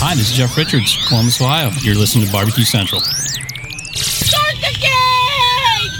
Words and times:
Hi, 0.00 0.14
this 0.14 0.30
is 0.30 0.36
Jeff 0.36 0.56
Richards, 0.56 0.96
Columbus, 1.08 1.40
Ohio. 1.40 1.70
You're 1.80 1.96
listening 1.96 2.24
to 2.26 2.32
Barbecue 2.32 2.62
Central. 2.62 3.00
Start 3.00 4.54
the 4.62 4.70
game! 4.78 5.90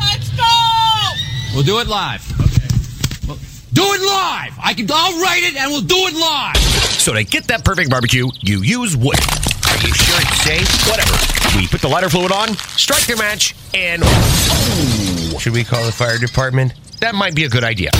Let's 0.00 0.30
go! 0.34 1.54
We'll 1.54 1.62
do 1.62 1.78
it 1.78 1.86
live. 1.86 2.26
Okay. 2.40 3.38
do 3.72 3.82
it 3.94 4.02
live. 4.02 4.58
I 4.60 4.74
can. 4.74 4.88
I'll 4.90 5.22
write 5.22 5.44
it, 5.44 5.54
and 5.54 5.70
we'll 5.70 5.80
do 5.80 5.94
it 5.94 6.14
live. 6.14 6.56
So 6.98 7.12
to 7.12 7.22
get 7.22 7.46
that 7.46 7.64
perfect 7.64 7.88
barbecue, 7.88 8.26
you 8.40 8.62
use 8.62 8.96
wood. 8.96 9.14
Are 9.14 9.78
you 9.78 9.94
sure 9.94 10.18
it's 10.18 10.42
safe? 10.42 10.88
Whatever. 10.90 11.14
We 11.56 11.68
put 11.68 11.82
the 11.82 11.88
lighter 11.88 12.08
fluid 12.08 12.32
on, 12.32 12.56
strike 12.74 13.06
the 13.06 13.14
match, 13.14 13.54
and 13.72 14.02
oh, 14.04 15.36
should 15.38 15.52
we 15.52 15.62
call 15.62 15.84
the 15.86 15.92
fire 15.92 16.18
department? 16.18 16.74
That 16.98 17.14
might 17.14 17.36
be 17.36 17.44
a 17.44 17.48
good 17.48 17.62
idea. 17.62 17.90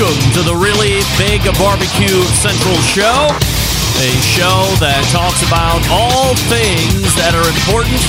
Welcome 0.00 0.32
to 0.32 0.42
the 0.42 0.56
Really 0.56 0.96
Big 1.20 1.44
Barbecue 1.60 2.24
Central 2.32 2.76
Show. 2.88 3.28
A 4.00 4.10
show 4.24 4.64
that 4.80 5.04
talks 5.12 5.44
about 5.44 5.76
all 5.92 6.32
things 6.48 7.12
that 7.20 7.36
are 7.36 7.44
important 7.44 8.00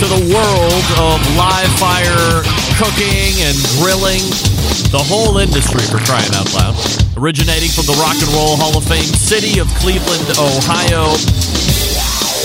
to 0.00 0.06
the 0.08 0.22
world 0.32 0.86
of 0.96 1.20
live 1.36 1.68
fire 1.76 2.40
cooking 2.80 3.28
and 3.44 3.56
grilling. 3.76 4.24
The 4.88 5.04
whole 5.04 5.36
industry, 5.36 5.84
for 5.92 6.00
crying 6.00 6.32
out 6.32 6.48
loud. 6.56 6.80
Originating 7.20 7.68
from 7.68 7.84
the 7.92 7.96
Rock 8.00 8.16
and 8.16 8.32
Roll 8.32 8.56
Hall 8.56 8.72
of 8.72 8.84
Fame 8.88 9.04
city 9.04 9.60
of 9.60 9.68
Cleveland, 9.84 10.24
Ohio, 10.40 11.12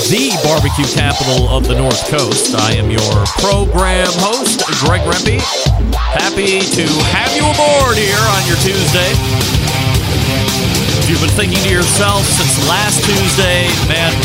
the 0.07 0.31
barbecue 0.39 0.87
capital 0.95 1.49
of 1.49 1.67
the 1.67 1.75
North 1.75 2.07
Coast. 2.07 2.55
I 2.55 2.79
am 2.79 2.87
your 2.87 3.13
program 3.43 4.07
host, 4.23 4.63
Greg 4.79 5.03
Rempe. 5.03 5.35
Happy 5.91 6.63
to 6.63 6.85
have 7.11 7.27
you 7.35 7.43
aboard 7.43 7.99
here 7.99 8.15
on 8.15 8.41
your 8.47 8.55
Tuesday. 8.63 9.11
If 11.03 11.11
you've 11.11 11.19
been 11.19 11.35
thinking 11.35 11.59
to 11.59 11.69
yourself 11.69 12.23
since 12.23 12.55
last 12.71 13.03
Tuesday, 13.03 13.67
man, 13.91 14.15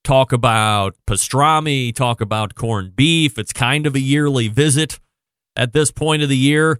talk 0.03 0.31
about 0.31 0.95
pastrami, 1.05 1.93
talk 1.93 2.19
about 2.19 2.55
corned 2.55 2.95
beef. 2.95 3.37
It's 3.37 3.53
kind 3.53 3.85
of 3.85 3.93
a 3.93 3.99
yearly 3.99 4.47
visit 4.47 4.99
at 5.55 5.73
this 5.73 5.91
point 5.91 6.23
of 6.23 6.29
the 6.29 6.35
year 6.37 6.79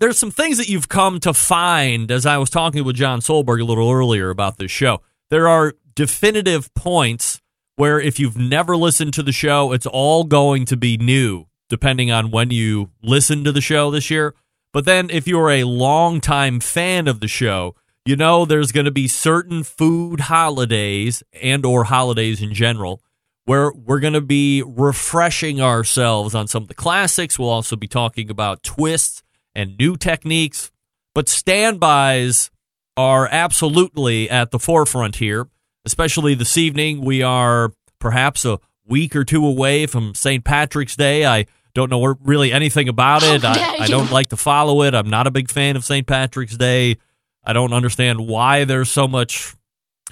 there's 0.00 0.18
some 0.18 0.30
things 0.30 0.56
that 0.56 0.70
you've 0.70 0.88
come 0.88 1.20
to 1.20 1.34
find 1.34 2.10
as 2.10 2.24
I 2.24 2.38
was 2.38 2.48
talking 2.48 2.82
with 2.82 2.96
John 2.96 3.20
Solberg 3.20 3.60
a 3.60 3.64
little 3.64 3.90
earlier 3.90 4.30
about 4.30 4.56
this 4.56 4.70
show. 4.70 5.02
There 5.28 5.48
are 5.48 5.74
definitive 5.94 6.72
points 6.72 7.42
where 7.76 8.00
if 8.00 8.18
you've 8.18 8.38
never 8.38 8.74
listened 8.74 9.12
to 9.14 9.22
the 9.22 9.32
show, 9.32 9.72
it's 9.72 9.86
all 9.86 10.24
going 10.24 10.64
to 10.64 10.78
be 10.78 10.96
new 10.96 11.46
depending 11.68 12.10
on 12.10 12.30
when 12.30 12.50
you 12.50 12.90
listen 13.02 13.44
to 13.44 13.52
the 13.52 13.60
show 13.60 13.90
this 13.90 14.10
year. 14.10 14.34
But 14.72 14.84
then 14.84 15.08
if 15.10 15.26
you're 15.26 15.50
a 15.50 15.64
longtime 15.64 16.60
fan 16.60 17.08
of 17.08 17.20
the 17.20 17.28
show, 17.28 17.74
you 18.04 18.14
know 18.14 18.44
there's 18.44 18.72
going 18.72 18.84
to 18.84 18.90
be 18.90 19.08
certain 19.08 19.62
food 19.62 20.20
holidays 20.20 21.22
and 21.42 21.64
or 21.64 21.84
holidays 21.84 22.40
in 22.40 22.54
general 22.54 23.00
where 23.46 23.72
we're 23.72 24.00
going 24.00 24.12
to 24.12 24.20
be 24.20 24.62
refreshing 24.62 25.60
ourselves 25.60 26.34
on 26.34 26.48
some 26.48 26.62
of 26.62 26.68
the 26.68 26.74
classics. 26.74 27.38
We'll 27.38 27.48
also 27.48 27.76
be 27.76 27.86
talking 27.86 28.28
about 28.28 28.62
twists 28.62 29.22
and 29.54 29.76
new 29.78 29.96
techniques, 29.96 30.70
but 31.14 31.28
standbys 31.28 32.50
are 32.96 33.28
absolutely 33.30 34.28
at 34.28 34.50
the 34.50 34.58
forefront 34.58 35.16
here, 35.16 35.48
especially 35.84 36.34
this 36.34 36.58
evening. 36.58 37.04
We 37.04 37.22
are 37.22 37.72
perhaps 38.00 38.44
a 38.44 38.58
week 38.86 39.16
or 39.16 39.24
two 39.24 39.46
away 39.46 39.86
from 39.86 40.14
St. 40.14 40.44
Patrick's 40.44 40.96
Day. 40.96 41.24
I 41.24 41.46
don't 41.74 41.90
know 41.90 42.16
really 42.22 42.52
anything 42.52 42.88
about 42.88 43.22
oh, 43.22 43.34
it. 43.34 43.44
I, 43.44 43.84
I 43.84 43.86
don't 43.86 44.10
like 44.10 44.28
to 44.30 44.36
follow 44.36 44.82
it. 44.82 44.94
I'm 44.94 45.10
not 45.10 45.26
a 45.26 45.30
big 45.30 45.50
fan 45.50 45.76
of 45.76 45.84
St. 45.84 46.06
Patrick's 46.06 46.56
Day. 46.56 46.96
I 47.44 47.52
don't 47.52 47.72
understand 47.72 48.26
why 48.26 48.64
there's 48.64 48.90
so 48.90 49.06
much 49.06 49.54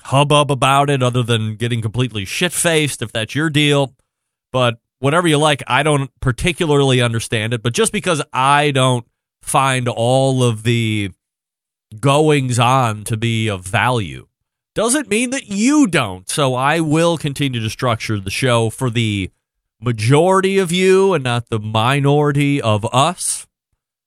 hubbub 0.03 0.51
about 0.51 0.91
it 0.91 1.03
other 1.03 1.23
than 1.23 1.57
getting 1.57 1.81
completely 1.81 2.25
shit 2.25 2.53
faced 2.53 3.03
if 3.03 3.13
that's 3.13 3.35
your 3.35 3.51
deal. 3.51 3.95
But 4.53 4.79
whatever 4.99 5.27
you 5.27 5.39
like, 5.39 5.63
I 5.67 5.83
don't 5.83 6.11
particularly 6.21 7.01
understand 7.01 7.55
it. 7.55 7.63
But 7.63 7.73
just 7.73 7.93
because 7.93 8.23
I 8.33 8.71
don't 8.71 9.07
find 9.43 9.89
all 9.89 10.43
of 10.43 10.63
the 10.63 11.11
goings 11.99 12.59
on 12.59 13.05
to 13.05 13.17
be 13.17 13.49
of 13.49 13.67
value 13.67 14.27
doesn't 14.75 15.09
mean 15.09 15.31
that 15.31 15.49
you 15.49 15.87
don't. 15.87 16.29
So 16.29 16.55
I 16.55 16.81
will 16.81 17.17
continue 17.17 17.61
to 17.61 17.71
structure 17.71 18.19
the 18.19 18.31
show 18.31 18.71
for 18.71 18.91
the 18.91 19.31
majority 19.81 20.59
of 20.59 20.73
you 20.73 21.15
and 21.15 21.23
not 21.23 21.49
the 21.49 21.61
minority 21.61 22.61
of 22.61 22.87
us, 22.93 23.47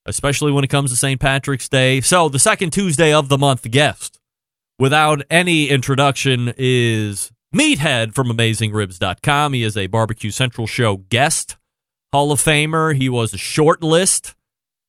especially 0.06 0.51
when 0.51 0.63
it 0.63 0.69
comes 0.69 0.91
to 0.91 0.97
St. 0.97 1.19
Patrick's 1.19 1.69
Day. 1.69 2.01
So 2.01 2.29
the 2.29 2.39
second 2.39 2.72
Tuesday 2.72 3.13
of 3.13 3.29
the 3.29 3.38
month 3.38 3.69
guest, 3.69 4.19
without 4.77 5.22
any 5.29 5.69
introduction, 5.69 6.53
is 6.57 7.31
Meathead 7.56 8.13
from 8.13 8.27
AmazingRibs.com. 8.27 9.53
He 9.53 9.63
is 9.63 9.77
a 9.77 9.88
Barbecue 9.88 10.31
Central 10.31 10.67
Show 10.67 10.97
guest, 10.97 11.57
Hall 12.11 12.31
of 12.31 12.41
Famer. 12.41 12.95
He 12.95 13.09
was 13.09 13.33
a 13.33 13.38
short 13.38 13.83
list 13.83 14.35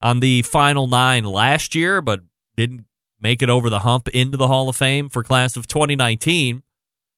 on 0.03 0.21
the 0.21 0.43
final 0.43 0.87
nine 0.87 1.25
last 1.25 1.75
year, 1.75 2.01
but 2.01 2.21
didn't 2.57 2.85
make 3.21 3.43
it 3.43 3.51
over 3.51 3.69
the 3.69 3.81
hump 3.81 4.09
into 4.09 4.37
the 4.37 4.49
Hall 4.49 4.69
of 4.69 4.77
Fame 4.77 5.09
for 5.09 5.23
class 5.23 5.57
of 5.57 5.67
2019. 5.67 6.63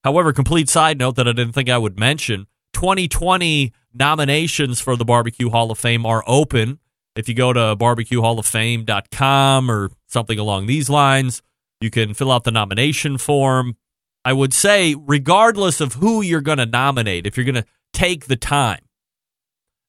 However, 0.05 0.33
complete 0.33 0.69
side 0.69 0.99
note 0.99 1.16
that 1.16 1.28
I 1.28 1.33
didn't 1.33 1.53
think 1.53 1.69
I 1.69 1.78
would 1.78 1.99
mention 1.99 2.47
2020 2.72 3.72
nominations 3.93 4.81
for 4.81 4.97
the 4.97 5.05
Barbecue 5.05 5.50
Hall 5.50 5.71
of 5.71 5.78
Fame 5.78 6.06
are 6.06 6.25
open. 6.27 6.78
If 7.16 7.28
you 7.28 7.34
go 7.34 7.53
to 7.53 7.77
barbecuehalloffame.com 7.77 9.71
or 9.71 9.91
something 10.06 10.38
along 10.38 10.66
these 10.66 10.88
lines, 10.88 11.43
you 11.81 11.91
can 11.91 12.15
fill 12.15 12.31
out 12.31 12.44
the 12.44 12.53
nomination 12.53 13.19
form. 13.19 13.77
I 14.25 14.32
would 14.32 14.53
say, 14.53 14.94
regardless 14.99 15.81
of 15.81 15.94
who 15.94 16.22
you're 16.22 16.41
going 16.41 16.59
to 16.59 16.67
nominate, 16.67 17.27
if 17.27 17.37
you're 17.37 17.47
going 17.47 17.55
to 17.56 17.67
take 17.93 18.27
the 18.27 18.37
time, 18.37 18.81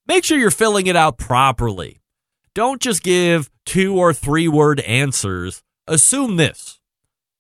make 0.08 0.24
sure 0.24 0.38
you're 0.38 0.52
filling 0.52 0.88
it 0.88 0.96
out 0.96 1.18
properly. 1.18 2.02
Don't 2.54 2.82
just 2.82 3.04
give 3.04 3.50
two 3.66 3.98
or 3.98 4.14
three 4.14 4.48
word 4.48 4.80
answers. 4.82 5.64
Assume 5.92 6.38
this 6.38 6.80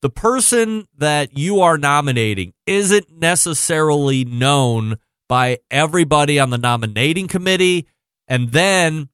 the 0.01 0.09
person 0.09 0.85
that 0.97 1.37
you 1.37 1.61
are 1.61 1.77
nominating 1.77 2.51
isn't 2.65 3.09
necessarily 3.17 4.25
known 4.25 4.97
by 5.29 5.59
everybody 5.71 6.37
on 6.37 6.49
the 6.49 6.57
nominating 6.57 7.29
committee. 7.29 7.87
And 8.27 8.51
then 8.51 9.07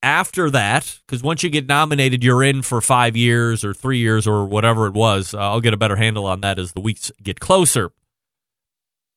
after 0.00 0.48
that, 0.50 1.00
because 1.04 1.24
once 1.24 1.42
you 1.42 1.50
get 1.50 1.66
nominated, 1.66 2.22
you're 2.22 2.44
in 2.44 2.62
for 2.62 2.80
five 2.80 3.16
years 3.16 3.64
or 3.64 3.74
three 3.74 3.98
years 3.98 4.28
or 4.28 4.44
whatever 4.44 4.86
it 4.86 4.92
was. 4.92 5.34
Uh, 5.34 5.38
I'll 5.38 5.60
get 5.60 5.74
a 5.74 5.78
better 5.78 5.96
handle 5.96 6.26
on 6.26 6.40
that 6.42 6.60
as 6.60 6.72
the 6.72 6.80
weeks 6.80 7.10
get 7.20 7.40
closer. 7.40 7.90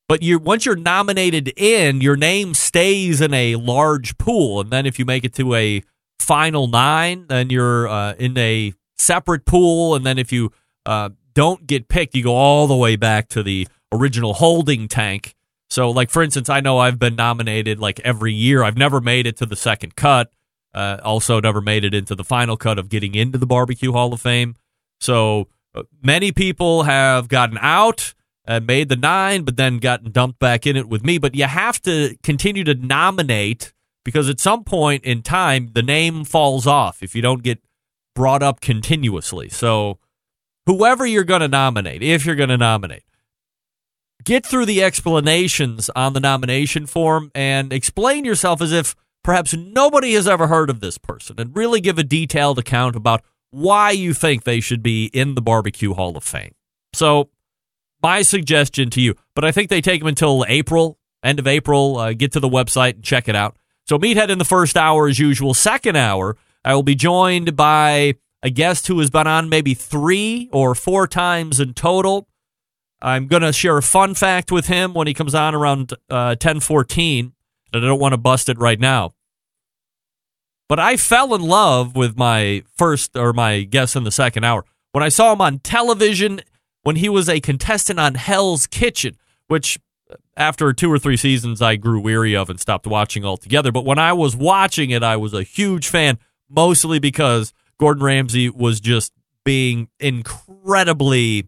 But 0.09 0.23
you 0.23 0.39
once 0.39 0.65
you're 0.65 0.75
nominated 0.75 1.53
in, 1.55 2.01
your 2.01 2.15
name 2.15 2.55
stays 2.55 3.21
in 3.21 3.31
a 3.31 3.57
large 3.57 4.17
pool, 4.17 4.59
and 4.59 4.71
then 4.71 4.87
if 4.87 4.97
you 4.97 5.05
make 5.05 5.23
it 5.23 5.35
to 5.35 5.53
a 5.53 5.83
final 6.17 6.65
nine, 6.65 7.27
then 7.27 7.51
you're 7.51 7.87
uh, 7.87 8.13
in 8.13 8.35
a 8.39 8.73
separate 8.97 9.45
pool, 9.45 9.95
and 9.95 10.05
then 10.05 10.17
if 10.17 10.31
you 10.31 10.51
uh, 10.85 11.09
don't 11.33 11.67
get 11.67 11.87
picked, 11.87 12.15
you 12.15 12.23
go 12.23 12.35
all 12.35 12.67
the 12.67 12.75
way 12.75 12.95
back 12.95 13.29
to 13.29 13.43
the 13.43 13.67
original 13.91 14.33
holding 14.33 14.87
tank 14.87 15.35
So, 15.69 15.91
like 15.91 16.09
for 16.09 16.23
instance, 16.23 16.49
I 16.49 16.61
know 16.61 16.77
I've 16.79 16.99
been 16.99 17.15
nominated 17.15 17.79
like 17.79 17.99
every 18.01 18.33
year. 18.33 18.63
I've 18.63 18.77
never 18.77 19.01
made 19.01 19.27
it 19.27 19.37
to 19.37 19.45
the 19.45 19.55
second 19.55 19.95
cut. 19.95 20.31
Uh, 20.73 20.97
also, 21.03 21.39
never 21.41 21.61
made 21.61 21.83
it 21.83 21.93
into 21.93 22.15
the 22.15 22.23
final 22.23 22.57
cut 22.57 22.77
of 22.79 22.89
getting 22.89 23.15
into 23.15 23.37
the 23.37 23.45
Barbecue 23.47 23.91
Hall 23.91 24.13
of 24.13 24.21
Fame. 24.21 24.55
So, 24.99 25.47
uh, 25.75 25.83
many 26.03 26.31
people 26.31 26.83
have 26.83 27.27
gotten 27.27 27.57
out 27.61 28.13
and 28.45 28.65
made 28.65 28.89
the 28.89 28.95
nine, 28.95 29.43
but 29.43 29.57
then 29.57 29.79
gotten 29.79 30.11
dumped 30.11 30.39
back 30.39 30.65
in 30.65 30.77
it 30.77 30.87
with 30.87 31.03
me. 31.03 31.17
But 31.17 31.35
you 31.35 31.45
have 31.45 31.81
to 31.83 32.15
continue 32.23 32.63
to 32.63 32.75
nominate 32.75 33.73
because 34.05 34.29
at 34.29 34.39
some 34.39 34.63
point 34.63 35.03
in 35.03 35.21
time, 35.21 35.71
the 35.73 35.83
name 35.83 36.23
falls 36.23 36.65
off 36.65 37.03
if 37.03 37.13
you 37.13 37.21
don't 37.21 37.43
get 37.43 37.59
brought 38.17 38.41
up 38.41 38.61
continuously. 38.61 39.47
So, 39.47 39.99
whoever 40.65 41.05
you're 41.05 41.23
going 41.23 41.41
to 41.41 41.47
nominate, 41.47 42.01
if 42.01 42.25
you're 42.25 42.35
going 42.35 42.49
to 42.49 42.57
nominate, 42.57 43.03
get 44.23 44.43
through 44.43 44.65
the 44.65 44.81
explanations 44.81 45.91
on 45.95 46.13
the 46.13 46.19
nomination 46.19 46.87
form 46.87 47.31
and 47.35 47.71
explain 47.71 48.25
yourself 48.25 48.59
as 48.59 48.71
if 48.71 48.95
perhaps 49.23 49.53
nobody 49.53 50.13
has 50.13 50.27
ever 50.27 50.47
heard 50.47 50.71
of 50.71 50.79
this 50.79 50.97
person 50.97 51.35
and 51.39 51.55
really 51.55 51.79
give 51.79 51.99
a 51.99 52.03
detailed 52.03 52.57
account 52.57 52.95
about 52.95 53.21
why 53.51 53.91
you 53.91 54.15
think 54.15 54.45
they 54.45 54.59
should 54.59 54.81
be 54.81 55.11
in 55.13 55.35
the 55.35 55.41
Barbecue 55.41 55.93
Hall 55.93 56.17
of 56.17 56.23
Fame. 56.23 56.55
So, 56.95 57.29
my 58.01 58.23
suggestion 58.23 58.89
to 58.91 59.01
you, 59.01 59.13
but 59.35 59.45
I 59.45 59.51
think 59.51 59.69
they 59.69 59.79
take 59.79 60.01
them 60.01 60.07
until 60.07 60.43
April, 60.47 60.97
end 61.23 61.37
of 61.37 61.45
April. 61.45 61.97
Uh, 61.97 62.13
get 62.13 62.31
to 62.31 62.39
the 62.39 62.49
website 62.49 62.95
and 62.95 63.03
check 63.03 63.27
it 63.27 63.35
out. 63.35 63.57
So, 63.87 63.99
Meathead 63.99 64.29
in 64.29 64.39
the 64.39 64.43
first 64.43 64.75
hour, 64.75 65.07
as 65.07 65.19
usual. 65.19 65.53
Second 65.53 65.97
hour, 65.97 66.35
I 66.67 66.75
will 66.75 66.83
be 66.83 66.95
joined 66.95 67.55
by 67.55 68.15
a 68.43 68.49
guest 68.49 68.87
who 68.87 68.99
has 68.99 69.09
been 69.09 69.25
on 69.25 69.47
maybe 69.47 69.73
three 69.73 70.49
or 70.51 70.75
four 70.75 71.07
times 71.07 71.61
in 71.61 71.73
total. 71.73 72.27
I'm 73.01 73.27
going 73.27 73.41
to 73.41 73.53
share 73.53 73.77
a 73.77 73.81
fun 73.81 74.15
fact 74.15 74.51
with 74.51 74.67
him 74.67 74.93
when 74.93 75.07
he 75.07 75.13
comes 75.13 75.33
on 75.33 75.55
around 75.55 75.93
uh, 76.09 76.35
1014, 76.35 77.31
and 77.71 77.85
I 77.85 77.87
don't 77.87 78.01
want 78.01 78.11
to 78.11 78.17
bust 78.17 78.49
it 78.49 78.57
right 78.57 78.81
now. 78.81 79.13
But 80.67 80.77
I 80.77 80.97
fell 80.97 81.33
in 81.33 81.41
love 81.41 81.95
with 81.95 82.17
my 82.17 82.63
first 82.75 83.15
or 83.15 83.31
my 83.31 83.61
guest 83.61 83.95
in 83.95 84.03
the 84.03 84.11
second 84.11 84.43
hour 84.43 84.65
when 84.91 85.05
I 85.05 85.07
saw 85.07 85.31
him 85.31 85.39
on 85.39 85.59
television 85.59 86.41
when 86.83 86.97
he 86.97 87.07
was 87.07 87.29
a 87.29 87.39
contestant 87.39 87.97
on 87.97 88.15
Hell's 88.15 88.67
Kitchen, 88.67 89.15
which 89.47 89.79
after 90.35 90.73
two 90.73 90.91
or 90.91 90.99
three 90.99 91.15
seasons 91.15 91.61
I 91.61 91.77
grew 91.77 92.01
weary 92.01 92.35
of 92.35 92.49
and 92.49 92.59
stopped 92.59 92.87
watching 92.87 93.23
altogether. 93.23 93.71
But 93.71 93.85
when 93.85 93.99
I 93.99 94.11
was 94.11 94.35
watching 94.35 94.89
it, 94.89 95.01
I 95.01 95.15
was 95.15 95.33
a 95.33 95.43
huge 95.43 95.87
fan, 95.87 96.19
mostly 96.49 96.99
because 96.99 97.53
Gordon 97.79 98.03
Ramsay 98.03 98.49
was 98.49 98.79
just 98.79 99.13
being 99.43 99.89
incredibly 99.99 101.47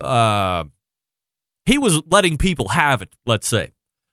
uh, 0.00 0.64
he 1.64 1.78
was 1.78 2.02
letting 2.06 2.38
people 2.38 2.68
have 2.68 3.02
it, 3.02 3.14
let's 3.24 3.46
say. 3.46 3.72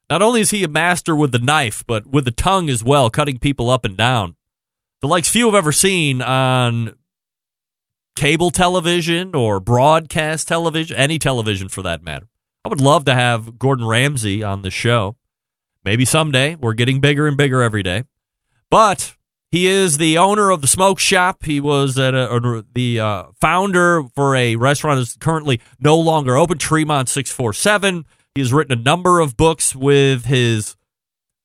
Not 0.09 0.21
only 0.21 0.41
is 0.41 0.51
he 0.51 0.63
a 0.63 0.67
master 0.67 1.15
with 1.15 1.31
the 1.31 1.39
knife, 1.39 1.83
but 1.85 2.07
with 2.07 2.25
the 2.25 2.31
tongue 2.31 2.69
as 2.69 2.83
well, 2.83 3.09
cutting 3.09 3.37
people 3.37 3.69
up 3.69 3.85
and 3.85 3.97
down. 3.97 4.35
The 5.01 5.07
likes 5.07 5.29
few 5.29 5.45
have 5.45 5.55
ever 5.55 5.71
seen 5.71 6.21
on 6.21 6.95
cable 8.15 8.51
television 8.51 9.35
or 9.35 9.59
broadcast 9.59 10.47
television, 10.47 10.97
any 10.97 11.19
television 11.19 11.69
for 11.69 11.81
that 11.83 12.03
matter. 12.03 12.27
I 12.65 12.69
would 12.69 12.81
love 12.81 13.05
to 13.05 13.15
have 13.15 13.57
Gordon 13.57 13.85
Ramsay 13.85 14.43
on 14.43 14.61
the 14.61 14.71
show. 14.71 15.15
Maybe 15.85 16.05
someday. 16.05 16.55
We're 16.55 16.73
getting 16.73 16.99
bigger 16.99 17.27
and 17.27 17.37
bigger 17.37 17.61
every 17.61 17.83
day. 17.83 18.03
But 18.69 19.15
he 19.51 19.65
is 19.67 19.97
the 19.97 20.17
owner 20.17 20.51
of 20.51 20.61
the 20.61 20.67
smoke 20.67 20.99
shop. 20.99 21.43
He 21.43 21.59
was 21.59 21.97
at 21.97 22.13
a, 22.13 22.65
the 22.73 22.99
uh, 22.99 23.23
founder 23.41 24.03
for 24.15 24.35
a 24.35 24.55
restaurant 24.55 24.99
that's 24.99 25.17
currently 25.17 25.59
no 25.79 25.97
longer 25.97 26.37
open, 26.37 26.57
Tremont 26.57 27.09
647. 27.09 28.05
He 28.35 28.41
has 28.41 28.53
written 28.53 28.77
a 28.77 28.81
number 28.81 29.19
of 29.19 29.35
books 29.35 29.75
with 29.75 30.25
his 30.25 30.75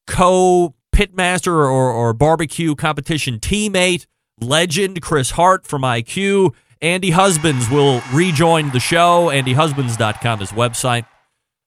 co 0.07 0.75
pitmaster 0.95 1.49
or, 1.49 1.91
or 1.91 2.13
barbecue 2.13 2.75
competition 2.75 3.39
teammate, 3.41 4.07
legend 4.41 5.01
Chris 5.01 5.33
Hart 5.33 5.67
from 5.67 5.83
iQue. 5.83 6.55
Andy 6.83 7.11
Husbands 7.11 7.71
will 7.71 8.03
rejoin 8.13 8.71
the 8.71 8.81
show. 8.81 9.29
AndyHusbands.com 9.29 10.43
is 10.43 10.53
website. 10.53 11.07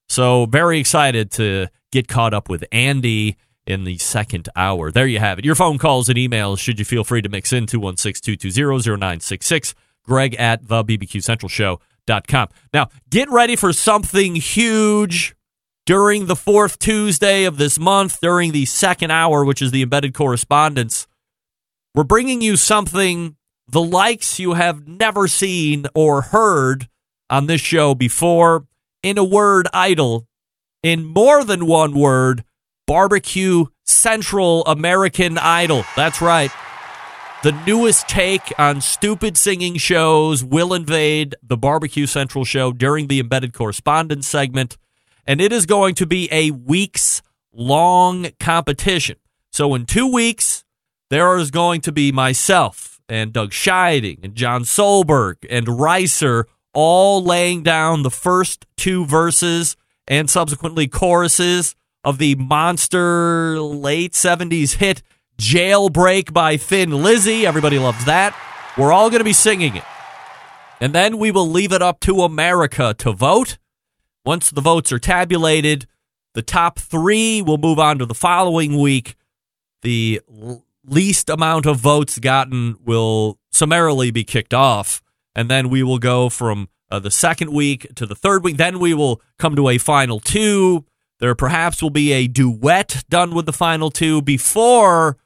So 0.08 0.46
very 0.46 0.80
excited 0.80 1.32
to 1.32 1.68
get 1.92 2.08
caught 2.08 2.36
up 2.36 2.48
with 2.48 2.64
Andy 2.72 3.38
in 3.68 3.84
the 3.84 3.98
second 3.98 4.48
hour. 4.56 4.92
There 4.92 5.06
you 5.06 5.20
have 5.20 5.40
it. 5.40 5.46
Your 5.46 5.56
phone 5.56 5.78
calls 5.78 6.10
and 6.10 6.18
emails, 6.18 6.60
should 6.60 6.80
you 6.80 6.86
feel 6.86 7.04
free 7.04 7.22
to 7.22 7.30
mix 7.30 7.54
in 7.54 7.68
216-220-0966. 7.68 9.76
Greg 10.04 10.34
at 10.36 10.68
the 10.68 10.84
BBQ 10.84 11.22
Central 11.22 11.50
Show.com. 11.50 12.48
Now, 12.74 12.90
get 13.10 13.30
ready 13.30 13.56
for 13.56 13.74
something 13.74 14.36
huge 14.36 15.36
during 15.86 16.26
the 16.26 16.36
fourth 16.36 16.80
Tuesday 16.80 17.46
of 17.46 17.58
this 17.58 17.78
month, 17.78 18.20
during 18.22 18.52
the 18.52 18.66
second 18.66 19.12
hour, 19.12 19.46
which 19.46 19.62
is 19.62 19.72
the 19.72 19.82
embedded 19.82 20.14
correspondence. 20.14 21.08
We're 21.94 22.04
bringing 22.04 22.42
you 22.42 22.58
something 22.58 23.36
the 23.68 23.82
likes 23.82 24.40
you 24.40 24.54
have 24.54 24.88
never 24.88 25.28
seen 25.28 25.88
or 25.94 26.22
heard 26.22 26.88
on 27.30 27.48
this 27.48 27.62
show 27.62 27.96
before. 27.96 28.66
In 29.04 29.18
a 29.18 29.24
word, 29.24 29.68
idle. 29.74 30.28
In 30.84 31.06
more 31.06 31.44
than 31.44 31.66
one 31.66 31.98
word, 31.98 32.44
Barbecue 32.88 33.66
Central 33.84 34.66
American 34.66 35.38
Idol. 35.38 35.84
That's 35.96 36.22
right. 36.22 36.50
The 37.44 37.52
newest 37.68 38.08
take 38.08 38.52
on 38.58 38.82
stupid 38.82 39.38
singing 39.38 39.76
shows 39.76 40.44
will 40.44 40.74
invade 40.74 41.36
the 41.44 41.58
Barbecue 41.58 42.08
Central 42.08 42.46
show 42.46 42.72
during 42.72 43.08
the 43.08 43.20
embedded 43.20 43.54
correspondence 43.54 44.28
segment, 44.28 44.78
and 45.28 45.40
it 45.40 45.54
is 45.54 45.68
going 45.68 45.94
to 45.96 46.08
be 46.08 46.28
a 46.32 46.52
weeks 46.52 47.22
long 47.54 48.30
competition. 48.40 49.18
So, 49.52 49.76
in 49.76 49.86
two 49.86 50.12
weeks, 50.12 50.64
there 51.10 51.38
is 51.38 51.52
going 51.52 51.82
to 51.82 51.92
be 51.92 52.12
myself 52.12 53.00
and 53.10 53.34
Doug 53.34 53.52
Scheiding 53.52 54.24
and 54.24 54.34
John 54.36 54.64
Solberg 54.64 55.36
and 55.50 55.68
Reiser 55.68 56.46
all 56.74 57.24
laying 57.24 57.64
down 57.64 58.04
the 58.04 58.12
first 58.12 58.66
two 58.78 59.06
verses 59.06 59.76
and 60.08 60.30
subsequently 60.30 60.88
choruses 60.88 61.76
of 62.08 62.20
the 62.20 62.36
monster 62.36 63.60
late 63.60 64.14
70s 64.14 64.76
hit 64.76 65.04
Jailbreak 65.38 66.32
by 66.32 66.56
Thin 66.56 67.04
Lizzy. 67.04 67.46
Everybody 67.46 67.78
loves 67.78 68.06
that. 68.06 68.34
We're 68.78 68.94
all 68.94 69.10
going 69.10 69.20
to 69.20 69.26
be 69.26 69.34
singing 69.34 69.76
it. 69.76 69.84
And 70.80 70.96
then 70.96 71.18
we 71.18 71.32
will 71.32 71.50
leave 71.50 71.74
it 71.74 71.82
up 71.82 72.00
to 72.02 72.22
America 72.22 72.96
to 73.00 73.12
vote. 73.12 73.58
Once 74.26 74.50
the 74.52 74.62
votes 74.62 74.94
are 74.94 75.00
tabulated, 75.00 75.86
the 76.34 76.42
top 76.42 76.80
three 76.80 77.42
will 77.42 77.58
move 77.58 77.78
on 77.78 78.00
to 78.00 78.06
the 78.06 78.14
following 78.16 78.80
week. 78.80 79.18
The 79.82 80.22
least 80.86 81.30
amount 81.30 81.66
of 81.66 81.76
votes 81.76 82.20
gotten 82.20 82.78
will 82.86 83.38
summarily 83.52 84.12
be 84.12 84.24
kicked 84.24 84.54
off. 84.54 85.02
And 85.36 85.52
then 85.52 85.68
we 85.68 85.84
will 85.84 86.00
go 86.00 86.30
from 86.30 86.70
uh, 86.90 87.00
the 87.00 87.12
second 87.12 87.52
week 87.52 87.94
to 87.96 88.06
the 88.06 88.16
third 88.16 88.46
week. 88.46 88.56
Then 88.56 88.80
we 88.80 88.94
will 88.94 89.22
come 89.38 89.58
to 89.58 89.68
a 89.68 89.78
final 89.78 90.22
two 90.22 90.86
there 91.20 91.36
perhaps 91.36 91.82
will 91.82 91.90
be 91.90 92.12
a 92.12 92.28
duet 92.28 93.04
done 93.10 93.34
with 93.34 93.46
the 93.46 93.54
final 93.54 93.90
two 93.90 94.22
before, 94.22 95.18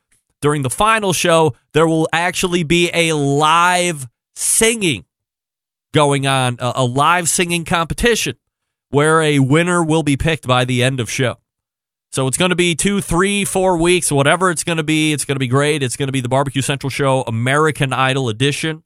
during 0.42 0.64
the 0.64 0.70
final 0.70 1.14
show, 1.14 1.56
there 1.74 1.88
will 1.88 2.10
actually 2.12 2.64
be 2.64 2.90
a 2.94 3.14
live 3.14 4.08
singing 4.36 5.06
going 5.94 6.26
on, 6.26 6.58
a, 6.60 6.74
a 6.78 6.86
live 6.86 7.30
singing 7.30 7.64
competition 7.64 8.36
where 8.90 9.22
a 9.22 9.40
winner 9.40 9.84
will 9.84 10.04
be 10.04 10.18
picked 10.18 10.48
by 10.48 10.66
the 10.66 10.84
end 10.84 11.00
of 11.00 11.10
show. 11.10 11.38
So 12.12 12.28
it's 12.28 12.38
going 12.38 12.50
to 12.50 12.58
be 12.58 12.76
two, 12.76 13.00
three, 13.00 13.46
four 13.46 13.78
weeks, 13.78 14.12
whatever 14.12 14.52
it's 14.52 14.66
going 14.66 14.78
to 14.78 14.84
be. 14.84 15.14
It's 15.14 15.24
going 15.24 15.36
to 15.36 15.40
be 15.40 15.48
great. 15.48 15.82
It's 15.82 15.96
going 15.96 16.08
to 16.08 16.14
be 16.14 16.20
the 16.20 16.28
Barbecue 16.28 16.62
Central 16.62 16.90
Show 16.90 17.22
American 17.22 17.94
Idol 17.94 18.28
edition. 18.28 18.84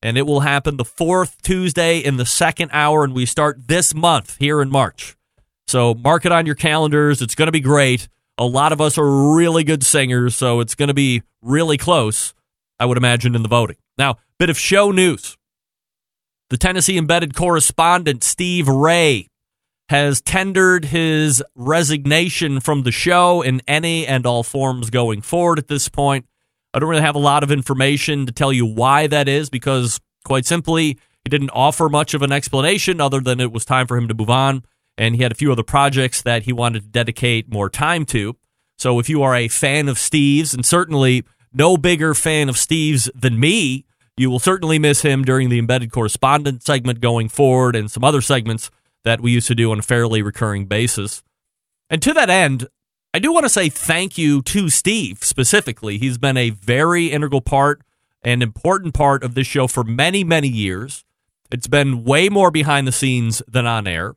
And 0.00 0.16
it 0.16 0.26
will 0.26 0.40
happen 0.40 0.76
the 0.76 0.84
fourth 0.84 1.42
Tuesday 1.42 1.98
in 1.98 2.16
the 2.16 2.24
second 2.24 2.70
hour. 2.72 3.04
And 3.04 3.14
we 3.14 3.26
start 3.26 3.68
this 3.68 3.94
month 3.94 4.38
here 4.38 4.62
in 4.62 4.70
March. 4.70 5.16
So 5.66 5.94
mark 5.94 6.24
it 6.24 6.32
on 6.32 6.46
your 6.46 6.54
calendars. 6.54 7.22
It's 7.22 7.34
going 7.34 7.46
to 7.46 7.52
be 7.52 7.60
great. 7.60 8.08
A 8.36 8.44
lot 8.44 8.72
of 8.72 8.80
us 8.80 8.98
are 8.98 9.34
really 9.34 9.64
good 9.64 9.84
singers, 9.84 10.34
so 10.34 10.60
it's 10.60 10.74
going 10.74 10.88
to 10.88 10.94
be 10.94 11.22
really 11.40 11.78
close, 11.78 12.34
I 12.80 12.86
would 12.86 12.98
imagine, 12.98 13.34
in 13.34 13.42
the 13.42 13.48
voting. 13.48 13.76
Now, 13.96 14.16
bit 14.38 14.50
of 14.50 14.58
show 14.58 14.90
news. 14.90 15.36
The 16.50 16.56
Tennessee 16.56 16.98
embedded 16.98 17.34
correspondent, 17.34 18.24
Steve 18.24 18.68
Ray, 18.68 19.28
has 19.88 20.20
tendered 20.20 20.86
his 20.86 21.42
resignation 21.54 22.60
from 22.60 22.82
the 22.82 22.92
show 22.92 23.42
in 23.42 23.62
any 23.68 24.06
and 24.06 24.26
all 24.26 24.42
forms 24.42 24.90
going 24.90 25.22
forward 25.22 25.58
at 25.58 25.68
this 25.68 25.88
point. 25.88 26.26
I 26.72 26.80
don't 26.80 26.88
really 26.88 27.02
have 27.02 27.14
a 27.14 27.20
lot 27.20 27.44
of 27.44 27.52
information 27.52 28.26
to 28.26 28.32
tell 28.32 28.52
you 28.52 28.66
why 28.66 29.06
that 29.06 29.28
is 29.28 29.48
because, 29.48 30.00
quite 30.24 30.44
simply, 30.44 30.98
he 31.22 31.30
didn't 31.30 31.50
offer 31.50 31.88
much 31.88 32.14
of 32.14 32.22
an 32.22 32.32
explanation 32.32 33.00
other 33.00 33.20
than 33.20 33.40
it 33.40 33.52
was 33.52 33.64
time 33.64 33.86
for 33.86 33.96
him 33.96 34.08
to 34.08 34.14
move 34.14 34.30
on 34.30 34.64
and 34.96 35.16
he 35.16 35.22
had 35.22 35.32
a 35.32 35.36
few 35.36 35.50
other 35.50 35.62
projects 35.62 36.22
that 36.22 36.44
he 36.44 36.52
wanted 36.52 36.82
to 36.82 36.88
dedicate 36.88 37.52
more 37.52 37.68
time 37.68 38.04
to. 38.06 38.36
So 38.78 38.98
if 38.98 39.08
you 39.08 39.22
are 39.22 39.34
a 39.34 39.48
fan 39.48 39.88
of 39.88 39.98
Steve's, 39.98 40.54
and 40.54 40.64
certainly 40.64 41.24
no 41.52 41.76
bigger 41.76 42.14
fan 42.14 42.48
of 42.48 42.58
Steve's 42.58 43.10
than 43.14 43.38
me, 43.38 43.84
you 44.16 44.30
will 44.30 44.38
certainly 44.38 44.78
miss 44.78 45.02
him 45.02 45.24
during 45.24 45.48
the 45.48 45.58
embedded 45.58 45.90
correspondent 45.90 46.62
segment 46.62 47.00
going 47.00 47.28
forward 47.28 47.74
and 47.74 47.90
some 47.90 48.04
other 48.04 48.20
segments 48.20 48.70
that 49.04 49.20
we 49.20 49.32
used 49.32 49.48
to 49.48 49.54
do 49.54 49.70
on 49.72 49.78
a 49.78 49.82
fairly 49.82 50.22
recurring 50.22 50.66
basis. 50.66 51.22
And 51.90 52.00
to 52.02 52.12
that 52.14 52.30
end, 52.30 52.68
I 53.12 53.18
do 53.18 53.32
want 53.32 53.44
to 53.44 53.50
say 53.50 53.68
thank 53.68 54.18
you 54.18 54.42
to 54.42 54.68
Steve 54.68 55.18
specifically. 55.22 55.98
He's 55.98 56.18
been 56.18 56.36
a 56.36 56.50
very 56.50 57.06
integral 57.06 57.40
part 57.40 57.82
and 58.22 58.42
important 58.42 58.94
part 58.94 59.22
of 59.22 59.34
this 59.34 59.46
show 59.46 59.66
for 59.66 59.84
many, 59.84 60.24
many 60.24 60.48
years. 60.48 61.04
It's 61.52 61.68
been 61.68 62.04
way 62.04 62.28
more 62.28 62.50
behind 62.50 62.88
the 62.88 62.92
scenes 62.92 63.42
than 63.46 63.66
on 63.66 63.86
air. 63.86 64.16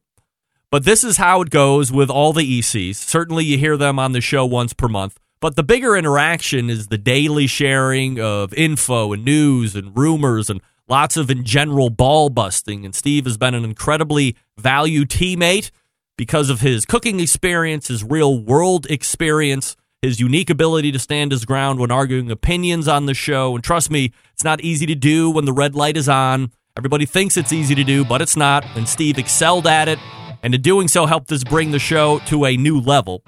But 0.69 0.83
this 0.83 1.03
is 1.05 1.15
how 1.15 1.41
it 1.41 1.49
goes 1.49 1.93
with 1.93 2.09
all 2.09 2.33
the 2.33 2.59
ECs. 2.59 2.95
Certainly, 2.95 3.45
you 3.45 3.57
hear 3.57 3.77
them 3.77 3.97
on 3.99 4.11
the 4.11 4.19
show 4.19 4.45
once 4.45 4.73
per 4.73 4.89
month. 4.89 5.17
But 5.39 5.55
the 5.55 5.63
bigger 5.63 5.95
interaction 5.95 6.69
is 6.69 6.87
the 6.87 6.97
daily 6.97 7.47
sharing 7.47 8.19
of 8.19 8.53
info 8.53 9.13
and 9.13 9.23
news 9.23 9.75
and 9.75 9.95
rumors 9.95 10.49
and 10.49 10.59
lots 10.89 11.15
of, 11.15 11.29
in 11.29 11.45
general, 11.45 11.89
ball 11.89 12.29
busting. 12.29 12.83
And 12.83 12.93
Steve 12.93 13.23
has 13.25 13.37
been 13.37 13.53
an 13.53 13.63
incredibly 13.63 14.35
valued 14.57 15.09
teammate 15.09 15.71
because 16.17 16.49
of 16.49 16.59
his 16.59 16.85
cooking 16.85 17.21
experience, 17.21 17.87
his 17.87 18.03
real 18.03 18.37
world 18.37 18.87
experience, 18.89 19.77
his 20.01 20.19
unique 20.19 20.49
ability 20.49 20.91
to 20.91 20.99
stand 20.99 21.31
his 21.31 21.45
ground 21.45 21.79
when 21.79 21.91
arguing 21.91 22.29
opinions 22.29 22.89
on 22.89 23.05
the 23.05 23.13
show. 23.13 23.55
And 23.55 23.63
trust 23.63 23.89
me, 23.89 24.11
it's 24.33 24.43
not 24.43 24.59
easy 24.61 24.85
to 24.87 24.95
do 24.95 25.29
when 25.29 25.45
the 25.45 25.53
red 25.53 25.75
light 25.75 25.95
is 25.95 26.09
on. 26.09 26.51
Everybody 26.75 27.05
thinks 27.05 27.37
it's 27.37 27.53
easy 27.53 27.75
to 27.75 27.85
do, 27.85 28.03
but 28.03 28.21
it's 28.21 28.35
not. 28.35 28.65
And 28.75 28.89
Steve 28.89 29.17
excelled 29.17 29.65
at 29.65 29.87
it 29.87 29.99
and 30.43 30.53
in 30.53 30.61
doing 30.61 30.87
so 30.87 31.05
helped 31.05 31.31
us 31.31 31.43
bring 31.43 31.71
the 31.71 31.79
show 31.79 32.19
to 32.27 32.45
a 32.45 32.57
new 32.57 32.79
level. 32.79 33.23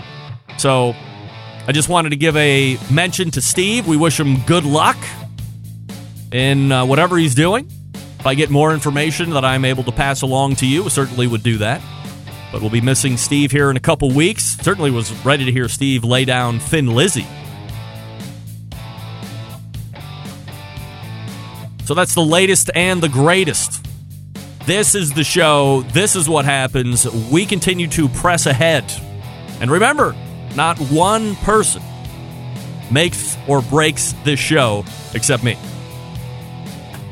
So 0.58 0.94
I 1.68 1.72
just 1.72 1.89
wanted 1.89 2.10
to 2.10 2.16
give 2.16 2.36
a 2.36 2.78
mention 2.92 3.32
to 3.32 3.42
Steve. 3.42 3.88
We 3.88 3.98
wish 3.98 4.20
him 4.20 4.42
good 4.46 4.63
luck 4.63 4.98
in 6.32 6.72
uh, 6.72 6.86
whatever 6.86 7.18
he's 7.18 7.36
doing. 7.36 7.72
If 8.20 8.28
I 8.28 8.36
get 8.36 8.50
more 8.50 8.74
information 8.74 9.30
that 9.32 9.46
I'm 9.46 9.63
able 9.63 9.84
to 9.84 9.92
pass 9.92 10.22
along 10.22 10.56
to 10.58 10.68
you, 10.68 10.84
I 10.86 10.88
certainly 10.89 11.28
would 11.28 11.44
do 11.44 11.58
that. 11.60 11.82
But 12.51 12.62
we'll 12.62 12.70
be 12.70 12.82
missing 12.82 13.16
Steve 13.16 13.51
here 13.51 13.70
in 13.70 13.78
a 13.78 13.80
couple 13.80 14.10
weeks. 14.12 14.58
Certainly 14.58 14.92
was 14.92 15.12
ready 15.24 15.46
to 15.46 15.51
hear 15.51 15.70
Steve 15.70 16.04
lay 16.04 16.25
down 16.25 16.60
Thin 16.60 16.88
Lizzy. 16.88 17.28
So 21.86 21.94
that's 21.94 22.13
the 22.13 22.24
latest 22.24 22.70
and 22.75 23.01
the 23.01 23.10
greatest. 23.10 23.88
This 24.66 24.94
is 24.96 25.13
the 25.13 25.24
show. 25.24 25.82
This 25.94 26.16
is 26.16 26.30
what 26.30 26.46
happens. 26.46 27.10
We 27.32 27.46
continue 27.46 27.88
to 27.89 28.08
press 28.10 28.46
ahead. 28.46 28.92
And 29.62 29.72
remember, 29.72 30.16
not 30.56 30.78
one 30.78 31.36
person 31.38 31.82
makes 32.92 33.38
or 33.48 33.62
breaks 33.62 34.13
this 34.24 34.39
show 34.39 34.86
except 35.13 35.44
me. 35.44 35.58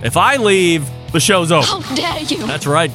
If 0.04 0.18
I 0.18 0.38
leave, 0.38 0.88
the 1.12 1.20
show's 1.20 1.52
over. 1.52 1.66
How 1.66 1.96
dare 1.96 2.22
you? 2.24 2.46
That's 2.46 2.68
right. 2.68 2.92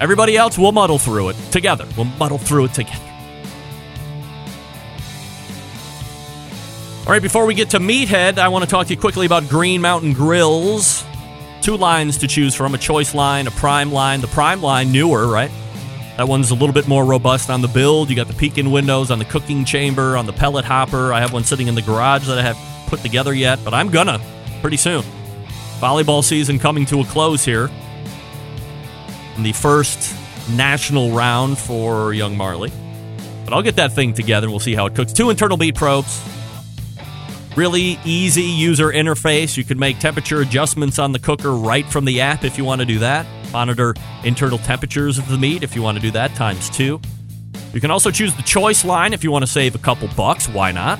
Everybody 0.00 0.36
else 0.36 0.58
will 0.58 0.72
muddle 0.72 0.98
through 0.98 1.30
it 1.30 1.36
together. 1.50 1.86
We'll 1.96 2.06
muddle 2.06 2.38
through 2.38 2.66
it 2.66 2.74
together. 2.74 3.00
All 7.06 7.12
right, 7.12 7.22
before 7.22 7.44
we 7.44 7.54
get 7.54 7.70
to 7.70 7.78
Meathead, 7.78 8.38
I 8.38 8.48
want 8.48 8.64
to 8.64 8.70
talk 8.70 8.86
to 8.86 8.94
you 8.94 8.98
quickly 8.98 9.26
about 9.26 9.48
Green 9.48 9.82
Mountain 9.82 10.14
Grills. 10.14 11.04
Two 11.64 11.78
lines 11.78 12.18
to 12.18 12.28
choose 12.28 12.54
from 12.54 12.74
a 12.74 12.78
choice 12.78 13.14
line, 13.14 13.46
a 13.46 13.50
prime 13.50 13.90
line. 13.90 14.20
The 14.20 14.26
prime 14.26 14.60
line, 14.60 14.92
newer, 14.92 15.26
right? 15.26 15.50
That 16.18 16.28
one's 16.28 16.50
a 16.50 16.54
little 16.54 16.74
bit 16.74 16.86
more 16.86 17.06
robust 17.06 17.48
on 17.48 17.62
the 17.62 17.68
build. 17.68 18.10
You 18.10 18.16
got 18.16 18.28
the 18.28 18.34
peek 18.34 18.58
in 18.58 18.70
windows 18.70 19.10
on 19.10 19.18
the 19.18 19.24
cooking 19.24 19.64
chamber, 19.64 20.14
on 20.18 20.26
the 20.26 20.34
pellet 20.34 20.66
hopper. 20.66 21.10
I 21.10 21.20
have 21.20 21.32
one 21.32 21.42
sitting 21.42 21.66
in 21.66 21.74
the 21.74 21.80
garage 21.80 22.26
that 22.26 22.36
I 22.36 22.42
have 22.42 22.58
put 22.88 23.00
together 23.00 23.32
yet, 23.32 23.60
but 23.64 23.72
I'm 23.72 23.88
gonna 23.88 24.20
pretty 24.60 24.76
soon. 24.76 25.02
Volleyball 25.80 26.22
season 26.22 26.58
coming 26.58 26.84
to 26.84 27.00
a 27.00 27.04
close 27.06 27.46
here. 27.46 27.70
The 29.38 29.52
first 29.52 30.14
national 30.50 31.12
round 31.12 31.56
for 31.56 32.12
young 32.12 32.36
Marley. 32.36 32.72
But 33.46 33.54
I'll 33.54 33.62
get 33.62 33.76
that 33.76 33.92
thing 33.92 34.12
together 34.12 34.48
and 34.48 34.52
we'll 34.52 34.60
see 34.60 34.74
how 34.74 34.84
it 34.84 34.94
cooks. 34.94 35.14
Two 35.14 35.30
internal 35.30 35.56
beat 35.56 35.76
probes. 35.76 36.22
Really 37.56 37.98
easy 38.04 38.42
user 38.42 38.90
interface. 38.90 39.56
You 39.56 39.64
can 39.64 39.78
make 39.78 40.00
temperature 40.00 40.40
adjustments 40.40 40.98
on 40.98 41.12
the 41.12 41.20
cooker 41.20 41.52
right 41.52 41.86
from 41.86 42.04
the 42.04 42.20
app 42.20 42.42
if 42.42 42.58
you 42.58 42.64
want 42.64 42.80
to 42.80 42.84
do 42.84 42.98
that. 42.98 43.26
Monitor 43.52 43.94
internal 44.24 44.58
temperatures 44.58 45.18
of 45.18 45.28
the 45.28 45.38
meat 45.38 45.62
if 45.62 45.76
you 45.76 45.82
want 45.82 45.96
to 45.96 46.02
do 46.02 46.10
that, 46.10 46.34
times 46.34 46.68
two. 46.68 47.00
You 47.72 47.80
can 47.80 47.92
also 47.92 48.10
choose 48.10 48.34
the 48.34 48.42
choice 48.42 48.84
line 48.84 49.12
if 49.12 49.22
you 49.22 49.30
want 49.30 49.44
to 49.44 49.50
save 49.50 49.74
a 49.74 49.78
couple 49.78 50.08
bucks. 50.16 50.48
Why 50.48 50.72
not? 50.72 50.98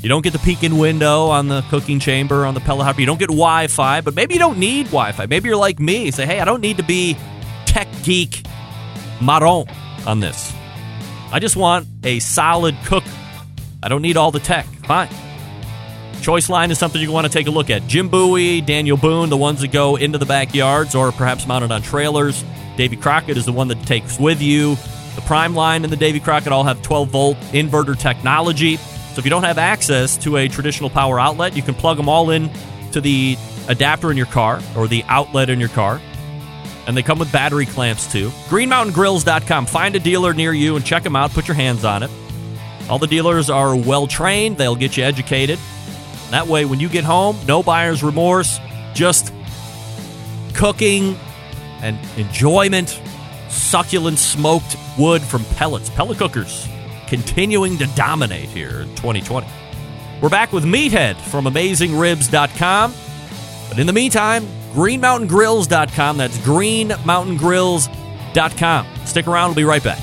You 0.00 0.08
don't 0.08 0.22
get 0.22 0.32
the 0.32 0.40
peek 0.40 0.64
in 0.64 0.78
window 0.78 1.26
on 1.26 1.46
the 1.46 1.62
cooking 1.70 2.00
chamber, 2.00 2.44
on 2.44 2.54
the 2.54 2.60
pellet 2.60 2.84
hopper. 2.84 3.00
You 3.00 3.06
don't 3.06 3.20
get 3.20 3.28
Wi 3.28 3.68
Fi, 3.68 4.00
but 4.00 4.16
maybe 4.16 4.34
you 4.34 4.40
don't 4.40 4.58
need 4.58 4.86
Wi 4.86 5.12
Fi. 5.12 5.26
Maybe 5.26 5.48
you're 5.48 5.56
like 5.56 5.78
me. 5.78 6.10
Say, 6.10 6.26
hey, 6.26 6.40
I 6.40 6.44
don't 6.44 6.60
need 6.60 6.78
to 6.78 6.82
be 6.82 7.16
tech 7.66 7.86
geek 8.02 8.44
marron 9.20 9.66
on 10.06 10.18
this. 10.18 10.52
I 11.30 11.38
just 11.38 11.54
want 11.54 11.86
a 12.02 12.18
solid 12.18 12.76
cooker. 12.84 13.08
I 13.80 13.88
don't 13.88 14.02
need 14.02 14.16
all 14.16 14.32
the 14.32 14.40
tech. 14.40 14.66
Fine. 14.86 15.08
Choice 16.22 16.48
line 16.48 16.70
is 16.70 16.78
something 16.78 17.02
you 17.02 17.10
want 17.10 17.26
to 17.26 17.32
take 17.32 17.48
a 17.48 17.50
look 17.50 17.68
at. 17.68 17.84
Jim 17.88 18.08
Bowie, 18.08 18.60
Daniel 18.60 18.96
Boone, 18.96 19.28
the 19.28 19.36
ones 19.36 19.60
that 19.60 19.72
go 19.72 19.96
into 19.96 20.18
the 20.18 20.24
backyards 20.24 20.94
or 20.94 21.10
perhaps 21.10 21.48
mounted 21.48 21.72
on 21.72 21.82
trailers. 21.82 22.44
Davy 22.76 22.94
Crockett 22.94 23.36
is 23.36 23.44
the 23.44 23.52
one 23.52 23.66
that 23.68 23.84
takes 23.86 24.20
with 24.20 24.40
you. 24.40 24.76
The 25.16 25.22
Prime 25.22 25.56
line 25.56 25.82
and 25.82 25.92
the 25.92 25.96
Davy 25.96 26.20
Crockett 26.20 26.52
all 26.52 26.62
have 26.62 26.80
12 26.80 27.08
volt 27.08 27.36
inverter 27.50 27.98
technology. 27.98 28.76
So 28.76 29.18
if 29.18 29.24
you 29.24 29.30
don't 29.30 29.42
have 29.42 29.58
access 29.58 30.16
to 30.18 30.36
a 30.36 30.46
traditional 30.46 30.90
power 30.90 31.18
outlet, 31.18 31.56
you 31.56 31.62
can 31.62 31.74
plug 31.74 31.96
them 31.96 32.08
all 32.08 32.30
in 32.30 32.50
to 32.92 33.00
the 33.00 33.36
adapter 33.68 34.12
in 34.12 34.16
your 34.16 34.26
car 34.26 34.62
or 34.76 34.86
the 34.86 35.04
outlet 35.08 35.50
in 35.50 35.58
your 35.58 35.70
car. 35.70 36.00
And 36.86 36.96
they 36.96 37.02
come 37.02 37.18
with 37.18 37.32
battery 37.32 37.66
clamps 37.66 38.10
too. 38.10 38.28
GreenMountainGrills.com. 38.48 39.66
Find 39.66 39.96
a 39.96 40.00
dealer 40.00 40.34
near 40.34 40.52
you 40.52 40.76
and 40.76 40.84
check 40.84 41.02
them 41.02 41.16
out. 41.16 41.32
Put 41.32 41.48
your 41.48 41.56
hands 41.56 41.84
on 41.84 42.04
it. 42.04 42.10
All 42.88 43.00
the 43.00 43.08
dealers 43.08 43.50
are 43.50 43.74
well 43.74 44.06
trained, 44.06 44.56
they'll 44.56 44.76
get 44.76 44.96
you 44.96 45.02
educated. 45.02 45.58
That 46.32 46.46
way, 46.46 46.64
when 46.64 46.80
you 46.80 46.88
get 46.88 47.04
home, 47.04 47.36
no 47.46 47.62
buyer's 47.62 48.02
remorse, 48.02 48.58
just 48.94 49.34
cooking 50.54 51.18
and 51.82 51.98
enjoyment. 52.16 52.98
Succulent 53.48 54.18
smoked 54.18 54.76
wood 54.98 55.22
from 55.22 55.44
pellets. 55.56 55.90
Pellet 55.90 56.16
cookers 56.16 56.66
continuing 57.06 57.76
to 57.76 57.86
dominate 57.94 58.48
here 58.48 58.80
in 58.80 58.88
2020. 58.96 59.46
We're 60.22 60.30
back 60.30 60.54
with 60.54 60.64
Meathead 60.64 61.20
from 61.20 61.44
AmazingRibs.com. 61.44 62.94
But 63.68 63.78
in 63.78 63.86
the 63.86 63.92
meantime, 63.92 64.46
GreenMountainGrills.com. 64.72 66.16
That's 66.16 66.38
GreenMountainGrills.com. 66.38 68.86
Stick 69.04 69.26
around, 69.26 69.48
we'll 69.48 69.56
be 69.56 69.64
right 69.64 69.84
back. 69.84 69.98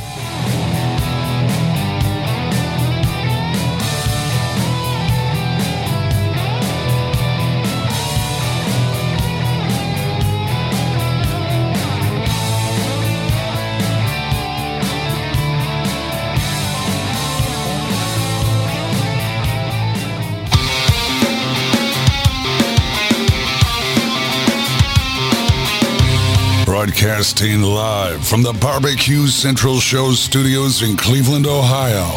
Broadcasting 26.99 27.61
live 27.61 28.27
from 28.27 28.43
the 28.43 28.51
Barbecue 28.51 29.27
Central 29.27 29.79
Show 29.79 30.11
studios 30.11 30.81
in 30.81 30.97
Cleveland, 30.97 31.47
Ohio. 31.47 32.11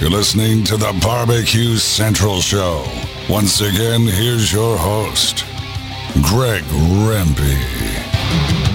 You're 0.00 0.10
listening 0.10 0.64
to 0.64 0.76
the 0.76 0.94
Barbecue 1.02 1.78
Central 1.78 2.42
Show. 2.42 2.84
Once 3.30 3.62
again, 3.62 4.02
here's 4.02 4.52
your 4.52 4.76
host, 4.76 5.46
Greg 6.20 6.62
Rempe. 6.62 7.56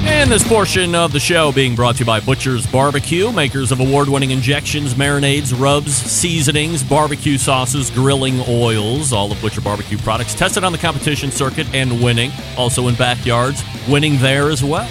And 0.08 0.32
this 0.32 0.48
portion 0.48 0.96
of 0.96 1.12
the 1.12 1.20
show 1.20 1.51
being 1.51 1.75
brought 1.75 1.98
to 1.98 2.00
you 2.00 2.06
by 2.08 2.20
Butcher's 2.20 2.65
Barbecue, 2.65 3.32
makers 3.32 3.72
of 3.72 3.79
award 3.79 4.10
winning 4.10 4.32
injections, 4.32 4.96
marinades, 4.96 5.53
rubs, 5.56 5.94
seasonings, 5.94 6.82
barbecue 6.82 7.38
sauces, 7.38 7.91
grilling 7.91 8.41
oils, 8.50 9.13
all 9.13 9.32
of 9.32 9.39
Butcher 9.39 9.62
Barbecue 9.62 10.00
products 10.00 10.34
tested 10.34 10.63
on 10.63 10.72
the 10.72 10.79
competition 10.79 11.29
circuit 11.29 11.67
and 11.75 12.01
winning. 12.01 12.32
Also 12.58 12.88
in 12.88 12.96
backyards, 12.96 13.63
winning 13.88 14.17
there 14.17 14.50
as 14.50 14.63
well. 14.63 14.89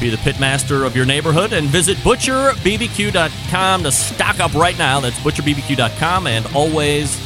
Be 0.00 0.10
the 0.10 0.16
pitmaster 0.18 0.86
of 0.86 0.94
your 0.94 1.06
neighborhood 1.06 1.52
and 1.52 1.68
visit 1.68 1.96
butcherbbq.com 1.98 3.82
to 3.82 3.92
stock 3.92 4.40
up 4.40 4.52
right 4.54 4.76
now. 4.78 5.00
That's 5.00 5.18
butcherbbq.com 5.20 6.26
and 6.26 6.46
always 6.54 7.18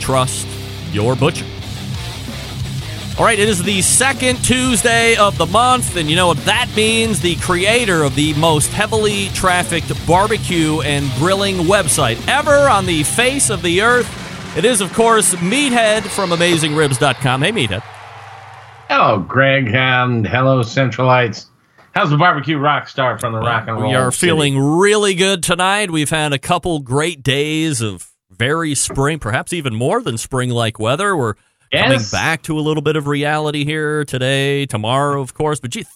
trust 0.00 0.46
your 0.92 1.16
butcher. 1.16 1.46
All 3.18 3.24
right, 3.24 3.38
it 3.38 3.48
is 3.48 3.62
the 3.62 3.82
second 3.82 4.36
Tuesday 4.44 5.16
of 5.16 5.36
the 5.38 5.46
month, 5.46 5.96
and 5.96 6.08
you 6.08 6.14
know 6.14 6.28
what 6.28 6.38
that 6.44 6.68
means? 6.76 7.20
The 7.20 7.34
creator 7.36 8.04
of 8.04 8.14
the 8.14 8.32
most 8.34 8.70
heavily 8.70 9.26
trafficked 9.30 9.90
barbecue 10.06 10.82
and 10.82 11.10
grilling 11.18 11.56
website 11.56 12.24
ever 12.28 12.68
on 12.68 12.86
the 12.86 13.02
face 13.02 13.50
of 13.50 13.62
the 13.62 13.82
earth. 13.82 14.08
It 14.56 14.64
is, 14.64 14.80
of 14.80 14.92
course, 14.92 15.34
Meathead 15.34 16.02
from 16.02 16.30
AmazingRibs.com. 16.30 17.42
Hey, 17.42 17.50
Meathead. 17.50 17.82
Hello, 18.88 19.18
Greg, 19.18 19.74
and 19.74 20.24
hello, 20.24 20.60
Centralites. 20.60 21.46
How's 21.98 22.10
the 22.10 22.16
barbecue 22.16 22.56
rock 22.56 22.88
star 22.88 23.18
from 23.18 23.32
the 23.32 23.40
rock 23.40 23.66
and 23.66 23.76
roll? 23.76 23.90
We 23.90 23.96
are 23.96 24.12
City? 24.12 24.28
feeling 24.28 24.56
really 24.56 25.14
good 25.14 25.42
tonight. 25.42 25.90
We've 25.90 26.08
had 26.08 26.32
a 26.32 26.38
couple 26.38 26.78
great 26.78 27.24
days 27.24 27.80
of 27.80 28.08
very 28.30 28.76
spring, 28.76 29.18
perhaps 29.18 29.52
even 29.52 29.74
more 29.74 30.00
than 30.00 30.16
spring 30.16 30.50
like 30.50 30.78
weather. 30.78 31.16
We're 31.16 31.34
coming 31.72 32.00
back 32.12 32.42
to 32.42 32.56
a 32.56 32.60
little 32.60 32.82
bit 32.82 32.94
of 32.94 33.08
reality 33.08 33.64
here 33.64 34.04
today, 34.04 34.64
tomorrow, 34.66 35.20
of 35.20 35.34
course. 35.34 35.58
But 35.58 35.72
gee, 35.72 35.86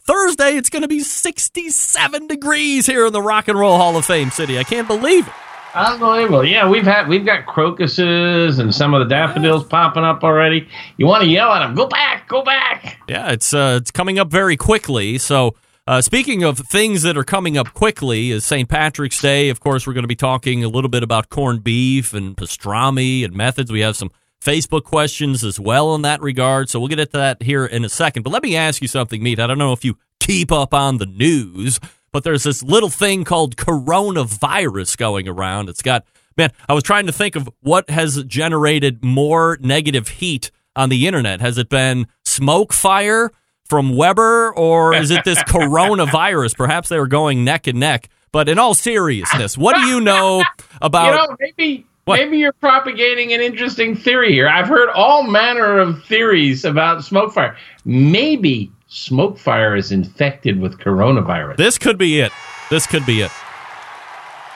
Thursday, 0.00 0.56
it's 0.56 0.68
going 0.68 0.82
to 0.82 0.88
be 0.88 0.98
67 0.98 2.26
degrees 2.26 2.86
here 2.86 3.06
in 3.06 3.12
the 3.12 3.22
Rock 3.22 3.46
and 3.46 3.56
Roll 3.56 3.76
Hall 3.76 3.96
of 3.96 4.04
Fame 4.04 4.32
city. 4.32 4.58
I 4.58 4.64
can't 4.64 4.88
believe 4.88 5.28
it. 5.28 5.34
Unbelievable. 5.74 6.44
Yeah, 6.44 6.68
we've 6.68 6.84
had 6.84 7.08
we've 7.08 7.24
got 7.24 7.46
crocuses 7.46 8.58
and 8.58 8.74
some 8.74 8.92
of 8.94 9.00
the 9.00 9.14
daffodils 9.14 9.64
popping 9.64 10.04
up 10.04 10.22
already. 10.22 10.68
You 10.96 11.06
want 11.06 11.22
to 11.22 11.28
yell 11.28 11.50
at 11.52 11.60
them? 11.60 11.74
Go 11.74 11.86
back! 11.86 12.28
Go 12.28 12.42
back! 12.42 12.98
Yeah, 13.08 13.32
it's 13.32 13.54
uh, 13.54 13.78
it's 13.80 13.90
coming 13.90 14.18
up 14.18 14.30
very 14.30 14.56
quickly. 14.56 15.16
So, 15.18 15.54
uh, 15.86 16.02
speaking 16.02 16.44
of 16.44 16.58
things 16.58 17.02
that 17.02 17.16
are 17.16 17.24
coming 17.24 17.56
up 17.56 17.72
quickly, 17.72 18.30
is 18.30 18.44
St. 18.44 18.68
Patrick's 18.68 19.20
Day. 19.20 19.48
Of 19.48 19.60
course, 19.60 19.86
we're 19.86 19.94
going 19.94 20.04
to 20.04 20.08
be 20.08 20.16
talking 20.16 20.62
a 20.62 20.68
little 20.68 20.90
bit 20.90 21.02
about 21.02 21.30
corned 21.30 21.64
beef 21.64 22.12
and 22.12 22.36
pastrami 22.36 23.24
and 23.24 23.34
methods. 23.34 23.72
We 23.72 23.80
have 23.80 23.96
some 23.96 24.10
Facebook 24.42 24.84
questions 24.84 25.44
as 25.44 25.58
well 25.58 25.94
in 25.94 26.02
that 26.02 26.20
regard. 26.20 26.68
So 26.68 26.80
we'll 26.80 26.88
get 26.88 26.98
into 26.98 27.12
that 27.12 27.42
here 27.42 27.64
in 27.64 27.84
a 27.84 27.88
second. 27.88 28.24
But 28.24 28.30
let 28.30 28.42
me 28.42 28.56
ask 28.56 28.82
you 28.82 28.88
something, 28.88 29.22
Meat. 29.22 29.38
I 29.38 29.46
don't 29.46 29.58
know 29.58 29.72
if 29.72 29.84
you 29.84 29.96
keep 30.20 30.52
up 30.52 30.74
on 30.74 30.98
the 30.98 31.06
news, 31.06 31.80
but 32.12 32.24
there's 32.24 32.42
this 32.42 32.62
little 32.62 32.88
thing 32.90 33.24
called 33.24 33.56
coronavirus 33.56 34.96
going 34.96 35.28
around. 35.28 35.68
It's 35.68 35.82
got 35.82 36.04
man. 36.36 36.50
I 36.68 36.74
was 36.74 36.82
trying 36.82 37.06
to 37.06 37.12
think 37.12 37.36
of 37.36 37.48
what 37.60 37.88
has 37.90 38.22
generated 38.24 39.04
more 39.04 39.58
negative 39.60 40.08
heat 40.08 40.50
on 40.76 40.88
the 40.88 41.06
internet. 41.06 41.40
Has 41.40 41.58
it 41.58 41.68
been 41.68 42.06
SmokeFire 42.24 43.30
from 43.68 43.96
Weber, 43.96 44.52
or 44.54 44.94
is 44.94 45.10
it 45.10 45.24
this 45.24 45.38
coronavirus? 45.44 46.56
Perhaps 46.56 46.88
they 46.88 46.98
were 46.98 47.06
going 47.06 47.44
neck 47.44 47.66
and 47.66 47.80
neck. 47.80 48.08
But 48.32 48.48
in 48.48 48.58
all 48.58 48.74
seriousness, 48.74 49.58
what 49.58 49.74
do 49.76 49.82
you 49.82 50.00
know 50.00 50.42
about? 50.82 51.06
you 51.06 51.16
know, 51.16 51.36
maybe 51.38 51.86
What? 52.06 52.16
maybe 52.18 52.38
you're 52.38 52.52
propagating 52.54 53.32
an 53.34 53.40
interesting 53.42 53.94
theory 53.94 54.32
here. 54.32 54.48
I've 54.48 54.68
heard 54.68 54.88
all 54.90 55.22
manner 55.24 55.78
of 55.78 56.02
theories 56.04 56.64
about 56.64 56.98
SmokeFire. 56.98 57.54
Maybe 57.84 58.72
SmokeFire 58.92 59.78
is 59.78 59.90
infected 59.90 60.60
with 60.60 60.78
coronavirus. 60.78 61.56
This 61.56 61.78
could 61.78 61.96
be 61.96 62.20
it. 62.20 62.30
This 62.68 62.86
could 62.86 63.06
be 63.06 63.22
it. 63.22 63.30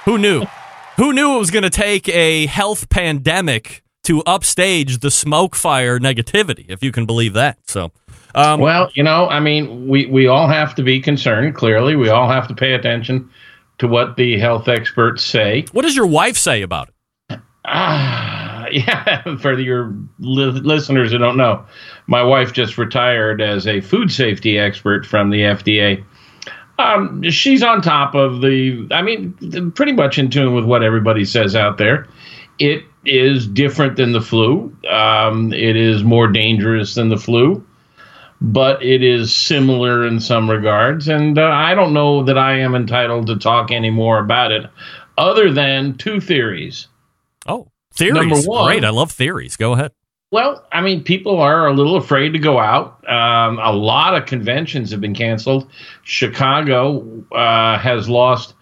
Who 0.05 0.19
knew? 0.19 0.45
Who 0.99 1.15
knew 1.15 1.37
it 1.37 1.39
was 1.39 1.51
going 1.51 1.63
to 1.63 1.71
take 1.71 2.07
a 2.11 2.45
health 2.45 2.91
pandemic 2.91 3.83
to 4.05 4.23
upstage 4.25 4.99
the 4.99 5.09
SmokeFire 5.09 5.99
negativity, 5.99 6.67
if 6.69 6.85
you 6.85 6.93
can 6.93 7.07
believe 7.07 7.33
that? 7.33 7.59
So, 7.67 7.93
um, 8.35 8.61
Well, 8.61 8.91
you 8.93 9.03
know, 9.03 9.27
I 9.27 9.41
mean, 9.41 9.89
we, 9.89 10.05
we 10.05 10.27
all 10.27 10.49
have 10.49 10.75
to 10.75 10.83
be 10.83 11.01
concerned, 11.01 11.55
clearly. 11.55 11.97
We 11.97 12.11
all 12.11 12.29
have 12.29 12.47
to 12.49 12.55
pay 12.55 12.75
attention 12.75 13.31
to 13.79 13.89
what 13.89 14.17
the 14.17 14.39
health 14.39 14.69
experts 14.69 15.25
say. 15.25 15.65
what 15.73 15.83
does 15.83 15.97
your 15.97 16.07
wife 16.07 16.37
say 16.37 16.61
about 16.61 16.91
it? 17.31 17.41
Ah, 17.65 18.56
yeah, 18.73 19.37
for 19.37 19.59
your 19.59 19.95
li- 20.19 20.61
listeners 20.61 21.13
who 21.13 21.19
don't 21.19 21.37
know, 21.37 21.65
my 22.07 22.23
wife 22.23 22.53
just 22.53 22.79
retired 22.79 23.41
as 23.41 23.67
a 23.67 23.81
food 23.81 24.13
safety 24.13 24.59
expert 24.59 25.07
from 25.07 25.31
the 25.31 25.41
FDA. 25.41 26.05
Um, 26.79 27.23
she's 27.31 27.63
on 27.63 27.81
top 27.81 28.15
of 28.15 28.43
the, 28.43 28.87
I 28.91 29.03
mean, 29.03 29.73
pretty 29.75 29.93
much 29.93 30.19
in 30.19 30.31
tune 30.31 30.55
with 30.55 30.65
what 30.65 30.83
everybody 30.83 31.25
says 31.25 31.57
out 31.57 31.79
there. 31.79 32.07
It 32.59 32.85
is 33.05 33.47
different 33.47 33.97
than 33.97 34.13
the 34.13 34.21
flu. 34.21 34.77
Um, 34.89 35.53
it 35.53 35.77
is 35.77 36.05
more 36.05 36.29
dangerous 36.29 36.95
than 36.95 37.09
the 37.09 37.17
flu, 37.17 37.65
but 38.41 38.83
it 38.83 39.03
is 39.03 39.35
similar 39.35 40.07
in 40.07 40.21
some 40.21 40.51
regards. 40.51 41.09
And 41.09 41.39
uh, 41.39 41.47
I 41.47 41.75
don't 41.75 41.95
know 41.95 42.25
that 42.25 42.37
I 42.37 42.59
am 42.59 42.75
entitled 42.75 43.29
to 43.29 43.37
talk 43.37 43.71
any 43.71 43.91
more 43.91 44.19
about 44.19 44.53
it, 44.53 44.69
other 45.17 45.53
than 45.53 45.97
two 45.97 46.21
theories. 46.21 46.89
Oh, 47.47 47.69
theories. 47.97 48.15
Number 48.31 48.49
one- 48.49 48.67
Great. 48.67 48.85
I 48.85 48.91
love 48.91 49.11
theories. 49.13 49.57
Go 49.57 49.73
ahead. 49.73 49.93
Well, 50.33 50.67
I 50.73 50.81
mean, 50.81 51.05
people 51.05 51.39
are 51.41 51.69
a 51.69 51.73
little 51.73 51.97
afraid 51.97 52.33
to 52.33 52.39
go 52.39 52.59
out. 52.59 53.09
Um, 53.09 53.59
a 53.61 53.73
lot 53.73 54.15
of 54.15 54.27
conventions 54.27 54.91
have 54.91 55.01
been 55.01 55.15
canceled. 55.15 55.71
Chicago 56.03 57.25
uh, 57.33 57.79
has 57.79 58.09
lost 58.09 58.55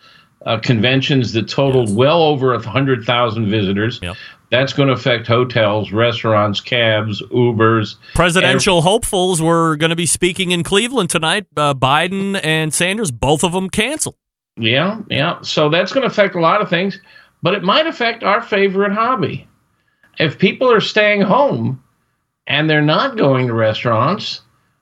uh, 0.45 0.59
conventions 0.59 1.33
that 1.33 1.49
totaled 1.49 1.95
well 1.97 2.23
over 2.23 2.53
a 2.53 2.61
hundred 2.61 3.05
thousand 3.05 3.51
visitors. 3.51 3.99
Yep. 4.03 4.17
That's 4.51 4.73
going 4.73 4.89
to 4.89 4.95
affect 4.95 5.27
hotels, 5.27 5.91
restaurants, 5.91 6.61
cabs, 6.61 7.23
Ubers. 7.33 7.97
Presidential 8.15 8.83
hopefuls 8.83 9.41
were 9.43 9.75
going 9.77 9.91
to 9.91 9.97
be 9.97 10.07
speaking 10.07 10.51
in 10.53 10.63
Cleveland 10.63 11.11
tonight. 11.11 11.47
Uh, 11.57 11.75
Biden 11.75 12.39
and 12.45 12.73
Sanders, 12.73 13.11
both 13.11 13.43
of 13.43 13.53
them 13.53 13.69
canceled. 13.71 14.17
Yeah, 14.57 15.01
yeah. 15.11 15.41
So 15.41 15.71
that's 15.71 15.93
going 15.93 16.03
to 16.03 16.07
affect 16.07 16.37
a 16.37 16.41
lot 16.41 16.61
of 16.61 16.69
things, 16.69 17.01
but 17.45 17.53
it 17.53 17.63
might 17.63 17.87
affect 17.87 18.25
our 18.25 18.41
favorite 18.41 18.93
hobby. 18.93 19.47
If 20.19 20.39
people 20.39 20.73
are 20.73 20.81
staying 20.81 21.21
home 21.21 21.85
and 22.47 22.71
they're 22.71 22.81
not 22.81 23.19
going 23.19 23.49
to 23.49 23.53
restaurants, 23.53 24.41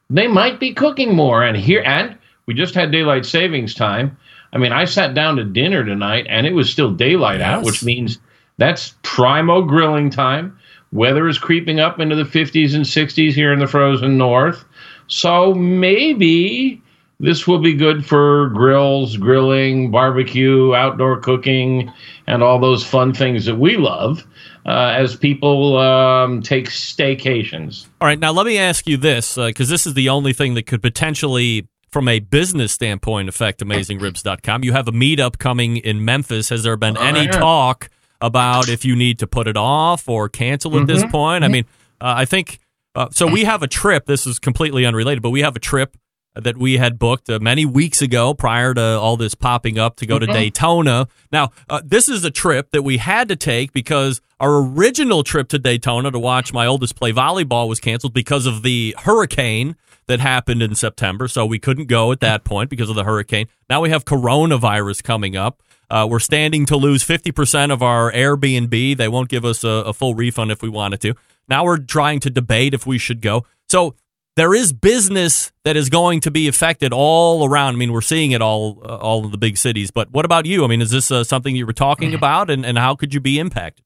they 0.08 0.28
might 0.28 0.60
be 0.60 0.72
cooking 0.72 1.16
more. 1.16 1.42
And 1.42 1.56
here, 1.56 1.82
and 1.84 2.16
we 2.46 2.54
just 2.54 2.76
had 2.76 2.92
daylight 2.92 3.26
savings 3.26 3.74
time. 3.74 4.16
I 4.52 4.58
mean, 4.58 4.70
I 4.70 4.84
sat 4.84 5.12
down 5.12 5.34
to 5.36 5.44
dinner 5.44 5.84
tonight 5.84 6.26
and 6.28 6.46
it 6.46 6.54
was 6.54 6.70
still 6.70 6.92
daylight 6.92 7.40
out, 7.40 7.64
which 7.64 7.82
means 7.82 8.18
that's 8.58 8.94
primo 9.02 9.62
grilling 9.62 10.08
time. 10.08 10.56
Weather 10.92 11.26
is 11.26 11.38
creeping 11.38 11.80
up 11.80 11.98
into 11.98 12.14
the 12.14 12.22
50s 12.22 12.76
and 12.76 12.84
60s 12.84 13.32
here 13.32 13.52
in 13.52 13.58
the 13.58 13.66
frozen 13.66 14.16
north. 14.16 14.64
So 15.08 15.52
maybe 15.52 16.80
this 17.22 17.46
will 17.46 17.60
be 17.60 17.72
good 17.72 18.04
for 18.04 18.50
grills, 18.50 19.16
grilling, 19.16 19.90
barbecue, 19.90 20.74
outdoor 20.74 21.18
cooking, 21.20 21.90
and 22.26 22.42
all 22.42 22.58
those 22.58 22.84
fun 22.84 23.14
things 23.14 23.46
that 23.46 23.56
we 23.56 23.76
love 23.78 24.26
uh, 24.66 24.92
as 24.94 25.16
people 25.16 25.78
um, 25.78 26.42
take 26.42 26.66
staycations. 26.68 27.86
All 28.00 28.06
right, 28.06 28.18
now 28.18 28.32
let 28.32 28.46
me 28.46 28.58
ask 28.58 28.86
you 28.86 28.96
this, 28.96 29.36
because 29.36 29.68
this 29.68 29.86
is 29.86 29.94
the 29.94 30.08
only 30.08 30.32
thing 30.32 30.54
that 30.54 30.66
could 30.66 30.82
potentially, 30.82 31.66
from 31.90 32.08
a 32.08 32.18
business 32.20 32.72
standpoint, 32.72 33.28
affect 33.28 33.60
AmazingRibs.com. 33.60 34.64
You 34.64 34.72
have 34.72 34.88
a 34.88 34.92
meetup 34.92 35.38
coming 35.38 35.76
in 35.78 36.04
Memphis. 36.04 36.48
Has 36.50 36.62
there 36.62 36.76
been 36.76 36.96
Oh, 36.98 37.02
any 37.02 37.24
yeah. 37.24 37.30
talk 37.32 37.88
about 38.20 38.68
if 38.68 38.84
you 38.84 38.94
need 38.96 39.18
to 39.20 39.26
put 39.26 39.48
it 39.48 39.56
off 39.56 40.08
or 40.08 40.28
cancel 40.28 40.72
at 40.72 40.82
Mm-hmm. 40.82 40.86
this 40.86 41.04
point? 41.10 41.44
I 41.44 41.48
mean, 41.48 41.64
uh, 42.00 42.14
I 42.18 42.24
think 42.24 42.58
uh, 42.94 43.08
so. 43.10 43.26
We 43.26 43.44
have 43.44 43.62
a 43.62 43.68
trip. 43.68 44.06
This 44.06 44.26
is 44.26 44.38
completely 44.38 44.84
unrelated, 44.84 45.22
but 45.22 45.30
we 45.30 45.40
have 45.40 45.56
a 45.56 45.60
trip 45.60 45.96
that 46.34 46.56
we 46.56 46.78
had 46.78 46.98
booked 46.98 47.28
uh, 47.28 47.38
many 47.40 47.66
weeks 47.66 48.00
ago 48.00 48.34
prior 48.34 48.72
to 48.74 48.82
all 48.82 49.16
this 49.16 49.34
popping 49.34 49.78
up 49.78 49.96
to 49.96 50.06
go 50.06 50.18
to 50.18 50.26
Daytona. 50.26 51.06
Now, 51.30 51.50
uh, 51.68 51.80
this 51.84 52.08
is 52.08 52.24
a 52.24 52.30
trip 52.30 52.70
that 52.70 52.82
we 52.82 52.98
had 52.98 53.28
to 53.28 53.36
take 53.36 53.72
because 53.72 54.20
our 54.40 54.58
original 54.58 55.22
trip 55.24 55.48
to 55.48 55.58
Daytona 55.58 56.10
to 56.10 56.18
watch 56.18 56.52
my 56.52 56.66
oldest 56.66 56.96
play 56.96 57.12
volleyball 57.12 57.68
was 57.68 57.80
canceled 57.80 58.14
because 58.14 58.46
of 58.46 58.62
the 58.62 58.94
hurricane 58.98 59.76
that 60.06 60.20
happened 60.20 60.62
in 60.62 60.74
September. 60.74 61.28
So 61.28 61.46
we 61.46 61.58
couldn't 61.58 61.86
go 61.86 62.12
at 62.12 62.20
that 62.20 62.44
point 62.44 62.70
because 62.70 62.90
of 62.90 62.96
the 62.96 63.04
hurricane. 63.04 63.46
Now 63.68 63.80
we 63.80 63.90
have 63.90 64.04
coronavirus 64.04 65.02
coming 65.02 65.36
up. 65.36 65.62
Uh, 65.90 66.06
we're 66.08 66.18
standing 66.18 66.64
to 66.66 66.76
lose 66.76 67.04
50% 67.04 67.70
of 67.70 67.82
our 67.82 68.10
Airbnb. 68.10 68.96
They 68.96 69.08
won't 69.08 69.28
give 69.28 69.44
us 69.44 69.62
a, 69.62 69.68
a 69.68 69.92
full 69.92 70.14
refund 70.14 70.50
if 70.50 70.62
we 70.62 70.70
wanted 70.70 71.02
to. 71.02 71.14
Now 71.48 71.64
we're 71.64 71.78
trying 71.78 72.20
to 72.20 72.30
debate 72.30 72.72
if 72.72 72.86
we 72.86 72.98
should 72.98 73.20
go. 73.20 73.44
So 73.68 73.94
there 74.36 74.54
is 74.54 74.72
business 74.72 75.52
that 75.64 75.76
is 75.76 75.88
going 75.88 76.20
to 76.20 76.30
be 76.30 76.48
affected 76.48 76.92
all 76.92 77.46
around. 77.46 77.74
I 77.74 77.76
mean, 77.76 77.92
we're 77.92 78.00
seeing 78.00 78.30
it 78.30 78.40
all, 78.40 78.80
uh, 78.84 78.96
all 78.96 79.24
of 79.24 79.30
the 79.30 79.38
big 79.38 79.56
cities. 79.56 79.90
But 79.90 80.10
what 80.10 80.24
about 80.24 80.46
you? 80.46 80.64
I 80.64 80.68
mean, 80.68 80.80
is 80.80 80.90
this 80.90 81.10
uh, 81.10 81.24
something 81.24 81.54
you 81.54 81.66
were 81.66 81.72
talking 81.72 82.14
about, 82.14 82.50
and, 82.50 82.64
and 82.64 82.78
how 82.78 82.94
could 82.94 83.12
you 83.12 83.20
be 83.20 83.38
impacted? 83.38 83.84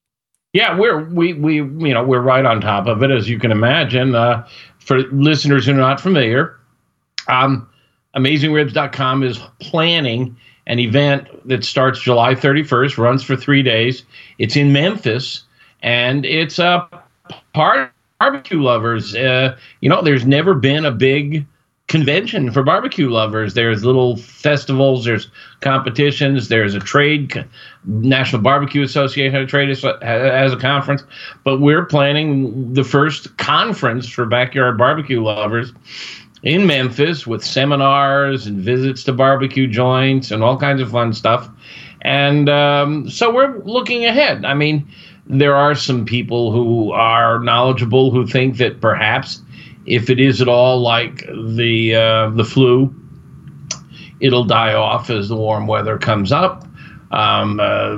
Yeah, 0.53 0.79
we're 0.79 1.05
we 1.05 1.35
we 1.35 1.57
you 1.57 1.93
know 1.93 2.03
we're 2.03 2.23
right 2.23 2.45
on 2.45 2.63
top 2.63 2.87
of 2.87 3.03
it 3.03 3.11
as 3.11 3.29
you 3.29 3.39
can 3.39 3.51
imagine. 3.51 4.15
Uh, 4.15 4.47
for 4.79 5.01
listeners 5.13 5.67
who 5.67 5.73
are 5.73 5.75
not 5.75 6.01
familiar, 6.01 6.57
um, 7.29 7.69
AmazingRibs.com 8.15 9.23
is 9.23 9.39
planning 9.61 10.37
an 10.67 10.79
event 10.79 11.29
that 11.47 11.65
starts 11.65 12.01
July 12.01 12.35
31st, 12.35 12.97
runs 12.97 13.23
for 13.23 13.37
three 13.37 13.63
days. 13.63 14.05
It's 14.39 14.57
in 14.57 14.73
Memphis, 14.73 15.45
and 15.83 16.25
it's 16.25 16.59
a 16.59 16.89
part 17.53 17.93
barbecue 18.19 18.63
lovers. 18.63 19.15
Uh, 19.15 19.57
you 19.81 19.89
know, 19.89 20.03
there's 20.03 20.27
never 20.27 20.55
been 20.55 20.85
a 20.85 20.93
big 20.93 21.47
convention 21.89 22.51
for 22.51 22.63
barbecue 22.63 23.09
lovers. 23.09 23.55
There's 23.55 23.85
little 23.85 24.17
festivals, 24.17 25.05
there's 25.05 25.31
competitions, 25.61 26.49
there's 26.49 26.75
a 26.75 26.81
trade, 26.81 27.45
National 27.85 28.43
Barbecue 28.43 28.83
Association 28.83 29.37
a 29.37 29.47
trade 29.47 29.71
as 29.71 29.85
as 30.03 30.53
a 30.53 30.57
conference, 30.57 31.05
but 31.45 31.61
we're 31.61 31.85
planning 31.85 32.75
the 32.75 32.83
first 32.83 33.37
conference 33.37 34.09
for 34.09 34.27
backyard 34.27 34.77
barbecue 34.79 35.23
lovers 35.23 35.73
in 36.43 36.67
Memphis 36.67 37.27
with 37.27 37.45
seminars 37.45 38.47
and 38.47 38.59
visits 38.59 39.05
to 39.05 39.13
barbecue 39.13 39.67
joints 39.67 40.31
and 40.31 40.43
all 40.43 40.59
kinds 40.59 40.81
of 40.81 40.91
fun 40.91 41.13
stuff. 41.13 41.49
And 42.03 42.49
um, 42.49 43.09
so 43.09 43.33
we're 43.33 43.59
looking 43.65 44.05
ahead. 44.05 44.45
I 44.45 44.55
mean, 44.55 44.87
there 45.29 45.57
are 45.57 45.75
some 45.75 46.05
people 46.05 46.53
who 46.53 46.93
are 46.93 47.41
knowledgeable 47.41 48.11
who 48.11 48.27
think 48.27 48.59
that 48.59 48.81
perhaps 48.81 49.43
if 49.87 50.11
it 50.11 50.21
is 50.21 50.41
at 50.41 50.49
all 50.49 50.81
like 50.81 51.25
the 51.57 51.95
uh, 51.95 52.31
the 52.31 52.45
flu, 52.45 52.95
it'll 54.21 54.45
die 54.45 54.75
off 54.75 55.11
as 55.11 55.29
the 55.29 55.37
warm 55.37 55.67
weather 55.67 55.99
comes 55.99 56.33
up. 56.33 56.67
Um, 57.11 57.61
uh, 57.61 57.97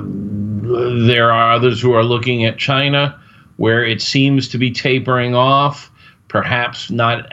there 1.05 1.31
are 1.31 1.53
others 1.53 1.81
who 1.81 1.93
are 1.93 2.03
looking 2.03 2.45
at 2.45 2.57
China, 2.57 3.19
where 3.57 3.83
it 3.83 4.01
seems 4.01 4.47
to 4.49 4.57
be 4.57 4.71
tapering 4.71 5.35
off. 5.35 5.91
Perhaps 6.27 6.91
not, 6.91 7.27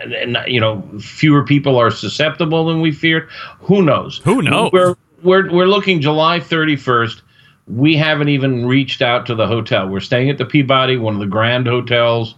you 0.48 0.58
know, 0.58 0.82
fewer 0.98 1.44
people 1.44 1.76
are 1.76 1.90
susceptible 1.90 2.64
than 2.64 2.80
we 2.80 2.92
feared. 2.92 3.28
Who 3.60 3.82
knows? 3.82 4.22
Who 4.24 4.40
knows? 4.40 4.72
We're 4.72 4.96
we're 5.22 5.52
we're 5.52 5.66
looking 5.66 6.00
July 6.00 6.40
31st. 6.40 7.20
We 7.66 7.96
haven't 7.96 8.28
even 8.28 8.66
reached 8.66 9.02
out 9.02 9.26
to 9.26 9.34
the 9.34 9.46
hotel. 9.46 9.88
We're 9.88 10.00
staying 10.00 10.30
at 10.30 10.38
the 10.38 10.44
Peabody, 10.44 10.96
one 10.96 11.14
of 11.14 11.20
the 11.20 11.26
grand 11.26 11.66
hotels. 11.66 12.34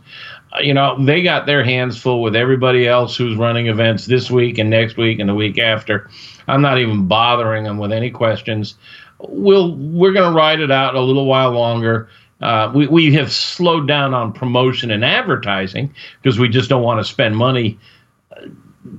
Uh, 0.55 0.61
you 0.61 0.73
know, 0.73 0.97
they 1.05 1.23
got 1.23 1.45
their 1.45 1.63
hands 1.63 2.01
full 2.01 2.23
with 2.23 2.35
everybody 2.35 2.89
else 2.89 3.15
who's 3.17 3.37
running 3.37 3.67
events 3.67 4.07
this 4.07 4.31
week 4.31 4.57
and 4.59 4.71
next 4.71 4.97
week 4.97 5.19
and 5.19 5.29
the 5.29 5.35
week 5.35 5.59
after. 5.59 6.09
I'm 6.47 6.63
not 6.63 6.79
even 6.79 7.07
bothering 7.07 7.65
them 7.65 7.77
with 7.79 7.93
any 7.93 8.11
questions. 8.11 8.75
We'll 9.21 9.75
we're 9.77 10.13
going 10.13 10.31
to 10.31 10.37
ride 10.37 10.61
it 10.61 10.71
out 10.71 10.95
a 10.95 11.01
little 11.01 11.27
while 11.27 11.51
longer. 11.51 12.09
Uh, 12.41 12.71
we 12.75 12.87
we 12.87 13.13
have 13.15 13.31
slowed 13.33 13.87
down 13.89 14.15
on 14.15 14.33
promotion 14.33 14.91
and 14.91 15.05
advertising 15.05 15.93
because 16.23 16.39
we 16.39 16.49
just 16.49 16.71
don't 16.71 16.85
want 16.85 17.01
to 17.01 17.05
spend 17.05 17.37
money 17.37 17.79
uh, 18.35 18.47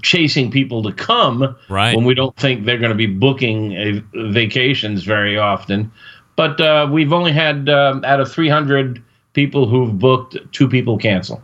chasing 0.03 0.51
people 0.51 0.83
to 0.83 0.91
come 0.91 1.55
Right. 1.69 1.95
when 1.95 2.05
we 2.05 2.13
don't 2.13 2.35
think 2.35 2.65
they're 2.65 2.77
going 2.77 2.91
to 2.91 2.95
be 2.95 3.07
booking 3.07 3.75
uh 3.77 4.01
vacations 4.31 5.03
very 5.05 5.37
often. 5.37 5.91
But 6.39 6.61
uh, 6.61 6.87
we've 6.89 7.11
only 7.11 7.33
had 7.33 7.67
um, 7.67 8.05
out 8.05 8.21
of 8.21 8.31
300 8.31 9.03
people 9.33 9.67
who've 9.67 9.99
booked, 9.99 10.37
two 10.53 10.69
people 10.69 10.97
cancel. 10.97 11.43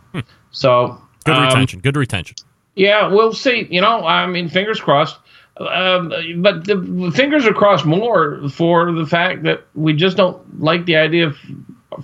So 0.52 0.86
Hmm. 0.86 1.04
Good 1.26 1.34
um, 1.36 1.44
retention. 1.48 1.80
Good 1.80 1.96
retention. 1.98 2.36
yeah, 2.76 3.06
we'll 3.08 3.34
see. 3.34 3.66
You 3.68 3.82
know, 3.82 4.06
I 4.06 4.26
mean, 4.26 4.48
fingers 4.48 4.80
crossed. 4.80 5.18
Um, 5.58 6.14
but 6.38 6.64
the 6.64 7.12
fingers 7.14 7.44
are 7.44 7.52
crossed 7.52 7.84
more 7.84 8.48
for 8.48 8.90
the 8.90 9.04
fact 9.04 9.42
that 9.42 9.66
we 9.74 9.92
just 9.92 10.16
don't 10.16 10.62
like 10.62 10.86
the 10.86 10.96
idea 10.96 11.26
of 11.26 11.36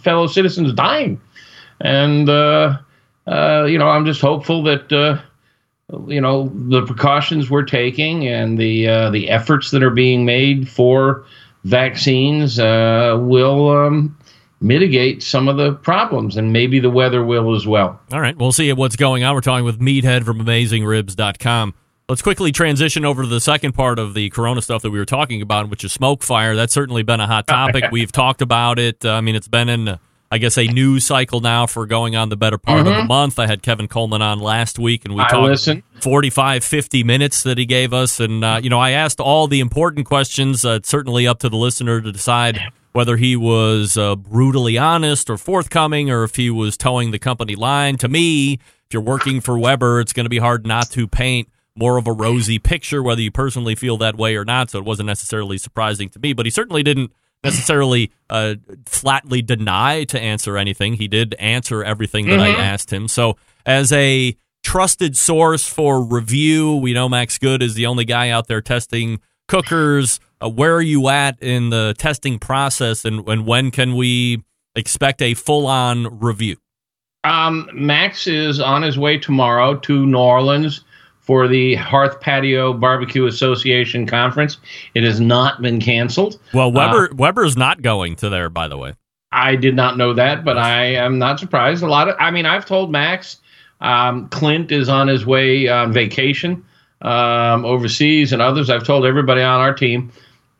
fellow 0.02 0.26
citizens 0.26 0.74
dying. 0.74 1.18
And, 1.81 2.28
uh, 2.28 2.76
uh, 3.26 3.64
you 3.70 3.78
know, 3.78 3.88
I'm 3.88 4.05
just 4.05 4.20
hopeful 4.20 4.62
that, 4.64 4.92
uh, 4.92 5.16
you 6.09 6.20
know, 6.20 6.52
the 6.55 6.85
precautions 6.85 7.48
we're 7.48 7.64
taking 7.64 8.28
and 8.28 8.59
the, 8.59 8.87
uh, 8.87 9.11
the 9.11 9.31
efforts 9.31 9.70
that 9.70 9.83
are 9.83 9.96
being 10.05 10.26
made 10.26 10.68
for 10.68 11.24
vaccines 11.64 12.59
uh, 12.59 13.16
will 13.20 13.70
um, 13.70 14.16
mitigate 14.61 15.22
some 15.22 15.48
of 15.48 15.57
the 15.57 15.72
problems. 15.72 16.37
And 16.37 16.53
maybe 16.53 16.81
the 16.81 16.90
weather 16.90 17.25
will 17.25 17.55
as 17.55 17.66
well. 17.66 18.01
All 18.12 18.20
right, 18.20 18.37
we'll 18.37 18.53
see 18.53 18.72
what's 18.72 18.96
going 18.96 19.25
on. 19.25 19.35
We're 19.35 19.40
talking 19.40 19.64
with 19.64 19.81
Meathead 19.81 20.25
from 20.25 20.38
AmazingRibs.com. 20.40 21.75
Let's 22.09 22.22
quickly 22.22 22.53
transition 22.53 23.05
over 23.05 23.22
to 23.22 23.29
the 23.29 23.40
second 23.40 23.72
part 23.72 23.98
of 23.98 24.14
the 24.14 24.29
Corona 24.31 24.61
stuff 24.61 24.83
that 24.83 24.90
we 24.90 24.98
were 24.98 25.07
talking 25.07 25.40
about, 25.40 25.70
which 25.70 25.85
is 25.85 25.96
SmokeFire. 25.96 26.57
That's 26.57 26.75
certainly 26.75 27.03
been 27.03 27.20
a 27.20 27.27
hot 27.27 27.46
topic. 27.46 27.85
We've 27.92 28.12
talked 28.12 28.42
about 28.42 28.79
it. 28.79 29.05
I 29.05 29.20
mean, 29.20 29.35
it's 29.35 29.48
been 29.48 29.68
in, 29.68 29.88
uh, 29.88 29.98
I 30.32 30.38
guess, 30.38 30.56
a 30.56 30.66
news 30.66 31.04
cycle 31.04 31.42
now 31.42 31.66
for 31.66 31.84
going 31.84 32.16
on 32.16 32.30
the 32.30 32.38
better 32.38 32.56
part 32.56 32.80
of 32.80 32.86
the 32.86 33.04
month. 33.04 33.38
I 33.38 33.46
had 33.46 33.62
Kevin 33.62 33.86
Kolman 33.86 34.22
on 34.22 34.38
last 34.38 34.78
week, 34.78 35.04
and 35.04 35.14
we 35.14 35.20
I 35.20 35.28
talked 35.28 35.42
listened. 35.42 35.82
45, 36.00 36.64
50 36.64 37.04
minutes 37.04 37.42
that 37.42 37.58
he 37.58 37.66
gave 37.66 37.92
us. 37.92 38.18
And, 38.18 38.42
uh, 38.42 38.58
you 38.62 38.70
know, 38.70 38.80
I 38.80 38.92
asked 38.92 39.20
all 39.20 39.46
the 39.46 39.60
important 39.60 40.06
questions. 40.06 40.64
Uh, 40.64 40.76
it's 40.76 40.88
certainly 40.88 41.26
up 41.26 41.40
to 41.40 41.50
the 41.50 41.58
listener 41.58 42.00
to 42.00 42.10
decide 42.10 42.58
whether 42.92 43.18
he 43.18 43.36
was 43.36 43.98
uh, 43.98 44.16
brutally 44.16 44.78
honest 44.78 45.28
or 45.28 45.36
forthcoming 45.36 46.10
or 46.10 46.24
if 46.24 46.36
he 46.36 46.48
was 46.48 46.78
towing 46.78 47.10
the 47.10 47.18
company 47.18 47.54
line. 47.54 47.98
To 47.98 48.08
me, 48.08 48.54
if 48.54 48.86
you're 48.94 49.02
working 49.02 49.42
for 49.42 49.58
Weber, 49.58 50.00
it's 50.00 50.14
going 50.14 50.24
to 50.24 50.30
be 50.30 50.38
hard 50.38 50.66
not 50.66 50.88
to 50.92 51.06
paint 51.06 51.50
more 51.76 51.98
of 51.98 52.06
a 52.06 52.12
rosy 52.12 52.58
picture, 52.58 53.02
whether 53.02 53.20
you 53.20 53.30
personally 53.30 53.74
feel 53.74 53.98
that 53.98 54.16
way 54.16 54.34
or 54.34 54.46
not. 54.46 54.70
So 54.70 54.78
it 54.78 54.86
wasn't 54.86 55.08
necessarily 55.08 55.58
surprising 55.58 56.08
to 56.08 56.18
me, 56.18 56.32
but 56.32 56.46
he 56.46 56.50
certainly 56.50 56.82
didn't 56.82 57.12
necessarily 57.44 58.12
uh, 58.31 58.55
flatly 58.87 59.42
deny 59.42 60.05
to 60.05 60.20
answer 60.20 60.57
anything. 60.57 60.94
He 60.94 61.09
did 61.09 61.35
answer 61.35 61.83
everything 61.83 62.26
that 62.28 62.40
I 62.40 62.48
asked 62.48 62.92
him. 62.92 63.09
So 63.09 63.37
as 63.66 63.92
a 63.92 64.37
trusted 64.62 65.16
source 65.16 65.68
for 65.68 66.02
review, 66.02 66.76
we 66.76 66.92
know 66.92 67.09
Max 67.09 67.38
Good 67.38 67.62
is 67.62 67.74
the 67.74 67.87
only 67.87 68.05
guy 68.05 68.31
out 68.31 68.46
there 68.46 68.61
testing 68.61 69.20
cookers. 69.48 70.20
Uh, 70.40 70.48
where 70.48 70.74
are 70.74 70.83
you 70.83 71.09
at 71.09 71.40
in 71.42 71.70
the 71.70 71.94
testing 71.98 72.38
process, 72.38 73.05
and, 73.05 73.26
and 73.28 73.46
when 73.46 73.70
can 73.70 73.94
we 73.94 74.42
expect 74.74 75.20
a 75.22 75.35
full-on 75.35 76.20
review? 76.20 76.57
Um, 77.24 77.68
Max 77.72 78.26
is 78.26 78.61
on 78.61 78.83
his 78.83 78.98
way 78.98 79.18
tomorrow 79.18 79.76
to 79.76 80.07
New 80.07 80.18
Orleans 80.18 80.85
for 81.32 81.48
the 81.48 81.76
Hearth 81.76 82.20
Patio 82.20 82.74
Barbecue 82.74 83.24
Association 83.24 84.06
conference. 84.06 84.58
It 84.94 85.02
has 85.02 85.18
not 85.18 85.62
been 85.62 85.80
canceled. 85.80 86.38
Well, 86.52 86.70
Weber 86.70 87.08
Weber's 87.14 87.56
not 87.56 87.80
going 87.80 88.16
to 88.16 88.28
there, 88.28 88.50
by 88.50 88.68
the 88.68 88.76
way. 88.76 88.92
I 89.32 89.56
did 89.56 89.74
not 89.74 89.96
know 89.96 90.12
that, 90.12 90.44
but 90.44 90.58
I 90.58 90.88
am 90.88 91.18
not 91.18 91.40
surprised. 91.40 91.82
A 91.82 91.86
lot 91.86 92.10
of, 92.10 92.16
I 92.20 92.30
mean, 92.30 92.44
I've 92.44 92.66
told 92.66 92.92
Max, 92.92 93.38
um, 93.80 94.28
Clint 94.28 94.70
is 94.70 94.90
on 94.90 95.08
his 95.08 95.24
way 95.24 95.68
on 95.68 95.90
vacation 95.90 96.62
um, 97.00 97.64
overseas, 97.64 98.34
and 98.34 98.42
others. 98.42 98.68
I've 98.68 98.84
told 98.84 99.06
everybody 99.06 99.40
on 99.40 99.58
our 99.58 99.72
team, 99.72 100.12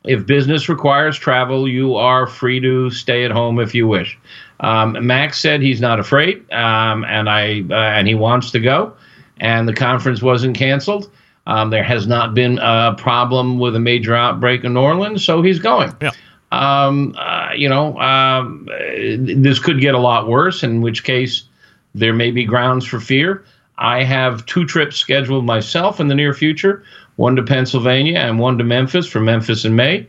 if 0.05 0.25
business 0.25 0.69
requires 0.69 1.19
travel, 1.19 1.67
you 1.67 1.97
are 1.97 2.25
free 2.25 2.59
to 2.61 2.89
stay 2.89 3.25
at 3.25 3.29
home 3.29 3.59
if 3.59 3.75
you 3.75 3.87
wish. 3.87 4.17
Um, 4.61 4.97
Max 5.05 5.39
said 5.39 5.61
he's 5.61 5.81
not 5.81 5.99
afraid, 5.99 6.51
um, 6.51 7.05
and 7.05 7.29
I 7.29 7.63
uh, 7.69 7.75
and 7.75 8.07
he 8.07 8.15
wants 8.15 8.49
to 8.49 8.59
go, 8.59 8.93
and 9.43 9.67
the 9.67 9.73
conference 9.73 10.21
wasn't 10.21 10.57
canceled. 10.57 11.11
Um, 11.45 11.69
there 11.69 11.83
has 11.83 12.07
not 12.07 12.33
been 12.33 12.57
a 12.59 12.95
problem 12.97 13.59
with 13.59 13.75
a 13.75 13.79
major 13.79 14.15
outbreak 14.15 14.63
in 14.63 14.73
New 14.73 14.79
Orleans, 14.79 15.23
so 15.23 15.41
he's 15.41 15.59
going 15.59 15.93
Yeah. 16.01 16.11
um, 16.51 17.13
uh, 17.19 17.49
you 17.53 17.67
know, 17.67 17.99
um, 17.99 18.67
this 19.19 19.59
could 19.59 19.81
get 19.81 19.93
a 19.93 19.99
lot 19.99 20.27
worse, 20.27 20.63
in 20.63 20.81
which 20.81 21.03
case 21.03 21.43
there 21.93 22.13
may 22.13 22.31
be 22.31 22.45
grounds 22.45 22.85
for 22.85 22.99
fear. 22.99 23.43
I 23.77 24.03
have 24.03 24.45
two 24.45 24.65
trips 24.65 24.95
scheduled 24.95 25.45
myself 25.45 25.99
in 25.99 26.07
the 26.07 26.15
near 26.15 26.33
future 26.33 26.83
one 27.17 27.35
to 27.35 27.43
Pennsylvania 27.43 28.17
and 28.19 28.39
one 28.39 28.57
to 28.57 28.63
Memphis 28.63 29.05
for 29.05 29.19
Memphis 29.19 29.65
in 29.65 29.75
May. 29.75 30.07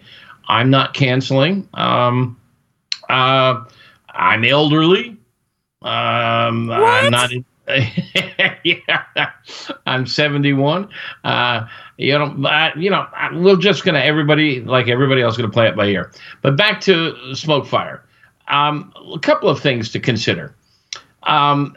I'm 0.48 0.70
not 0.70 0.94
canceling. 0.94 1.68
Um, 1.74 2.38
uh, 3.08 3.64
I'm 4.08 4.44
elderly. 4.44 5.16
Um, 5.82 6.70
I'm 6.70 7.10
not. 7.10 7.30
yeah, 8.64 9.30
I'm 9.86 10.06
71. 10.06 10.88
Uh, 11.24 11.66
you 11.96 12.18
know, 12.18 12.48
I, 12.48 12.72
you 12.76 12.90
know, 12.90 13.06
I- 13.14 13.34
we're 13.34 13.56
just 13.56 13.84
gonna 13.84 14.00
everybody 14.00 14.60
like 14.60 14.88
everybody 14.88 15.22
else 15.22 15.36
gonna 15.36 15.48
play 15.50 15.68
it 15.68 15.76
by 15.76 15.86
ear. 15.86 16.10
But 16.42 16.56
back 16.56 16.80
to 16.82 17.14
SmokeFire. 17.32 18.00
Um, 18.48 18.92
a 19.14 19.18
couple 19.18 19.48
of 19.48 19.60
things 19.60 19.90
to 19.92 20.00
consider. 20.00 20.54
Um, 21.22 21.74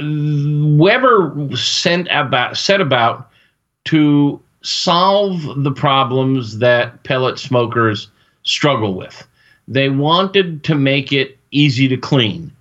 Weber 0.00 1.48
sent 1.56 2.06
about 2.10 2.56
set 2.56 2.80
about 2.80 3.30
to 3.86 4.40
solve 4.62 5.62
the 5.64 5.72
problems 5.72 6.58
that 6.58 7.02
pellet 7.02 7.38
smokers 7.38 8.08
struggle 8.44 8.94
with. 8.94 9.26
They 9.66 9.88
wanted 9.88 10.62
to 10.64 10.74
make 10.74 11.12
it 11.12 11.38
easy 11.50 11.88
to 11.88 11.96
clean. 11.96 12.52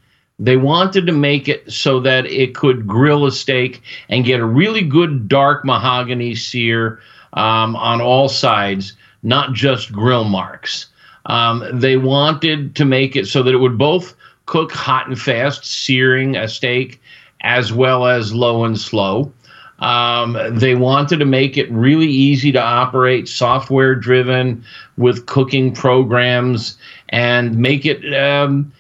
They 0.44 0.58
wanted 0.58 1.06
to 1.06 1.14
make 1.14 1.48
it 1.48 1.72
so 1.72 2.02
that 2.02 2.26
it 2.26 2.54
could 2.54 2.86
grill 2.86 3.26
a 3.26 3.32
steak 3.32 3.82
and 4.10 4.26
get 4.26 4.42
a 4.42 4.46
really 4.46 4.82
good 4.82 5.30
dark 5.30 5.64
mahogany 5.64 6.36
sear 6.36 7.00
um, 7.32 7.78
on 7.78 8.02
all 8.02 8.28
sides, 8.28 8.92
not 9.24 9.54
just 9.54 9.94
grill 9.94 10.26
marks. 10.26 10.88
Um, 11.28 11.64
they 11.72 11.96
wanted 11.96 12.76
to 12.76 12.84
make 12.84 13.16
it 13.16 13.26
so 13.28 13.42
that 13.42 13.54
it 13.54 13.60
would 13.60 13.78
both 13.78 14.16
cook 14.46 14.74
hot 14.74 15.08
and 15.08 15.18
fast, 15.18 15.64
searing 15.64 16.36
a 16.36 16.50
steak, 16.50 17.02
as 17.40 17.72
well 17.72 18.06
as 18.06 18.34
low 18.34 18.66
and 18.66 18.78
slow. 18.78 19.32
Um, 19.80 20.38
they 20.52 20.76
wanted 20.76 21.20
to 21.20 21.26
make 21.26 21.58
it 21.58 21.72
really 21.72 22.10
easy 22.10 22.52
to 22.52 22.62
operate, 22.62 23.30
software 23.30 23.96
driven 23.96 24.66
with 24.98 25.26
cooking 25.26 25.74
programs, 25.74 26.78
and 27.10 27.58
make 27.58 27.86
it 27.86 28.14
um, 28.14 28.74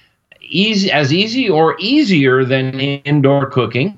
easy 0.54 0.92
as 0.92 1.12
easy 1.12 1.50
or 1.50 1.76
easier 1.80 2.46
than 2.46 2.80
indoor 2.80 3.48
cooking. 3.48 3.98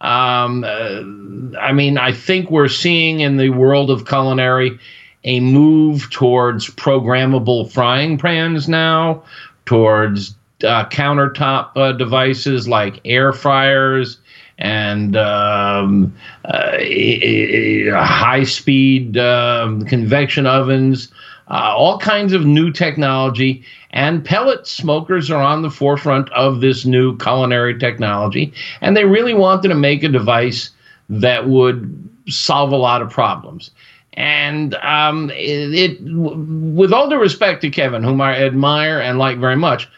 Um, 0.00 0.64
uh, 0.64 1.58
I 1.58 1.72
mean, 1.72 1.98
I 1.98 2.12
think 2.12 2.50
we're 2.50 2.68
seeing 2.68 3.20
in 3.20 3.38
the 3.38 3.50
world 3.50 3.90
of 3.90 4.06
culinary 4.06 4.78
a 5.24 5.40
move 5.40 6.10
towards 6.10 6.68
programmable 6.68 7.70
frying 7.70 8.18
pans 8.18 8.68
now, 8.68 9.24
towards 9.64 10.36
uh, 10.62 10.84
countertop 10.86 11.70
uh, 11.76 11.92
devices 11.92 12.68
like 12.68 13.00
air 13.04 13.32
fryers 13.32 14.18
and 14.58 15.16
um, 15.16 16.14
uh, 16.44 16.78
high 16.78 18.44
speed 18.44 19.18
um, 19.18 19.84
convection 19.84 20.46
ovens, 20.46 21.08
uh, 21.48 21.74
all 21.76 21.98
kinds 21.98 22.32
of 22.32 22.44
new 22.44 22.70
technology. 22.70 23.64
And 23.90 24.24
pellet 24.24 24.66
smokers 24.66 25.30
are 25.30 25.42
on 25.42 25.62
the 25.62 25.70
forefront 25.70 26.30
of 26.32 26.60
this 26.60 26.84
new 26.84 27.16
culinary 27.18 27.78
technology. 27.78 28.52
And 28.80 28.96
they 28.96 29.04
really 29.04 29.34
wanted 29.34 29.68
to 29.68 29.74
make 29.74 30.02
a 30.02 30.08
device 30.08 30.70
that 31.08 31.48
would 31.48 32.08
solve 32.28 32.72
a 32.72 32.76
lot 32.76 33.02
of 33.02 33.10
problems. 33.10 33.70
And 34.14 34.74
um, 34.76 35.30
it, 35.30 35.74
it, 35.74 36.02
with 36.02 36.92
all 36.92 37.08
due 37.08 37.20
respect 37.20 37.60
to 37.62 37.70
Kevin, 37.70 38.02
whom 38.02 38.20
I 38.20 38.36
admire 38.38 38.98
and 38.98 39.18
like 39.18 39.38
very 39.38 39.56
much, 39.56 39.88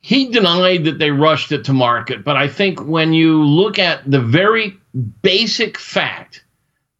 he 0.00 0.30
denied 0.30 0.84
that 0.84 0.98
they 0.98 1.10
rushed 1.10 1.52
it 1.52 1.64
to 1.64 1.72
market. 1.72 2.24
But 2.24 2.36
I 2.36 2.48
think 2.48 2.84
when 2.84 3.12
you 3.12 3.44
look 3.44 3.78
at 3.78 4.08
the 4.08 4.20
very 4.20 4.76
basic 5.22 5.78
fact 5.78 6.44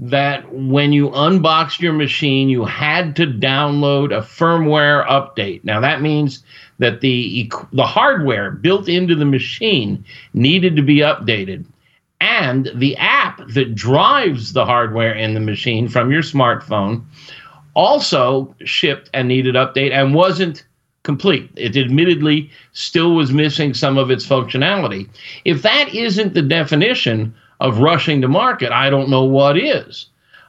that 0.04 0.52
when 0.52 0.92
you 0.92 1.10
unboxed 1.10 1.80
your 1.80 1.92
machine, 1.92 2.48
you 2.48 2.64
had 2.64 3.14
to 3.14 3.24
download 3.24 4.06
a 4.06 4.20
firmware 4.20 5.06
update. 5.06 5.62
Now 5.62 5.78
that 5.78 6.02
means 6.02 6.42
that 6.78 7.00
the 7.02 7.48
the 7.72 7.86
hardware 7.86 8.50
built 8.50 8.88
into 8.88 9.14
the 9.14 9.24
machine 9.24 10.04
needed 10.34 10.74
to 10.74 10.82
be 10.82 10.96
updated, 10.96 11.64
and 12.20 12.68
the 12.74 12.96
app 12.96 13.46
that 13.50 13.76
drives 13.76 14.52
the 14.52 14.66
hardware 14.66 15.12
in 15.12 15.34
the 15.34 15.40
machine 15.40 15.86
from 15.86 16.10
your 16.10 16.22
smartphone 16.22 17.04
also 17.74 18.52
shipped 18.64 19.08
and 19.14 19.28
needed 19.28 19.54
update 19.54 19.92
and 19.92 20.16
wasn't 20.16 20.64
complete. 21.04 21.48
It 21.54 21.76
admittedly 21.76 22.50
still 22.72 23.14
was 23.14 23.32
missing 23.32 23.72
some 23.72 23.98
of 23.98 24.10
its 24.10 24.26
functionality. 24.26 25.08
If 25.44 25.62
that 25.62 25.94
isn't 25.94 26.34
the 26.34 26.42
definition 26.42 27.34
of 27.62 27.78
rushing 27.78 28.20
to 28.20 28.28
market, 28.28 28.72
I 28.72 28.90
don't 28.90 29.08
know 29.08 29.22
what 29.22 29.56
is. 29.56 30.06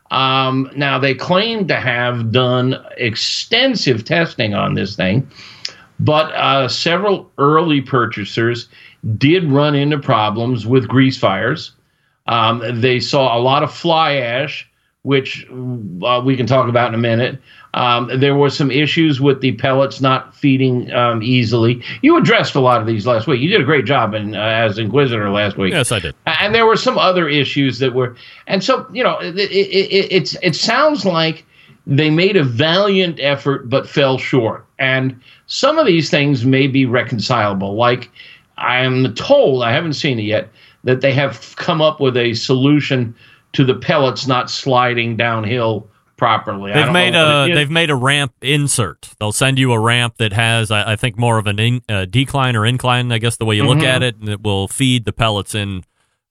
Um, 0.10 0.69
now, 0.76 0.97
they 0.99 1.13
claim 1.13 1.67
to 1.67 1.80
have 1.80 2.32
done 2.32 2.76
extensive 2.97 4.04
testing 4.04 4.54
on 4.56 4.73
this 4.73 4.95
thing, 4.95 5.30
but 5.99 6.34
uh, 6.34 6.67
several 6.67 7.32
early 7.38 7.82
purchasers 7.82 8.67
did 9.17 9.43
run 9.45 9.76
into 9.76 9.99
problems 9.99 10.65
with 10.65 10.88
grease 10.88 11.17
fires. 11.17 11.71
Um, 12.26 12.82
they 12.82 12.99
saw 12.99 13.38
a 13.38 13.39
lot 13.39 13.63
of 13.63 13.73
fly 13.73 14.15
ash, 14.15 14.67
which 15.04 15.47
uh, 15.52 16.21
we 16.26 16.36
can 16.36 16.47
talk 16.47 16.67
about 16.67 16.89
in 16.89 16.95
a 16.95 16.99
minute. 16.99 17.39
Um, 17.73 18.19
there 18.19 18.36
were 18.36 18.51
some 18.51 18.69
issues 18.69 19.19
with 19.19 19.41
the 19.41 19.53
pellets 19.53 19.99
not 19.99 20.36
feeding 20.36 20.91
um, 20.93 21.23
easily. 21.23 21.83
You 22.01 22.17
addressed 22.17 22.53
a 22.53 22.59
lot 22.59 22.79
of 22.79 22.88
these 22.88 23.07
last 23.07 23.25
week. 23.25 23.41
You 23.41 23.49
did 23.49 23.62
a 23.62 23.63
great 23.63 23.86
job 23.86 24.13
in, 24.13 24.36
uh, 24.36 24.39
as 24.39 24.77
Inquisitor 24.77 25.29
last 25.31 25.57
week. 25.57 25.73
Yes, 25.73 25.91
I 25.91 25.99
did. 25.99 26.15
And 26.27 26.53
there 26.53 26.67
were 26.67 26.75
some 26.75 26.97
other 26.99 27.27
issues 27.27 27.79
that 27.79 27.93
were, 27.93 28.15
and 28.45 28.63
so 28.63 28.88
you 28.93 29.03
know, 29.03 29.17
it, 29.19 29.36
it, 29.36 29.51
it, 29.51 30.12
it's 30.12 30.38
it 30.43 30.55
sounds 30.55 31.03
like 31.03 31.45
they 31.88 32.09
made 32.09 32.38
a 32.38 32.43
valiant 32.43 33.19
effort 33.19 33.69
but 33.69 33.89
fell 33.89 34.17
short. 34.17 34.65
And 34.77 35.19
some 35.47 35.79
of 35.79 35.86
these 35.86 36.09
things 36.09 36.45
may 36.45 36.67
be 36.67 36.86
reconcilable. 36.86 37.75
Like 37.75 38.12
I'm 38.57 39.15
told, 39.15 39.63
I 39.63 39.71
haven't 39.71 39.93
seen 39.93 40.19
it 40.19 40.23
yet, 40.23 40.49
that 40.83 41.01
they 41.01 41.13
have 41.13 41.55
come 41.55 41.81
up 41.81 41.99
with 41.99 42.17
a 42.17 42.33
solution 42.36 43.15
to 43.53 43.63
the 43.63 43.75
pellets 43.75 44.27
not 44.27 44.49
sliding 44.49 45.17
downhill 45.17 45.88
properly. 46.17 46.71
They've 46.73 46.86
don't 46.86 46.93
made 46.93 47.12
know 47.12 47.45
a 47.45 47.54
they've 47.54 47.69
made 47.69 47.89
a 47.89 47.95
ramp 47.95 48.34
insert. 48.41 49.10
They'll 49.19 49.32
send 49.32 49.60
you 49.60 49.71
a 49.73 49.80
ramp 49.80 50.15
that 50.17 50.34
has, 50.34 50.71
I, 50.71 50.93
I 50.93 50.95
think, 50.95 51.17
more 51.17 51.38
of 51.38 51.47
an 51.47 51.60
in, 51.60 51.82
uh, 51.89 52.06
decline 52.06 52.56
or 52.56 52.65
incline. 52.65 53.12
I 53.12 53.17
guess 53.17 53.38
the 53.38 53.45
way 53.45 53.56
you 53.56 53.65
look 53.65 53.80
Mhm. 53.80 53.84
at 53.95 54.04
it, 54.04 54.15
and 54.17 54.30
it 54.30 54.41
will 54.43 54.67
feed 54.67 55.06
the 55.06 55.13
pellets 55.13 55.54
in 55.56 55.84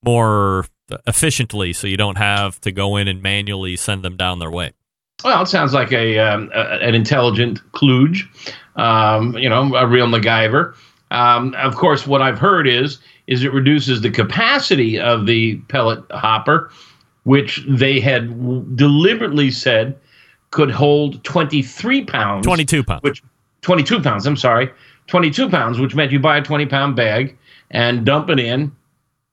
more 0.04 0.66
efficiently, 1.06 1.72
so 1.72 1.86
you 1.86 1.96
don't 1.96 2.18
have 2.18 2.60
to 2.60 2.72
go 2.72 2.96
in 2.96 3.08
and 3.08 3.22
manually 3.22 3.76
send 3.76 4.02
them 4.02 4.16
down 4.16 4.38
their 4.38 4.50
way. 4.50 4.72
Well, 5.24 5.42
it 5.42 5.46
sounds 5.46 5.72
like 5.72 5.92
a, 5.92 6.18
um, 6.18 6.50
a 6.54 6.60
an 6.82 6.94
intelligent 6.94 7.60
kludge, 7.72 8.22
um, 8.76 9.36
you 9.38 9.48
know, 9.48 9.74
a 9.74 9.86
real 9.86 10.06
MacGyver. 10.06 10.74
Um, 11.10 11.54
of 11.54 11.76
course, 11.76 12.06
what 12.06 12.22
I've 12.22 12.38
heard 12.38 12.66
is 12.66 12.98
is 13.28 13.44
it 13.44 13.52
reduces 13.52 14.00
the 14.00 14.10
capacity 14.10 14.98
of 14.98 15.26
the 15.26 15.56
pellet 15.68 16.02
hopper, 16.10 16.70
which 17.24 17.64
they 17.68 18.00
had 18.00 18.28
w- 18.28 18.64
deliberately 18.74 19.50
said 19.50 19.96
could 20.50 20.70
hold 20.70 21.22
23 21.24 22.04
pounds. 22.04 22.44
Twenty 22.44 22.64
two 22.64 22.82
pounds. 22.82 23.02
Which 23.02 23.22
22 23.62 24.00
pounds. 24.00 24.26
I'm 24.26 24.36
sorry, 24.36 24.70
22 25.06 25.48
pounds, 25.48 25.78
which 25.78 25.94
meant 25.94 26.12
you 26.12 26.18
buy 26.18 26.36
a 26.36 26.42
20 26.42 26.66
pound 26.66 26.96
bag 26.96 27.36
and 27.70 28.04
dump 28.04 28.28
it 28.28 28.38
in, 28.38 28.72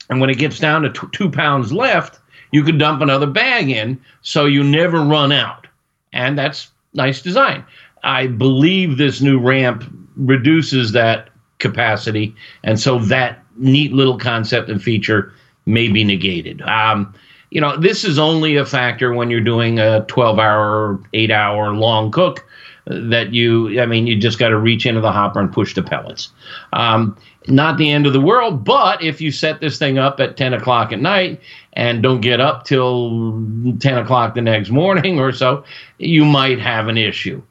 and 0.09 0.21
when 0.21 0.29
it 0.29 0.37
gets 0.37 0.59
down 0.59 0.83
to 0.83 0.89
t- 0.89 1.07
two 1.11 1.29
pounds 1.29 1.73
left, 1.73 2.19
you 2.51 2.63
can 2.63 2.77
dump 2.77 3.01
another 3.01 3.27
bag 3.27 3.69
in, 3.69 3.99
so 4.21 4.45
you 4.45 4.63
never 4.63 5.01
run 5.01 5.31
out. 5.31 5.67
And 6.13 6.37
that's 6.37 6.69
nice 6.93 7.21
design. 7.21 7.65
I 8.03 8.27
believe 8.27 8.97
this 8.97 9.21
new 9.21 9.39
ramp 9.39 9.83
reduces 10.15 10.93
that 10.93 11.29
capacity, 11.59 12.35
and 12.63 12.79
so 12.79 12.99
that 12.99 13.43
neat 13.57 13.91
little 13.91 14.17
concept 14.17 14.69
and 14.69 14.81
feature 14.81 15.33
may 15.65 15.89
be 15.89 16.03
negated. 16.03 16.61
Um, 16.61 17.13
you 17.51 17.59
know, 17.59 17.77
this 17.77 18.03
is 18.03 18.19
only 18.19 18.55
a 18.55 18.65
factor 18.65 19.13
when 19.13 19.29
you're 19.29 19.41
doing 19.41 19.79
a 19.79 20.05
12 20.05 20.39
hour, 20.39 20.99
eight 21.13 21.31
hour 21.31 21.73
long 21.73 22.11
cook 22.11 22.45
that 22.85 23.33
you, 23.33 23.79
I 23.79 23.85
mean, 23.85 24.07
you 24.07 24.17
just 24.17 24.39
got 24.39 24.49
to 24.49 24.57
reach 24.57 24.85
into 24.85 25.01
the 25.01 25.11
hopper 25.11 25.39
and 25.39 25.51
push 25.51 25.75
the 25.75 25.83
pellets. 25.83 26.29
Um, 26.73 27.17
not 27.47 27.77
the 27.77 27.91
end 27.91 28.05
of 28.05 28.13
the 28.13 28.21
world, 28.21 28.63
but 28.63 29.01
if 29.03 29.21
you 29.21 29.31
set 29.31 29.61
this 29.61 29.77
thing 29.77 29.97
up 29.97 30.19
at 30.19 30.37
10 30.37 30.53
o'clock 30.53 30.91
at 30.91 30.99
night 30.99 31.41
and 31.73 32.03
don't 32.03 32.21
get 32.21 32.39
up 32.39 32.65
till 32.65 33.41
10 33.79 33.97
o'clock 33.97 34.35
the 34.35 34.41
next 34.41 34.69
morning 34.69 35.19
or 35.19 35.31
so, 35.31 35.63
you 35.97 36.25
might 36.25 36.59
have 36.59 36.87
an 36.87 36.97
issue. 36.97 37.41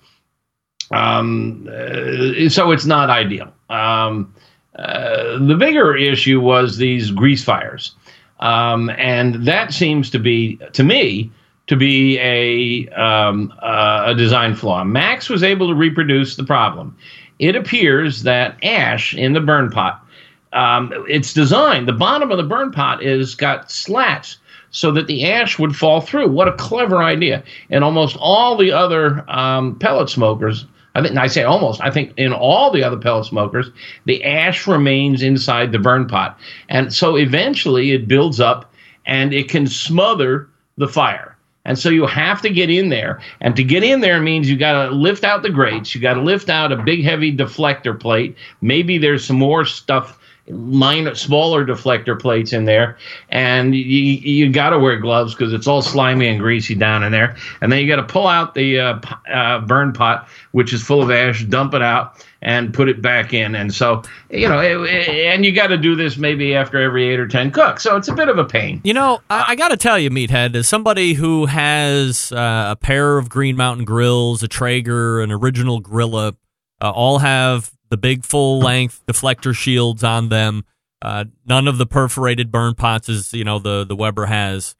Um, 0.91 1.69
uh, 1.71 2.49
so 2.49 2.71
it's 2.71 2.87
not 2.87 3.11
ideal. 3.11 3.53
Um, 3.69 4.35
uh, 4.77 5.39
the 5.39 5.57
bigger 5.59 5.97
issue 5.97 6.41
was 6.41 6.77
these 6.77 7.11
grease 7.11 7.45
fires. 7.45 7.95
Um, 8.41 8.91
and 8.91 9.47
that 9.47 9.73
seems 9.73 10.11
to 10.11 10.19
be, 10.19 10.61
to 10.73 10.85
me, 10.85 11.31
to 11.67 11.77
be 11.77 12.19
a, 12.19 12.89
um, 12.91 13.53
uh, 13.63 14.05
a 14.07 14.15
design 14.15 14.55
flaw. 14.55 14.85
Max 14.85 15.29
was 15.29 15.43
able 15.43 15.69
to 15.69 15.75
reproduce 15.75 16.37
the 16.37 16.45
problem. 16.45 16.97
It 17.39 17.57
appears 17.57 18.23
that 18.23 18.57
ash 18.65 19.15
in 19.15 19.33
the 19.33 19.41
burn 19.41 19.71
pot, 19.71 20.05
um, 20.53 20.93
it's 21.09 21.33
designed, 21.35 21.87
the 21.87 21.93
bottom 21.93 22.31
of 22.31 22.39
the 22.39 22.45
burn 22.45 22.73
pot 22.73 23.03
is 23.03 23.35
got 23.35 23.71
slats 23.71 24.39
so 24.71 24.91
that 24.93 25.07
the 25.07 25.31
ash 25.31 25.59
would 25.59 25.77
fall 25.77 26.01
through. 26.01 26.29
What 26.29 26.49
a 26.49 26.53
clever 26.53 27.03
idea. 27.03 27.43
And 27.71 27.85
almost 27.85 28.17
all 28.19 28.57
the 28.57 28.73
other 28.73 29.25
um, 29.29 29.79
pellet 29.79 30.09
smokers, 30.09 30.67
I 30.99 31.01
think, 31.01 31.11
and 31.11 31.21
I 31.21 31.29
say 31.29 31.45
almost, 31.45 31.81
I 31.81 31.91
think 31.91 32.13
in 32.17 32.33
all 32.33 32.73
the 32.73 32.83
other 32.83 32.97
pellet 32.97 33.27
smokers, 33.27 33.71
the 34.05 34.25
ash 34.25 34.67
remains 34.67 35.23
inside 35.23 35.71
the 35.71 35.79
burn 35.79 36.09
pot. 36.09 36.39
And 36.69 36.93
so 36.93 37.17
eventually 37.17 37.93
it 37.93 38.09
builds 38.09 38.41
up 38.41 38.73
and 39.07 39.33
it 39.33 39.49
can 39.49 39.69
smother 39.69 40.49
the 40.77 40.89
fire. 40.89 41.37
And 41.65 41.79
so 41.79 41.89
you 41.91 42.07
have 42.07 42.43
to 42.43 42.51
get 42.51 42.71
in 42.71 42.89
there. 42.89 43.21
And 43.41 43.55
to 43.55 43.63
get 43.63 43.85
in 43.85 44.01
there 44.01 44.21
means 44.21 44.51
you 44.51 44.57
got 44.57 44.87
to 44.87 44.91
lift 44.91 45.23
out 45.23 45.43
the 45.43 45.51
grates. 45.51 45.95
You 45.95 46.01
got 46.01 46.15
to 46.15 46.23
lift 46.23 46.49
out 46.49 46.73
a 46.73 46.83
big, 46.83 47.05
heavy 47.05 47.37
deflector 47.37 47.99
plate. 47.99 48.37
Maybe 48.61 48.99
there's 48.99 49.25
some 49.25 49.37
more 49.37 49.65
stuff, 49.65 50.18
minor, 50.51 51.15
smaller 51.15 51.65
deflector 51.67 52.19
plates 52.19 52.53
in 52.53 52.65
there. 52.65 52.97
And 53.29 53.75
you, 53.75 53.83
you 53.83 54.51
got 54.53 54.71
to 54.71 54.79
wear 54.79 54.97
gloves 54.99 55.35
because 55.35 55.53
it's 55.53 55.67
all 55.67 55.83
slimy 55.83 56.29
and 56.29 56.39
greasy 56.41 56.75
down 56.75 57.03
in 57.03 57.13
there. 57.13 57.37
And 57.61 57.71
then 57.73 57.81
you 57.81 57.87
got 57.89 57.97
to 57.97 58.13
pull 58.13 58.27
out 58.27 58.55
the 58.55 58.79
uh, 58.81 59.01
uh, 59.33 59.61
burn 59.61 59.93
pot, 59.93 60.29
which 60.53 60.73
is 60.73 60.83
full 60.83 61.03
of 61.03 61.11
ash, 61.11 61.45
dump 61.45 61.75
it 61.75 61.83
out, 61.83 62.25
and 62.41 62.73
put 62.73 62.89
it 62.89 63.03
back 63.03 63.35
in. 63.35 63.55
And 63.55 63.75
so, 63.75 64.03
you 64.31 64.49
know, 64.49 64.61
it, 64.61 64.77
it- 64.89 65.09
and 65.27 65.45
you 65.45 65.53
got 65.53 65.67
to 65.69 65.77
do 65.77 65.95
this 65.97 66.17
maybe 66.17 66.55
after 66.55 66.81
every 66.81 67.09
eight 67.09 67.19
or 67.21 67.27
10 67.29 67.51
cooks. 67.51 67.83
So 67.83 67.97
it's 67.97 68.09
a 68.09 68.15
bit 68.15 68.29
of 68.29 68.39
a 68.39 68.45
pain. 68.45 68.81
You 68.85 68.95
know, 68.95 69.21
I, 69.29 69.47
I 69.49 69.55
got 69.57 69.69
to 69.69 69.77
tell 69.77 69.99
you, 69.99 70.09
Meathead, 70.11 70.55
as 70.55 70.69
somebody 70.69 71.15
who 71.15 71.47
has 71.47 72.31
uh, 72.33 72.69
a 72.71 72.77
pair 72.77 73.19
of 73.19 73.29
Green 73.29 73.57
Mountain 73.57 73.85
grills, 73.85 74.43
a 74.43 74.49
Traeger, 74.49 75.21
an 75.21 75.33
original 75.33 75.83
Grilla, 75.83 76.37
uh, 76.81 76.91
all 76.91 77.19
have 77.19 77.73
the 77.91 77.97
big 77.97 78.25
full 78.25 78.59
length 78.59 79.03
deflector 79.07 79.55
shields 79.55 80.05
on 80.05 80.29
them. 80.29 80.65
Uh, 81.01 81.25
none 81.47 81.69
of 81.69 81.79
the 81.79 81.87
perforated 81.87 82.51
burn 82.51 82.75
pots 82.75 83.09
as 83.09 83.33
you 83.33 83.45
know 83.45 83.59
the 83.59 83.85
the 83.85 83.97
Weber 83.97 84.27
has. 84.27 84.75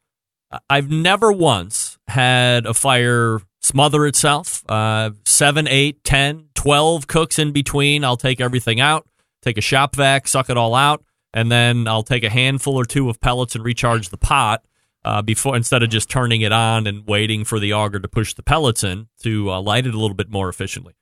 I've 0.69 0.89
never 0.89 1.31
once 1.31 1.97
had 2.07 2.65
a 2.65 2.73
fire 2.73 3.39
smother 3.61 4.07
itself. 4.07 4.63
Uh, 4.69 5.11
seven, 5.25 5.67
eight, 5.67 6.03
ten, 6.03 6.49
twelve 6.55 7.07
cooks 7.07 7.39
in 7.39 7.51
between. 7.51 8.03
I'll 8.03 8.17
take 8.17 8.41
everything 8.41 8.79
out, 8.81 9.07
take 9.41 9.57
a 9.57 9.61
shop 9.61 9.95
vac, 9.95 10.27
suck 10.27 10.49
it 10.49 10.57
all 10.57 10.75
out, 10.75 11.03
and 11.33 11.51
then 11.51 11.87
I'll 11.87 12.03
take 12.03 12.23
a 12.23 12.29
handful 12.29 12.75
or 12.75 12.85
two 12.85 13.09
of 13.09 13.21
pellets 13.21 13.55
and 13.55 13.63
recharge 13.63 14.09
the 14.09 14.17
pot 14.17 14.65
uh, 15.05 15.21
before 15.21 15.55
instead 15.55 15.83
of 15.83 15.89
just 15.89 16.09
turning 16.09 16.41
it 16.41 16.51
on 16.51 16.87
and 16.87 17.07
waiting 17.07 17.45
for 17.45 17.59
the 17.59 17.73
auger 17.73 17.99
to 17.99 18.07
push 18.07 18.33
the 18.33 18.43
pellets 18.43 18.83
in 18.83 19.07
to 19.21 19.51
uh, 19.51 19.61
light 19.61 19.85
it 19.85 19.93
a 19.93 19.99
little 19.99 20.15
bit 20.15 20.29
more 20.29 20.49
efficiently. 20.49 20.93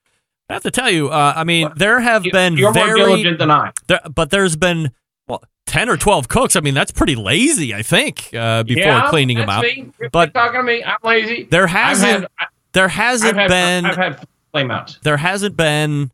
I 0.49 0.53
have 0.53 0.63
to 0.63 0.71
tell 0.71 0.89
you, 0.89 1.09
uh, 1.09 1.33
I 1.35 1.43
mean, 1.43 1.69
there 1.75 1.99
have 1.99 2.25
You- 2.25 2.31
been 2.31 2.55
You're 2.57 2.71
more 2.73 2.85
very 2.85 2.99
diligent 2.99 3.39
than 3.39 3.51
I. 3.51 3.71
there, 3.87 3.99
but 4.13 4.29
there's 4.29 4.55
been 4.55 4.91
well, 5.27 5.43
ten 5.65 5.89
or 5.89 5.97
twelve 5.97 6.27
cooks. 6.29 6.55
I 6.55 6.61
mean, 6.61 6.73
that's 6.73 6.91
pretty 6.91 7.15
lazy, 7.15 7.73
I 7.75 7.81
think, 7.81 8.29
uh, 8.33 8.63
before 8.63 8.81
yeah, 8.83 9.09
cleaning 9.09 9.37
them 9.37 9.49
out. 9.49 9.63
Me. 9.63 9.91
You're 9.99 10.09
But 10.09 10.33
talking 10.33 10.59
to 10.61 10.63
me. 10.63 10.83
I'm 10.83 10.97
lazy. 11.03 11.43
there 11.51 11.67
hasn't 11.67 12.21
had, 12.37 12.47
there 12.73 12.85
I've 12.85 12.91
hasn't 12.91 13.35
had, 13.37 13.47
been 13.49 13.85
I've 13.85 13.95
had 13.97 14.27
flame 14.53 14.71
outs. 14.71 14.99
there 15.03 15.17
hasn't 15.17 15.57
been 15.57 16.11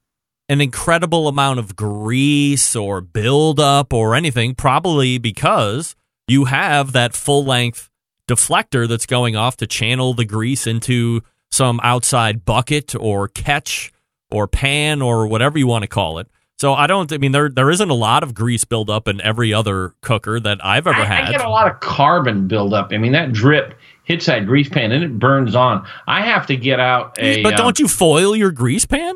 an 0.50 0.62
incredible 0.62 1.28
amount 1.28 1.60
of 1.60 1.76
grease 1.76 2.76
or 2.76 3.02
buildup 3.02 3.94
or 3.94 4.16
anything, 4.16 4.56
probably 4.56 5.18
because 5.20 5.96
you 6.28 6.46
have 6.46 6.92
that 6.94 7.14
full 7.16 7.46
length 7.46 7.90
deflector 8.28 8.88
that's 8.88 9.06
going 9.06 9.36
off 9.36 9.58
to 9.58 9.68
channel 9.68 10.14
the 10.16 10.26
grease 10.26 10.66
into 10.66 11.22
some 11.52 11.80
outside 11.84 12.44
bucket 12.46 12.96
or 13.00 13.28
catch 13.28 13.92
or 14.34 14.48
pan 14.48 15.02
or 15.02 15.28
whatever 15.28 15.58
you 15.58 15.68
want 15.68 15.84
to 15.84 15.88
call 15.88 16.18
it. 16.18 16.28
So 16.58 16.74
I 16.74 16.88
don't. 16.88 17.12
I 17.12 17.18
mean, 17.18 17.32
there 17.32 17.50
there 17.50 17.70
isn't 17.70 17.90
a 17.90 17.96
lot 17.96 18.24
of 18.24 18.34
grease 18.34 18.64
buildup 18.64 19.08
in 19.08 19.20
every 19.22 19.54
other 19.54 19.94
cooker 20.02 20.40
that 20.40 20.64
I've 20.64 20.88
ever 20.88 21.02
I, 21.02 21.06
had. 21.06 21.24
I 21.26 21.32
get 21.32 21.42
a 21.42 21.50
lot 21.50 21.70
of 21.70 21.80
carbon 21.80 22.48
buildup. 22.48 22.92
I 22.92 22.98
mean, 22.98 23.12
that 23.14 23.34
drip 23.34 23.78
hits 24.04 24.26
that 24.28 24.46
grease 24.46 24.70
pan 24.70 24.92
and 24.92 25.04
it 25.04 25.20
burns 25.20 25.56
on. 25.56 25.86
I 26.08 26.22
have 26.22 26.48
to 26.48 26.58
get 26.58 26.80
out 26.80 27.18
a. 27.20 27.42
but 27.42 27.54
um, 27.54 27.58
don't 27.58 27.80
you 27.80 27.88
foil 27.88 28.36
your 28.36 28.52
grease 28.52 28.86
pan? 28.86 29.16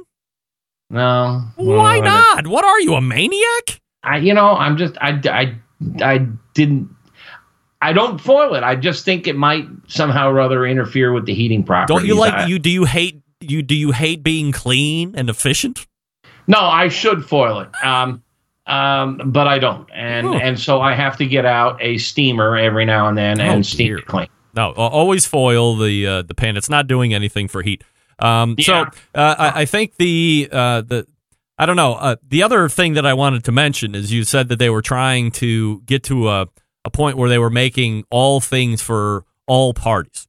No. 0.89 1.43
Why 1.55 1.99
not? 1.99 2.47
What 2.47 2.63
are 2.63 2.79
you, 2.79 2.93
a 2.93 3.01
maniac? 3.01 3.81
I, 4.03 4.17
you 4.17 4.33
know, 4.33 4.51
I'm 4.55 4.77
just, 4.77 4.97
I, 5.01 5.19
I, 5.25 5.55
I 6.01 6.27
didn't, 6.53 6.89
I 7.81 7.93
don't 7.93 8.19
foil 8.19 8.55
it. 8.55 8.63
I 8.63 8.75
just 8.75 9.03
think 9.03 9.27
it 9.27 9.35
might 9.35 9.67
somehow 9.87 10.29
or 10.29 10.39
other 10.39 10.65
interfere 10.65 11.11
with 11.11 11.25
the 11.25 11.33
heating 11.33 11.63
properties. 11.63 11.95
Don't 11.95 12.07
you 12.07 12.15
like 12.15 12.33
I- 12.33 12.45
you? 12.47 12.57
Do 12.57 12.69
you 12.69 12.85
hate 12.85 13.21
you? 13.41 13.61
Do 13.61 13.75
you 13.75 13.91
hate 13.91 14.23
being 14.23 14.51
clean 14.51 15.13
and 15.15 15.29
efficient? 15.29 15.85
No, 16.47 16.59
I 16.59 16.87
should 16.87 17.25
foil 17.25 17.59
it. 17.61 17.69
Um, 17.83 18.23
um, 18.65 19.21
but 19.31 19.47
I 19.47 19.59
don't, 19.59 19.89
and 19.93 20.27
Oh. 20.27 20.33
and 20.33 20.59
so 20.59 20.81
I 20.81 20.93
have 20.93 21.17
to 21.17 21.25
get 21.25 21.45
out 21.45 21.77
a 21.81 21.97
steamer 21.97 22.57
every 22.57 22.85
now 22.85 23.07
and 23.07 23.17
then 23.17 23.39
Oh, 23.39 23.43
and 23.43 23.65
steam 23.65 23.87
dear. 23.87 23.97
it 23.99 24.05
clean. 24.05 24.27
No, 24.55 24.71
always 24.73 25.25
foil 25.25 25.75
the 25.77 26.05
uh, 26.07 26.21
the 26.23 26.33
pan. 26.33 26.57
It's 26.57 26.69
not 26.69 26.87
doing 26.87 27.13
anything 27.13 27.47
for 27.47 27.61
heat. 27.61 27.83
Um, 28.19 28.55
So 28.59 28.73
uh, 29.15 29.35
I, 29.37 29.61
I 29.61 29.65
think 29.65 29.95
the 29.97 30.49
uh, 30.51 30.81
the 30.81 31.07
I 31.59 31.65
don't 31.65 31.75
know. 31.75 31.93
Uh, 31.93 32.15
the 32.27 32.43
other 32.43 32.67
thing 32.69 32.93
that 32.93 33.05
I 33.05 33.13
wanted 33.13 33.43
to 33.45 33.51
mention 33.51 33.95
is 33.95 34.11
you 34.11 34.23
said 34.23 34.49
that 34.49 34.57
they 34.59 34.69
were 34.69 34.81
trying 34.81 35.31
to 35.33 35.81
get 35.85 36.03
to 36.05 36.29
a 36.29 36.47
a 36.83 36.89
point 36.89 37.17
where 37.17 37.29
they 37.29 37.37
were 37.39 37.49
making 37.49 38.05
all 38.09 38.39
things 38.41 38.81
for 38.81 39.25
all 39.45 39.73
parties, 39.73 40.27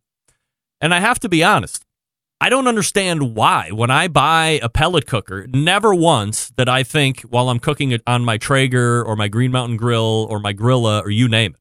and 0.81 0.93
I 0.95 1.01
have 1.01 1.19
to 1.21 1.29
be 1.29 1.43
honest. 1.43 1.85
I 2.41 2.51
don't 2.51 2.69
understand 2.69 3.35
why. 3.35 3.71
When 3.73 3.91
I 3.91 4.07
buy 4.07 4.61
a 4.63 4.69
pellet 4.69 5.07
cooker, 5.07 5.47
never 5.49 5.93
once 5.93 6.51
that 6.57 6.69
I 6.69 6.85
think 6.85 7.23
while 7.23 7.49
I'm 7.49 7.59
cooking 7.59 7.91
it 7.91 8.03
on 8.07 8.25
my 8.25 8.39
Traeger 8.39 9.03
or 9.03 9.17
my 9.17 9.27
Green 9.27 9.51
Mountain 9.51 9.77
Grill 9.77 10.27
or 10.31 10.39
my 10.39 10.55
Grilla 10.55 11.03
or 11.03 11.11
you 11.11 11.29
name 11.29 11.55
it. 11.55 11.61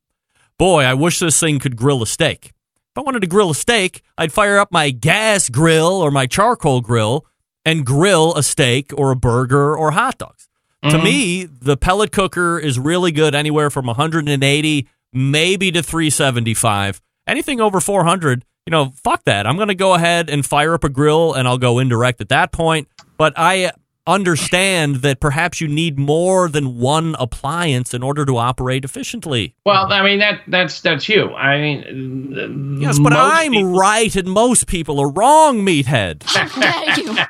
Boy, 0.59 0.83
I 0.83 0.93
wish 0.93 1.19
this 1.19 1.39
thing 1.39 1.57
could 1.59 1.75
grill 1.75 2.03
a 2.03 2.07
steak. 2.07 2.53
If 2.91 2.97
I 2.97 3.01
wanted 3.01 3.21
to 3.21 3.27
grill 3.27 3.51
a 3.51 3.55
steak, 3.55 4.03
I'd 4.17 4.31
fire 4.31 4.59
up 4.59 4.71
my 4.71 4.91
gas 4.91 5.49
grill 5.49 5.93
or 6.01 6.11
my 6.11 6.27
charcoal 6.27 6.81
grill 6.81 7.25
and 7.65 7.85
grill 7.85 8.35
a 8.35 8.43
steak 8.43 8.91
or 8.95 9.11
a 9.11 9.15
burger 9.15 9.75
or 9.75 9.91
hot 9.91 10.19
dogs. 10.19 10.47
To 10.83 10.89
mm-hmm. 10.89 11.03
me, 11.03 11.45
the 11.45 11.75
pellet 11.75 12.11
cooker 12.11 12.59
is 12.59 12.77
really 12.77 13.11
good 13.11 13.33
anywhere 13.33 13.71
from 13.71 13.87
180 13.87 14.87
maybe 15.11 15.71
to 15.71 15.81
375. 15.81 17.01
Anything 17.25 17.59
over 17.59 17.79
400, 17.79 18.45
you 18.67 18.71
know, 18.71 18.91
fuck 19.03 19.23
that. 19.23 19.47
I'm 19.47 19.56
going 19.56 19.69
to 19.69 19.75
go 19.75 19.93
ahead 19.95 20.30
and 20.30 20.45
fire 20.45 20.73
up 20.75 20.84
a 20.84 20.89
grill 20.89 21.34
and 21.34 21.47
I'll 21.47 21.58
go 21.58 21.80
indirect 21.80 22.21
at 22.21 22.30
that 22.30 22.51
point. 22.51 22.88
But 23.17 23.34
I 23.38 23.71
understand 24.06 24.97
that 24.97 25.19
perhaps 25.19 25.60
you 25.60 25.67
need 25.67 25.99
more 25.99 26.47
than 26.49 26.77
one 26.80 27.15
appliance 27.19 27.93
in 27.93 28.01
order 28.03 28.25
to 28.25 28.38
operate 28.38 28.86
efficiently. 28.86 29.53
Well, 29.65 29.91
I 29.91 30.01
mean 30.03 30.19
that 30.19 30.41
that's 30.47 30.80
that's 30.82 31.10
you. 31.10 31.34
I 31.34 31.60
mean, 31.60 32.77
Yes, 32.82 32.99
but 32.99 33.13
I'm 33.13 33.51
people- 33.51 33.73
right 33.77 34.15
and 34.15 34.30
most 34.30 34.67
people 34.67 34.99
are 34.99 35.10
wrong, 35.10 35.60
meathead. 35.65 36.23
How 36.25 36.47
dare 36.62 36.99
you? 36.99 37.17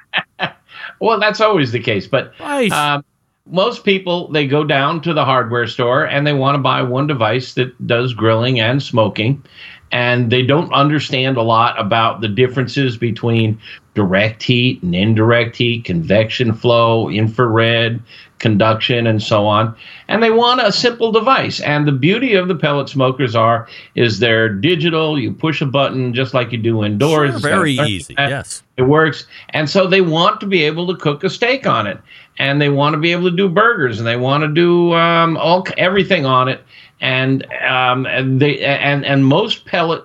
Well, 1.00 1.20
that's 1.20 1.42
always 1.42 1.72
the 1.72 1.80
case, 1.80 2.08
but 2.08 2.34
Right. 2.40 2.72
um, 2.72 3.06
most 3.46 3.84
people 3.84 4.32
they 4.32 4.48
go 4.48 4.64
down 4.64 5.00
to 5.02 5.14
the 5.14 5.24
hardware 5.24 5.68
store 5.68 6.04
and 6.06 6.26
they 6.26 6.34
want 6.34 6.56
to 6.56 6.60
buy 6.60 6.82
one 6.82 7.06
device 7.06 7.54
that 7.54 7.86
does 7.86 8.16
grilling 8.16 8.60
and 8.60 8.82
smoking, 8.82 9.44
and 9.92 10.32
they 10.32 10.44
don't 10.44 10.72
understand 10.74 11.38
a 11.38 11.42
lot 11.42 11.80
about 11.80 12.22
the 12.22 12.28
differences 12.28 12.98
between 12.98 13.60
direct 13.94 14.44
heat 14.44 14.84
and 14.84 14.94
indirect 14.94 15.56
heat, 15.56 15.86
convection 15.86 16.54
flow, 16.54 17.10
infrared, 17.10 18.00
conduction, 18.40 19.08
and 19.08 19.24
so 19.24 19.48
on. 19.48 19.76
And 20.08 20.22
they 20.22 20.30
want 20.30 20.62
a 20.62 20.72
simple 20.72 21.12
device. 21.12 21.60
And 21.62 21.88
the 21.88 21.92
beauty 21.92 22.36
of 22.36 22.48
the 22.48 22.56
pellet 22.56 22.90
smokers 22.90 23.36
are 23.36 23.68
is 23.96 24.20
they're 24.20 24.50
digital. 24.50 25.20
You 25.20 25.34
push 25.34 25.62
a 25.62 25.66
button 25.66 26.14
just 26.14 26.34
like 26.34 26.52
you 26.52 26.58
do 26.58 26.84
indoors. 26.84 27.32
Sure, 27.32 27.36
It's 27.38 27.42
got 27.44 27.54
a 27.54 27.56
very 27.56 27.74
easy, 27.74 28.14
yes. 28.18 28.64
It 28.78 28.84
works. 28.84 29.26
And 29.50 29.70
so 29.70 29.88
they 29.88 30.02
want 30.02 30.40
to 30.42 30.46
be 30.46 30.64
able 30.64 30.86
to 30.88 30.96
cook 30.96 31.24
a 31.24 31.30
steak 31.30 31.66
on 31.66 31.88
it. 31.88 32.00
And 32.38 32.62
they 32.62 32.70
want 32.70 32.94
to 32.94 33.00
be 33.00 33.12
able 33.12 33.32
to 33.32 33.36
do 33.36 33.50
burgers 33.50 33.98
and 33.98 34.08
they 34.08 34.18
want 34.18 34.44
to 34.44 34.48
do 34.48 34.94
um, 34.94 35.38
all 35.38 35.66
everything 35.78 36.26
on 36.26 36.48
it. 36.48 36.64
And 37.00 37.46
um, 37.68 38.06
and 38.06 38.40
they 38.42 38.60
and 38.60 39.06
and 39.06 39.26
most 39.26 39.66
pellet 39.66 40.04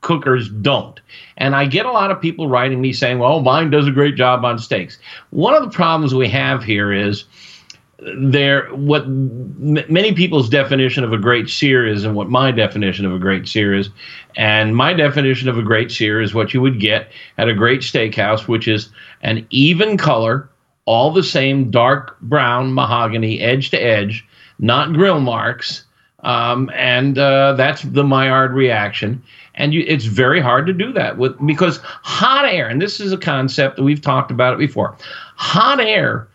cookers 0.00 0.48
don't. 0.48 1.00
And 1.36 1.56
I 1.56 1.66
get 1.66 1.86
a 1.86 1.92
lot 1.92 2.10
of 2.10 2.20
people 2.20 2.48
writing 2.48 2.80
me 2.80 2.92
saying, 2.92 3.18
"Well, 3.18 3.40
mine 3.40 3.70
does 3.70 3.86
a 3.86 3.92
great 3.92 4.16
job 4.16 4.44
on 4.44 4.58
steaks." 4.58 4.98
One 5.30 5.54
of 5.54 5.62
the 5.62 5.70
problems 5.70 6.14
we 6.14 6.28
have 6.28 6.62
here 6.62 6.92
is 6.92 7.24
there 8.16 8.66
what 8.74 9.02
m- 9.04 9.84
many 9.88 10.12
people's 10.12 10.48
definition 10.48 11.04
of 11.04 11.12
a 11.12 11.18
great 11.18 11.48
sear 11.48 11.86
is 11.86 12.04
and 12.04 12.14
what 12.14 12.28
my 12.28 12.50
definition 12.50 13.06
of 13.06 13.12
a 13.12 13.18
great 13.18 13.46
sear 13.48 13.74
is 13.74 13.88
and 14.36 14.76
my 14.76 14.92
definition 14.92 15.48
of 15.48 15.56
a 15.56 15.62
great 15.62 15.90
sear 15.90 16.20
is 16.20 16.34
what 16.34 16.52
you 16.52 16.60
would 16.60 16.80
get 16.80 17.10
at 17.38 17.48
a 17.48 17.54
great 17.54 17.80
steakhouse 17.80 18.48
which 18.48 18.68
is 18.68 18.90
an 19.22 19.46
even 19.50 19.96
color 19.96 20.48
all 20.86 21.12
the 21.12 21.22
same 21.22 21.70
dark 21.70 22.18
brown 22.20 22.74
mahogany 22.74 23.40
edge 23.40 23.70
to 23.70 23.78
edge 23.78 24.26
not 24.58 24.92
grill 24.92 25.20
marks 25.20 25.84
um, 26.24 26.70
and 26.74 27.18
uh, 27.18 27.52
that's 27.52 27.82
the 27.82 28.04
Maillard 28.04 28.52
reaction. 28.52 29.22
And 29.54 29.72
you, 29.72 29.84
it's 29.86 30.06
very 30.06 30.40
hard 30.40 30.66
to 30.66 30.72
do 30.72 30.92
that 30.94 31.16
with 31.16 31.34
because 31.46 31.78
hot 31.82 32.44
air, 32.44 32.68
and 32.68 32.82
this 32.82 32.98
is 32.98 33.12
a 33.12 33.18
concept 33.18 33.76
that 33.76 33.84
we've 33.84 34.00
talked 34.00 34.30
about 34.30 34.54
it 34.54 34.58
before. 34.58 34.96
Hot 35.36 35.80
air 35.80 36.26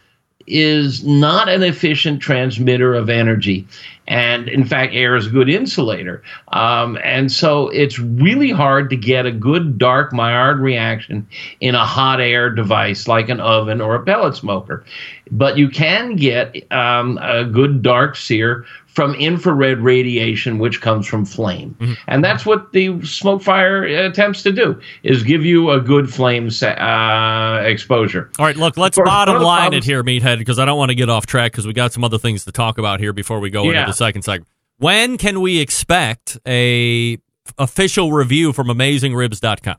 is 0.49 1.03
not 1.03 1.47
an 1.47 1.61
efficient 1.61 2.21
transmitter 2.21 2.95
of 2.95 3.09
energy. 3.09 3.67
And 4.07 4.49
in 4.49 4.65
fact, 4.65 4.95
air 4.95 5.15
is 5.15 5.27
a 5.27 5.29
good 5.29 5.47
insulator. 5.47 6.23
Um, 6.47 6.97
and 7.03 7.31
so 7.31 7.69
it's 7.69 7.99
really 7.99 8.49
hard 8.49 8.89
to 8.89 8.95
get 8.95 9.27
a 9.27 9.31
good 9.31 9.77
dark 9.77 10.11
Maillard 10.11 10.59
reaction 10.59 11.27
in 11.61 11.75
a 11.75 11.85
hot 11.85 12.19
air 12.19 12.49
device 12.49 13.07
like 13.07 13.29
an 13.29 13.39
oven 13.39 13.79
or 13.79 13.93
a 13.93 14.03
pellet 14.03 14.35
smoker. 14.35 14.83
But 15.29 15.57
you 15.57 15.69
can 15.69 16.15
get 16.15 16.55
um, 16.71 17.19
a 17.21 17.45
good 17.45 17.83
dark 17.83 18.15
sear 18.15 18.65
from 18.99 19.15
infrared 19.15 19.79
radiation, 19.79 20.59
which 20.59 20.81
comes 20.81 21.07
from 21.07 21.23
flame. 21.23 21.73
And 22.07 22.21
that's 22.21 22.45
what 22.45 22.73
the 22.73 22.89
SmokeFire 22.89 24.09
attempts 24.09 24.43
to 24.43 24.51
do, 24.51 24.77
is 25.03 25.23
give 25.23 25.45
you 25.45 25.71
a 25.71 25.79
good 25.79 26.13
flame 26.13 26.51
sa- 26.51 26.71
uh, 26.71 27.61
exposure. 27.63 28.29
All 28.37 28.45
right, 28.45 28.57
look, 28.57 28.75
let's 28.75 28.97
course, 28.97 29.07
bottom 29.07 29.41
line 29.41 29.71
it 29.71 29.85
here, 29.85 30.03
meathead, 30.03 30.37
because 30.37 30.59
I 30.59 30.65
don't 30.65 30.77
want 30.77 30.89
to 30.89 30.95
get 30.95 31.09
off 31.09 31.25
track 31.25 31.53
because 31.53 31.65
we 31.65 31.71
got 31.71 31.93
some 31.93 32.03
other 32.03 32.17
things 32.17 32.43
to 32.43 32.51
talk 32.51 32.77
about 32.77 32.99
here 32.99 33.13
before 33.13 33.39
we 33.39 33.49
go 33.49 33.69
into 33.69 33.85
the 33.85 33.93
second 33.93 34.23
segment. 34.23 34.49
When 34.79 35.17
can 35.17 35.39
we 35.39 35.61
expect 35.61 36.37
a 36.45 37.19
official 37.57 38.11
review 38.11 38.51
from 38.51 38.67
AmazingRibs.com? 38.67 39.77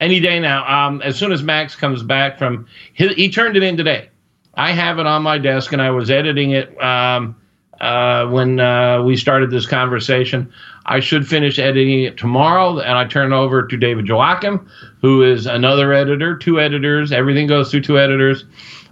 any 0.00 0.18
day 0.18 0.40
now. 0.40 0.66
Um, 0.66 1.00
as 1.02 1.16
soon 1.16 1.30
as 1.30 1.44
Max 1.44 1.76
comes 1.76 2.02
back 2.02 2.36
from, 2.36 2.66
he, 2.94 3.06
he 3.14 3.30
turned 3.30 3.56
it 3.56 3.62
in 3.62 3.76
today. 3.76 4.10
I 4.54 4.72
have 4.72 4.98
it 4.98 5.06
on 5.06 5.22
my 5.22 5.38
desk, 5.38 5.72
and 5.72 5.80
I 5.80 5.90
was 5.90 6.10
editing 6.10 6.50
it 6.50 6.82
um, 6.82 7.36
uh, 7.80 8.26
when 8.28 8.60
uh, 8.60 9.02
we 9.02 9.16
started 9.16 9.50
this 9.50 9.66
conversation. 9.66 10.50
I 10.86 11.00
should 11.00 11.26
finish 11.26 11.58
editing 11.58 12.04
it 12.04 12.16
tomorrow, 12.16 12.78
and 12.78 12.96
I 12.96 13.04
turn 13.06 13.32
over 13.32 13.66
to 13.66 13.76
David 13.76 14.06
Joachim, 14.06 14.68
who 15.00 15.22
is 15.22 15.46
another 15.46 15.92
editor, 15.92 16.36
two 16.36 16.60
editors. 16.60 17.12
Everything 17.12 17.46
goes 17.46 17.70
through 17.70 17.82
two 17.82 17.98
editors. 17.98 18.44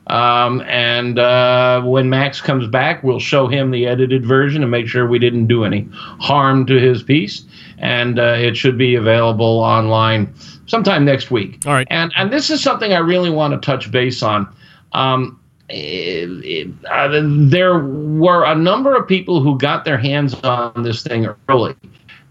Um, 0.08 0.60
and 0.62 1.18
uh, 1.18 1.82
when 1.82 2.10
Max 2.10 2.40
comes 2.40 2.66
back, 2.66 3.02
we'll 3.02 3.20
show 3.20 3.46
him 3.46 3.70
the 3.70 3.86
edited 3.86 4.26
version 4.26 4.62
and 4.62 4.70
make 4.70 4.86
sure 4.86 5.06
we 5.06 5.18
didn't 5.18 5.46
do 5.46 5.64
any 5.64 5.88
harm 6.20 6.66
to 6.66 6.78
his 6.78 7.02
piece. 7.02 7.44
And 7.78 8.18
uh, 8.18 8.36
it 8.38 8.56
should 8.56 8.76
be 8.76 8.96
available 8.96 9.60
online 9.60 10.34
sometime 10.66 11.04
next 11.04 11.30
week. 11.30 11.62
All 11.66 11.72
right. 11.72 11.86
And 11.90 12.12
and 12.16 12.32
this 12.32 12.50
is 12.50 12.62
something 12.62 12.92
I 12.92 12.98
really 12.98 13.30
want 13.30 13.54
to 13.54 13.64
touch 13.64 13.90
base 13.90 14.22
on. 14.22 14.54
Um, 14.92 15.40
uh, 15.70 17.22
there 17.48 17.78
were 17.78 18.44
a 18.44 18.54
number 18.54 18.94
of 18.94 19.08
people 19.08 19.40
who 19.40 19.56
got 19.58 19.84
their 19.84 19.98
hands 19.98 20.34
on 20.42 20.82
this 20.82 21.02
thing 21.02 21.26
early, 21.48 21.74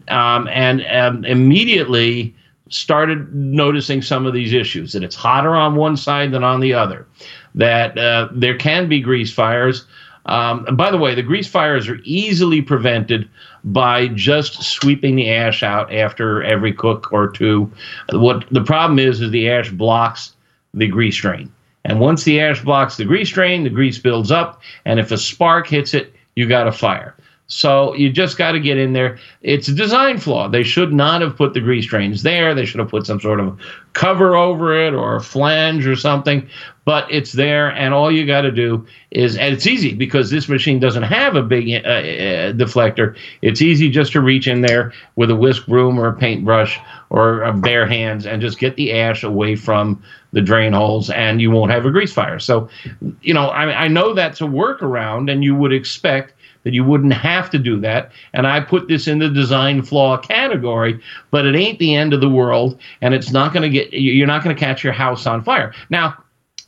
um, 0.07 0.47
and 0.49 0.85
um, 0.91 1.25
immediately 1.25 2.35
started 2.69 3.33
noticing 3.33 4.01
some 4.01 4.25
of 4.25 4.33
these 4.33 4.53
issues. 4.53 4.93
That 4.93 5.03
it's 5.03 5.15
hotter 5.15 5.55
on 5.55 5.75
one 5.75 5.97
side 5.97 6.31
than 6.31 6.43
on 6.43 6.59
the 6.59 6.73
other. 6.73 7.07
That 7.55 7.97
uh, 7.97 8.29
there 8.31 8.57
can 8.57 8.87
be 8.87 8.99
grease 8.99 9.33
fires. 9.33 9.85
Um, 10.25 10.65
and 10.67 10.77
by 10.77 10.89
the 10.89 10.97
way, 10.97 11.15
the 11.15 11.21
grease 11.21 11.49
fires 11.49 11.89
are 11.89 11.99
easily 12.03 12.61
prevented 12.61 13.27
by 13.65 14.07
just 14.09 14.63
sweeping 14.63 15.15
the 15.15 15.29
ash 15.29 15.63
out 15.63 15.93
after 15.93 16.41
every 16.43 16.71
cook 16.71 17.11
or 17.11 17.29
two. 17.29 17.69
What 18.11 18.45
the 18.49 18.63
problem 18.63 18.99
is 18.99 19.19
is 19.19 19.31
the 19.31 19.49
ash 19.49 19.69
blocks 19.69 20.33
the 20.73 20.87
grease 20.87 21.17
drain, 21.17 21.51
and 21.85 21.99
once 21.99 22.23
the 22.23 22.39
ash 22.39 22.61
blocks 22.63 22.97
the 22.97 23.05
grease 23.05 23.29
drain, 23.29 23.63
the 23.63 23.69
grease 23.69 23.97
builds 23.97 24.31
up, 24.31 24.61
and 24.85 24.99
if 24.99 25.11
a 25.11 25.17
spark 25.17 25.67
hits 25.67 25.93
it, 25.93 26.13
you 26.35 26.47
got 26.47 26.67
a 26.67 26.71
fire. 26.71 27.15
So 27.47 27.93
you 27.93 28.09
just 28.09 28.37
got 28.37 28.53
to 28.53 28.59
get 28.59 28.77
in 28.77 28.93
there. 28.93 29.19
It's 29.41 29.67
a 29.67 29.73
design 29.73 30.17
flaw. 30.17 30.47
They 30.47 30.63
should 30.63 30.93
not 30.93 31.21
have 31.21 31.35
put 31.35 31.53
the 31.53 31.59
grease 31.59 31.85
drains 31.85 32.23
there. 32.23 32.55
They 32.55 32.65
should 32.65 32.79
have 32.79 32.89
put 32.89 33.05
some 33.05 33.19
sort 33.19 33.39
of 33.39 33.59
cover 33.91 34.35
over 34.35 34.73
it 34.75 34.93
or 34.93 35.17
a 35.17 35.21
flange 35.21 35.85
or 35.85 35.95
something. 35.95 36.47
But 36.85 37.09
it's 37.09 37.31
there, 37.31 37.69
and 37.69 37.93
all 37.93 38.11
you 38.11 38.25
got 38.25 38.41
to 38.41 38.51
do 38.51 38.85
is, 39.11 39.37
and 39.37 39.53
it's 39.53 39.67
easy 39.67 39.93
because 39.93 40.29
this 40.29 40.49
machine 40.49 40.79
doesn't 40.79 41.03
have 41.03 41.35
a 41.35 41.43
big 41.43 41.69
uh, 41.85 41.87
uh, 41.87 42.51
deflector. 42.53 43.15
It's 43.41 43.61
easy 43.61 43.89
just 43.89 44.11
to 44.13 44.21
reach 44.21 44.47
in 44.47 44.61
there 44.61 44.91
with 45.15 45.31
a 45.31 45.35
whisk 45.35 45.65
broom 45.65 45.97
or 45.97 46.07
a 46.07 46.13
paintbrush 46.13 46.77
or 47.09 47.53
bare 47.53 47.87
hands 47.87 48.25
and 48.25 48.41
just 48.41 48.57
get 48.59 48.75
the 48.75 48.91
ash 48.91 49.23
away 49.23 49.55
from 49.55 50.03
the 50.33 50.41
drain 50.41 50.73
holes, 50.73 51.09
and 51.09 51.39
you 51.39 51.51
won't 51.51 51.71
have 51.71 51.85
a 51.85 51.91
grease 51.91 52.11
fire. 52.11 52.39
So, 52.39 52.67
you 53.21 53.33
know, 53.33 53.47
I, 53.47 53.83
I 53.83 53.87
know 53.87 54.13
that's 54.13 54.41
a 54.41 54.45
workaround, 54.45 55.31
and 55.31 55.43
you 55.43 55.55
would 55.55 55.71
expect 55.71 56.33
that 56.63 56.73
you 56.73 56.83
wouldn't 56.83 57.13
have 57.13 57.49
to 57.51 57.59
do 57.59 57.79
that. 57.81 58.11
And 58.33 58.47
I 58.47 58.59
put 58.59 58.87
this 58.87 59.07
in 59.07 59.19
the 59.19 59.29
design 59.29 59.81
flaw 59.81 60.17
category, 60.17 60.99
but 61.31 61.45
it 61.45 61.55
ain't 61.55 61.79
the 61.79 61.95
end 61.95 62.13
of 62.13 62.21
the 62.21 62.29
world, 62.29 62.79
and 63.01 63.13
it's 63.13 63.31
not 63.31 63.53
going 63.53 63.63
to 63.63 63.69
get 63.69 63.93
you're 63.93 64.27
not 64.27 64.43
going 64.43 64.55
to 64.55 64.59
catch 64.59 64.83
your 64.83 64.93
house 64.93 65.25
on 65.25 65.43
fire. 65.43 65.73
Now, 65.89 66.17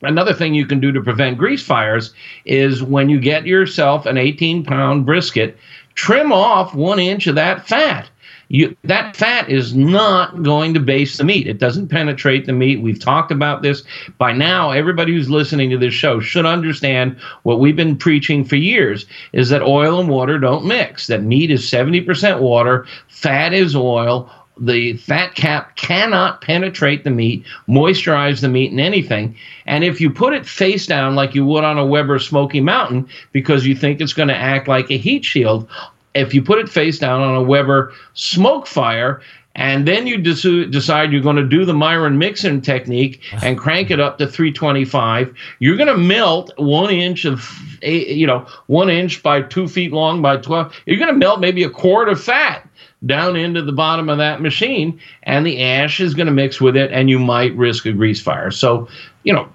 another 0.01 0.33
thing 0.33 0.53
you 0.53 0.65
can 0.65 0.79
do 0.79 0.91
to 0.91 1.01
prevent 1.01 1.37
grease 1.37 1.65
fires 1.65 2.13
is 2.45 2.83
when 2.83 3.09
you 3.09 3.19
get 3.19 3.45
yourself 3.45 4.05
an 4.05 4.17
18 4.17 4.63
pound 4.63 5.05
brisket, 5.05 5.57
trim 5.95 6.31
off 6.31 6.75
one 6.75 6.99
inch 6.99 7.27
of 7.27 7.35
that 7.35 7.67
fat 7.67 8.09
you 8.49 8.75
that 8.83 9.15
fat 9.15 9.49
is 9.49 9.75
not 9.75 10.43
going 10.43 10.73
to 10.73 10.79
base 10.79 11.17
the 11.17 11.23
meat. 11.23 11.47
It 11.47 11.57
doesn't 11.57 11.87
penetrate 11.87 12.45
the 12.45 12.53
meat. 12.53 12.81
We've 12.81 12.99
talked 12.99 13.31
about 13.31 13.61
this. 13.61 13.83
By 14.17 14.33
now, 14.33 14.71
everybody 14.71 15.13
who's 15.13 15.29
listening 15.29 15.69
to 15.71 15.77
this 15.77 15.93
show 15.93 16.19
should 16.19 16.45
understand 16.45 17.17
what 17.43 17.59
we've 17.59 17.75
been 17.75 17.97
preaching 17.97 18.45
for 18.45 18.55
years 18.55 19.05
is 19.33 19.49
that 19.49 19.61
oil 19.61 19.99
and 19.99 20.09
water 20.09 20.37
don't 20.37 20.65
mix. 20.65 21.07
That 21.07 21.23
meat 21.23 21.51
is 21.51 21.69
70% 21.69 22.39
water, 22.39 22.85
fat 23.07 23.53
is 23.53 23.75
oil. 23.75 24.29
The 24.57 24.95
fat 24.95 25.35
cap 25.35 25.75
cannot 25.75 26.39
penetrate 26.39 27.03
the 27.03 27.09
meat, 27.09 27.43
moisturize 27.67 28.39
the 28.39 28.47
meat 28.47 28.71
in 28.71 28.79
anything. 28.79 29.35
And 29.65 29.83
if 29.83 29.99
you 29.99 30.09
put 30.09 30.33
it 30.33 30.45
face 30.45 30.85
down 30.85 31.15
like 31.15 31.35
you 31.35 31.45
would 31.45 31.65
on 31.65 31.77
a 31.77 31.85
Weber 31.85 32.19
Smoky 32.19 32.61
Mountain 32.61 33.09
because 33.33 33.65
you 33.65 33.75
think 33.75 33.99
it's 33.99 34.13
going 34.13 34.29
to 34.29 34.35
act 34.35 34.69
like 34.69 34.89
a 34.89 34.97
heat 34.97 35.25
shield, 35.25 35.67
if 36.15 36.33
you 36.33 36.41
put 36.41 36.59
it 36.59 36.69
face 36.69 36.97
down 36.97 37.21
on 37.21 37.35
a 37.35 37.43
Weber 37.43 37.93
SmokeFire, 38.15 39.21
and 39.55 39.87
then 39.87 40.05
you 40.05 40.17
decide 40.17 41.13
you're 41.13 41.21
going 41.21 41.37
to 41.37 41.47
do 41.47 41.63
the 41.63 41.73
Myron 41.73 42.17
Mixon 42.17 42.61
technique 42.61 43.21
and 43.43 43.57
crank 43.57 43.89
it 43.89 43.99
up 43.99 44.17
to 44.17 44.27
325, 44.27 45.33
you're 45.59 45.77
going 45.77 45.87
to 45.87 45.97
melt 45.97 46.51
one 46.57 46.91
inch 46.91 47.25
of, 47.25 47.49
you 47.81 48.27
know, 48.27 48.45
one 48.67 48.89
inch 48.89 49.23
by 49.23 49.41
two 49.41 49.67
feet 49.67 49.93
long 49.93 50.21
by 50.21 50.37
12. 50.37 50.73
You're 50.85 50.99
going 50.99 51.13
to 51.13 51.17
melt 51.17 51.39
maybe 51.39 51.63
a 51.63 51.69
quart 51.69 52.09
of 52.09 52.21
fat 52.21 52.67
down 53.05 53.35
into 53.35 53.61
the 53.61 53.71
bottom 53.71 54.09
of 54.09 54.17
that 54.17 54.41
machine, 54.41 54.99
and 55.23 55.45
the 55.45 55.61
ash 55.61 55.99
is 55.99 56.13
going 56.13 56.25
to 56.25 56.33
mix 56.33 56.59
with 56.59 56.75
it, 56.75 56.91
and 56.91 57.09
you 57.09 57.19
might 57.19 57.55
risk 57.55 57.85
a 57.85 57.93
grease 57.93 58.21
fire. 58.21 58.51
So, 58.51 58.87
you 59.23 59.31
know, 59.31 59.47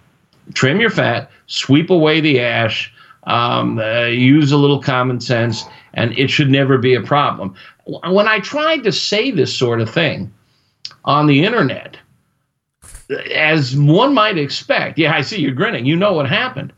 trim 0.55 0.81
your 0.81 0.91
fat, 0.91 1.31
sweep 1.47 1.91
away 1.91 2.21
the 2.21 2.41
ash, 2.41 2.93
um, 3.25 3.79
uh, 3.79 4.05
use 4.05 4.53
a 4.53 4.57
little 4.57 4.81
common 4.81 5.21
sense 5.21 5.65
and 5.95 6.17
it 6.19 6.31
should 6.31 6.51
never 6.51 6.79
be 6.79 6.95
a 6.95 7.01
problem. 7.01 7.55
When 7.87 8.29
I 8.29 8.41
tried 8.41 8.85
to 8.85 8.93
say 8.93 9.31
this 9.31 9.55
sort 9.55 9.81
of 9.81 9.91
thing 9.91 10.33
on 11.05 11.27
the 11.27 11.45
internet, 11.45 11.97
as 13.35 13.77
one 13.77 14.15
might 14.15 14.39
expect, 14.39 14.99
yeah, 14.99 15.15
I 15.15 15.23
see 15.23 15.41
you're 15.41 15.53
grinning. 15.53 15.87
You 15.87 15.97
know 15.97 16.13
what 16.13 16.29
happened. 16.29 16.73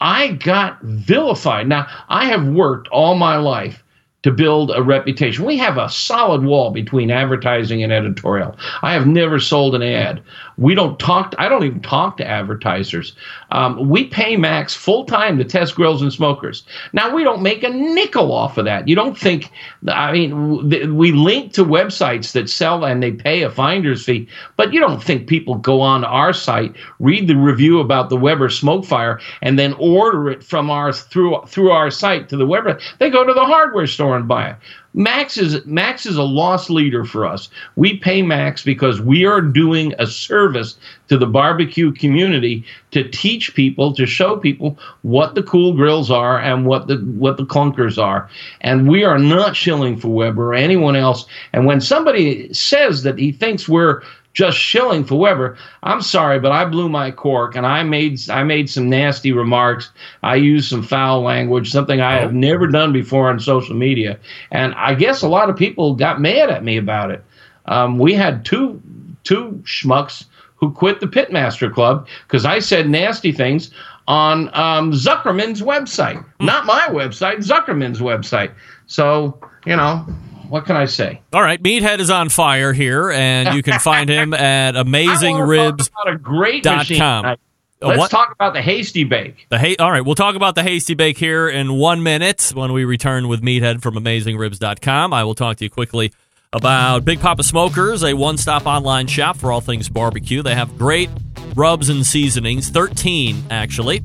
I 0.00 0.32
got 0.32 0.80
vilified. 0.82 1.68
Now, 1.68 1.86
I 2.08 2.26
have 2.26 2.46
worked 2.46 2.88
all 2.88 3.14
my 3.14 3.36
life 3.36 3.82
to 4.22 4.32
build 4.32 4.72
a 4.74 4.82
reputation. 4.82 5.44
We 5.44 5.56
have 5.58 5.78
a 5.78 5.88
solid 5.88 6.42
wall 6.42 6.70
between 6.70 7.10
advertising 7.10 7.82
and 7.82 7.92
editorial. 7.92 8.56
I 8.82 8.92
have 8.92 9.06
never 9.06 9.38
sold 9.38 9.74
an 9.74 9.82
ad. 9.82 10.22
We 10.58 10.74
don't 10.74 10.98
talk. 10.98 11.32
To, 11.32 11.40
I 11.40 11.48
don't 11.48 11.64
even 11.64 11.80
talk 11.80 12.16
to 12.16 12.26
advertisers. 12.26 13.14
Um, 13.50 13.88
we 13.88 14.06
pay 14.06 14.36
Max 14.36 14.74
full 14.74 15.04
time 15.04 15.38
to 15.38 15.44
test 15.44 15.74
grills 15.74 16.02
and 16.02 16.12
smokers. 16.12 16.64
Now 16.92 17.14
we 17.14 17.24
don't 17.24 17.42
make 17.42 17.62
a 17.62 17.68
nickel 17.68 18.32
off 18.32 18.56
of 18.56 18.64
that. 18.64 18.88
You 18.88 18.94
don't 18.94 19.18
think? 19.18 19.50
I 19.88 20.12
mean, 20.12 20.96
we 20.96 21.12
link 21.12 21.52
to 21.54 21.64
websites 21.64 22.32
that 22.32 22.48
sell 22.48 22.84
and 22.84 23.02
they 23.02 23.12
pay 23.12 23.42
a 23.42 23.50
finder's 23.50 24.04
fee, 24.04 24.28
but 24.56 24.72
you 24.72 24.80
don't 24.80 25.02
think 25.02 25.28
people 25.28 25.56
go 25.56 25.80
on 25.80 26.04
our 26.04 26.32
site, 26.32 26.74
read 27.00 27.28
the 27.28 27.36
review 27.36 27.80
about 27.80 28.08
the 28.08 28.16
Weber 28.16 28.48
SmokeFire, 28.48 29.20
and 29.42 29.58
then 29.58 29.74
order 29.74 30.30
it 30.30 30.42
from 30.42 30.70
our 30.70 30.92
through 30.92 31.42
through 31.46 31.70
our 31.70 31.90
site 31.90 32.28
to 32.30 32.36
the 32.36 32.46
Weber. 32.46 32.78
They 32.98 33.10
go 33.10 33.24
to 33.24 33.34
the 33.34 33.44
hardware 33.44 33.86
store 33.86 34.16
and 34.16 34.26
buy 34.26 34.50
it. 34.50 34.56
Max 34.96 35.36
is 35.36 35.64
Max 35.66 36.06
is 36.06 36.16
a 36.16 36.22
loss 36.22 36.70
leader 36.70 37.04
for 37.04 37.26
us. 37.26 37.50
We 37.76 37.98
pay 37.98 38.22
Max 38.22 38.64
because 38.64 38.98
we 38.98 39.26
are 39.26 39.42
doing 39.42 39.94
a 39.98 40.06
service 40.06 40.76
to 41.08 41.18
the 41.18 41.26
barbecue 41.26 41.92
community 41.92 42.64
to 42.92 43.06
teach 43.06 43.54
people, 43.54 43.92
to 43.94 44.06
show 44.06 44.38
people 44.38 44.78
what 45.02 45.34
the 45.34 45.42
cool 45.42 45.74
grills 45.74 46.10
are 46.10 46.40
and 46.40 46.64
what 46.64 46.86
the 46.86 46.96
what 46.96 47.36
the 47.36 47.44
clunkers 47.44 48.02
are. 48.02 48.30
And 48.62 48.88
we 48.88 49.04
are 49.04 49.18
not 49.18 49.54
shilling 49.54 49.98
for 49.98 50.08
Weber 50.08 50.52
or 50.52 50.54
anyone 50.54 50.96
else. 50.96 51.26
And 51.52 51.66
when 51.66 51.82
somebody 51.82 52.52
says 52.54 53.02
that 53.02 53.18
he 53.18 53.32
thinks 53.32 53.68
we're 53.68 54.02
just 54.36 54.58
shilling 54.58 55.02
for 55.02 55.18
Weber. 55.18 55.56
I'm 55.82 56.02
sorry, 56.02 56.38
but 56.38 56.52
I 56.52 56.66
blew 56.66 56.90
my 56.90 57.10
cork 57.10 57.56
and 57.56 57.66
I 57.66 57.82
made 57.82 58.20
I 58.28 58.42
made 58.42 58.68
some 58.68 58.90
nasty 58.90 59.32
remarks. 59.32 59.90
I 60.22 60.34
used 60.36 60.68
some 60.68 60.82
foul 60.82 61.22
language, 61.22 61.70
something 61.70 62.02
I 62.02 62.18
have 62.18 62.34
never 62.34 62.66
done 62.66 62.92
before 62.92 63.30
on 63.30 63.40
social 63.40 63.74
media, 63.74 64.18
and 64.50 64.74
I 64.74 64.94
guess 64.94 65.22
a 65.22 65.28
lot 65.28 65.48
of 65.48 65.56
people 65.56 65.94
got 65.94 66.20
mad 66.20 66.50
at 66.50 66.62
me 66.62 66.76
about 66.76 67.10
it. 67.10 67.24
Um, 67.64 67.98
we 67.98 68.12
had 68.12 68.44
two 68.44 68.80
two 69.24 69.62
schmucks 69.64 70.26
who 70.56 70.70
quit 70.70 71.00
the 71.00 71.06
Pitmaster 71.06 71.72
Club 71.72 72.06
because 72.28 72.44
I 72.44 72.58
said 72.58 72.90
nasty 72.90 73.32
things 73.32 73.70
on 74.06 74.48
um, 74.54 74.92
Zuckerman's 74.92 75.62
website, 75.62 76.22
not 76.40 76.66
my 76.66 76.86
website, 76.90 77.38
Zuckerman's 77.38 78.00
website. 78.00 78.52
So 78.86 79.40
you 79.64 79.76
know, 79.76 80.04
what 80.48 80.66
can 80.66 80.76
I 80.76 80.86
say? 80.86 81.20
All 81.32 81.42
right, 81.42 81.62
Meathead 81.62 82.00
is 82.00 82.10
on 82.10 82.28
fire 82.28 82.72
here, 82.72 83.10
and 83.10 83.54
you 83.54 83.62
can 83.62 83.78
find 83.78 84.08
him 84.08 84.34
at 84.34 84.74
AmazingRibs.com. 84.74 86.14
a 86.14 86.18
great 86.18 86.64
machine. 86.64 87.36
Let's 87.82 87.98
what? 87.98 88.10
talk 88.10 88.32
about 88.32 88.54
the 88.54 88.62
hasty 88.62 89.04
bake. 89.04 89.46
The 89.50 89.58
ha- 89.58 89.76
all 89.78 89.90
right, 89.90 90.00
we'll 90.00 90.14
talk 90.14 90.34
about 90.34 90.54
the 90.54 90.62
hasty 90.62 90.94
bake 90.94 91.18
here 91.18 91.46
in 91.48 91.74
one 91.74 92.02
minute 92.02 92.52
when 92.54 92.72
we 92.72 92.86
return 92.86 93.28
with 93.28 93.42
Meathead 93.42 93.82
from 93.82 93.94
AmazingRibs.com. 93.96 95.12
I 95.12 95.24
will 95.24 95.34
talk 95.34 95.58
to 95.58 95.64
you 95.64 95.70
quickly 95.70 96.12
about 96.54 97.04
Big 97.04 97.20
Papa 97.20 97.42
Smokers, 97.42 98.02
a 98.02 98.14
one-stop 98.14 98.64
online 98.66 99.08
shop 99.08 99.36
for 99.36 99.52
all 99.52 99.60
things 99.60 99.90
barbecue. 99.90 100.42
They 100.42 100.54
have 100.54 100.78
great 100.78 101.10
rubs 101.54 101.90
and 101.90 102.06
seasonings, 102.06 102.70
13 102.70 103.44
actually 103.50 104.02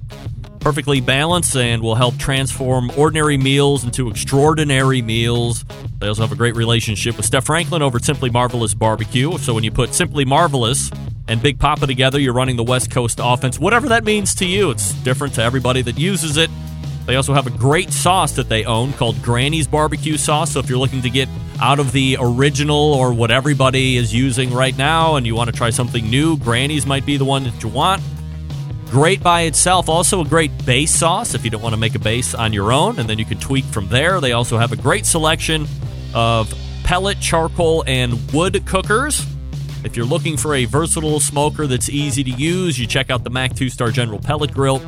perfectly 0.61 1.01
balanced 1.01 1.55
and 1.57 1.81
will 1.81 1.95
help 1.95 2.17
transform 2.17 2.91
ordinary 2.95 3.35
meals 3.35 3.83
into 3.83 4.09
extraordinary 4.09 5.01
meals. 5.01 5.65
They 5.99 6.07
also 6.07 6.21
have 6.21 6.31
a 6.31 6.35
great 6.35 6.55
relationship 6.55 7.17
with 7.17 7.25
Steph 7.25 7.45
Franklin 7.45 7.81
over 7.81 7.97
at 7.97 8.05
Simply 8.05 8.29
Marvelous 8.29 8.73
Barbecue. 8.73 9.37
So 9.39 9.53
when 9.53 9.63
you 9.63 9.71
put 9.71 9.93
Simply 9.93 10.23
Marvelous 10.23 10.91
and 11.27 11.41
Big 11.41 11.59
Papa 11.59 11.87
together, 11.87 12.19
you're 12.19 12.33
running 12.33 12.55
the 12.55 12.63
West 12.63 12.91
Coast 12.91 13.19
offense. 13.21 13.59
Whatever 13.59 13.89
that 13.89 14.05
means 14.05 14.35
to 14.35 14.45
you, 14.45 14.69
it's 14.69 14.93
different 14.93 15.33
to 15.35 15.43
everybody 15.43 15.81
that 15.81 15.99
uses 15.99 16.37
it. 16.37 16.49
They 17.07 17.15
also 17.15 17.33
have 17.33 17.47
a 17.47 17.51
great 17.51 17.91
sauce 17.91 18.33
that 18.33 18.47
they 18.47 18.63
own 18.63 18.93
called 18.93 19.21
Granny's 19.23 19.67
Barbecue 19.67 20.17
Sauce. 20.17 20.51
So 20.51 20.59
if 20.59 20.69
you're 20.69 20.77
looking 20.77 21.01
to 21.01 21.09
get 21.09 21.27
out 21.59 21.79
of 21.79 21.91
the 21.91 22.17
original 22.19 22.93
or 22.93 23.11
what 23.11 23.31
everybody 23.31 23.97
is 23.97 24.13
using 24.13 24.53
right 24.53 24.77
now 24.77 25.15
and 25.15 25.25
you 25.25 25.35
want 25.35 25.49
to 25.49 25.55
try 25.55 25.71
something 25.71 26.07
new, 26.09 26.37
Granny's 26.37 26.85
might 26.85 27.05
be 27.05 27.17
the 27.17 27.25
one 27.25 27.43
that 27.45 27.63
you 27.63 27.69
want. 27.69 28.01
Great 28.91 29.23
by 29.23 29.43
itself. 29.43 29.87
Also, 29.87 30.19
a 30.19 30.25
great 30.25 30.51
base 30.65 30.93
sauce 30.93 31.33
if 31.33 31.45
you 31.45 31.49
don't 31.49 31.61
want 31.61 31.73
to 31.73 31.79
make 31.79 31.95
a 31.95 31.99
base 31.99 32.35
on 32.35 32.51
your 32.51 32.73
own, 32.73 32.99
and 32.99 33.09
then 33.09 33.17
you 33.17 33.23
can 33.23 33.39
tweak 33.39 33.63
from 33.63 33.87
there. 33.87 34.19
They 34.19 34.33
also 34.33 34.57
have 34.57 34.73
a 34.73 34.75
great 34.75 35.05
selection 35.05 35.65
of 36.13 36.53
pellet, 36.83 37.21
charcoal, 37.21 37.85
and 37.87 38.19
wood 38.33 38.65
cookers. 38.65 39.25
If 39.85 39.95
you're 39.95 40.05
looking 40.05 40.35
for 40.35 40.55
a 40.55 40.65
versatile 40.65 41.21
smoker 41.21 41.67
that's 41.67 41.87
easy 41.87 42.21
to 42.25 42.31
use, 42.31 42.77
you 42.77 42.85
check 42.85 43.09
out 43.09 43.23
the 43.23 43.29
MAK 43.29 43.55
2 43.55 43.69
Star 43.69 43.91
General 43.91 44.19
Pellet 44.19 44.53
Grill. 44.53 44.81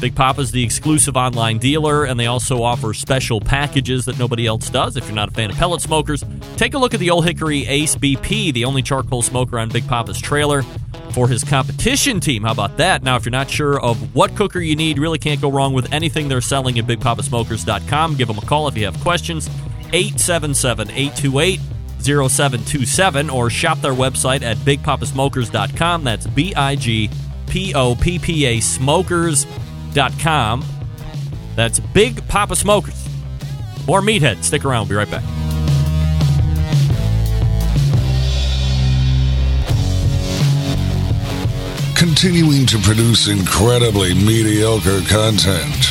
Big 0.00 0.14
Papa's 0.14 0.52
the 0.52 0.62
exclusive 0.62 1.16
online 1.16 1.58
dealer, 1.58 2.04
and 2.04 2.20
they 2.20 2.26
also 2.26 2.62
offer 2.62 2.94
special 2.94 3.40
packages 3.40 4.04
that 4.04 4.20
nobody 4.20 4.46
else 4.46 4.70
does. 4.70 4.96
If 4.96 5.06
you're 5.06 5.16
not 5.16 5.30
a 5.30 5.32
fan 5.32 5.50
of 5.50 5.56
pellet 5.56 5.80
smokers, 5.80 6.22
take 6.56 6.74
a 6.74 6.78
look 6.78 6.94
at 6.94 7.00
the 7.00 7.10
Old 7.10 7.26
Hickory 7.26 7.66
Ace 7.66 7.96
BP, 7.96 8.52
the 8.52 8.64
only 8.64 8.82
charcoal 8.82 9.20
smoker 9.20 9.58
on 9.58 9.68
Big 9.68 9.88
Papa's 9.88 10.20
trailer 10.20 10.62
for 11.12 11.28
his 11.28 11.44
competition 11.44 12.20
team. 12.20 12.44
How 12.44 12.52
about 12.52 12.76
that? 12.76 13.02
Now, 13.02 13.16
if 13.16 13.24
you're 13.24 13.30
not 13.30 13.50
sure 13.50 13.80
of 13.80 14.14
what 14.14 14.34
cooker 14.36 14.60
you 14.60 14.76
need, 14.76 14.98
really 14.98 15.18
can't 15.18 15.40
go 15.40 15.50
wrong 15.50 15.72
with 15.72 15.92
anything 15.92 16.28
they're 16.28 16.40
selling 16.40 16.78
at 16.78 16.86
BigPapaSmokers.com. 16.86 18.16
Give 18.16 18.28
them 18.28 18.38
a 18.38 18.42
call 18.42 18.68
if 18.68 18.76
you 18.76 18.84
have 18.84 18.98
questions. 19.00 19.48
877 19.92 20.90
828 20.90 21.60
0727 22.00 23.30
or 23.30 23.50
shop 23.50 23.80
their 23.80 23.92
website 23.92 24.42
at 24.42 24.56
bigpapasmokers.com. 24.58 26.04
That's 26.04 26.26
B 26.26 26.54
I 26.54 26.76
G 26.76 27.10
P 27.48 27.74
O 27.74 27.94
P 27.94 28.18
P 28.18 28.46
A 28.46 28.60
smokers.com. 28.60 30.64
That's 31.56 31.80
Big 31.80 32.26
Papa 32.28 32.54
Smokers. 32.54 33.08
More 33.86 34.00
Meathead. 34.00 34.44
Stick 34.44 34.64
around. 34.64 34.88
We'll 34.88 34.90
be 34.90 35.06
right 35.06 35.10
back. 35.10 35.47
Continuing 41.98 42.64
to 42.64 42.78
produce 42.78 43.26
incredibly 43.26 44.14
mediocre 44.14 45.00
content 45.08 45.90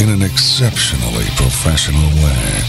in 0.00 0.08
an 0.08 0.20
exceptionally 0.20 1.26
professional 1.36 2.08
way. 2.24 2.60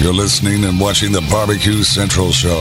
You're 0.00 0.12
listening 0.12 0.64
and 0.64 0.80
watching 0.80 1.12
the 1.12 1.24
Barbecue 1.30 1.84
Central 1.84 2.32
Show. 2.32 2.60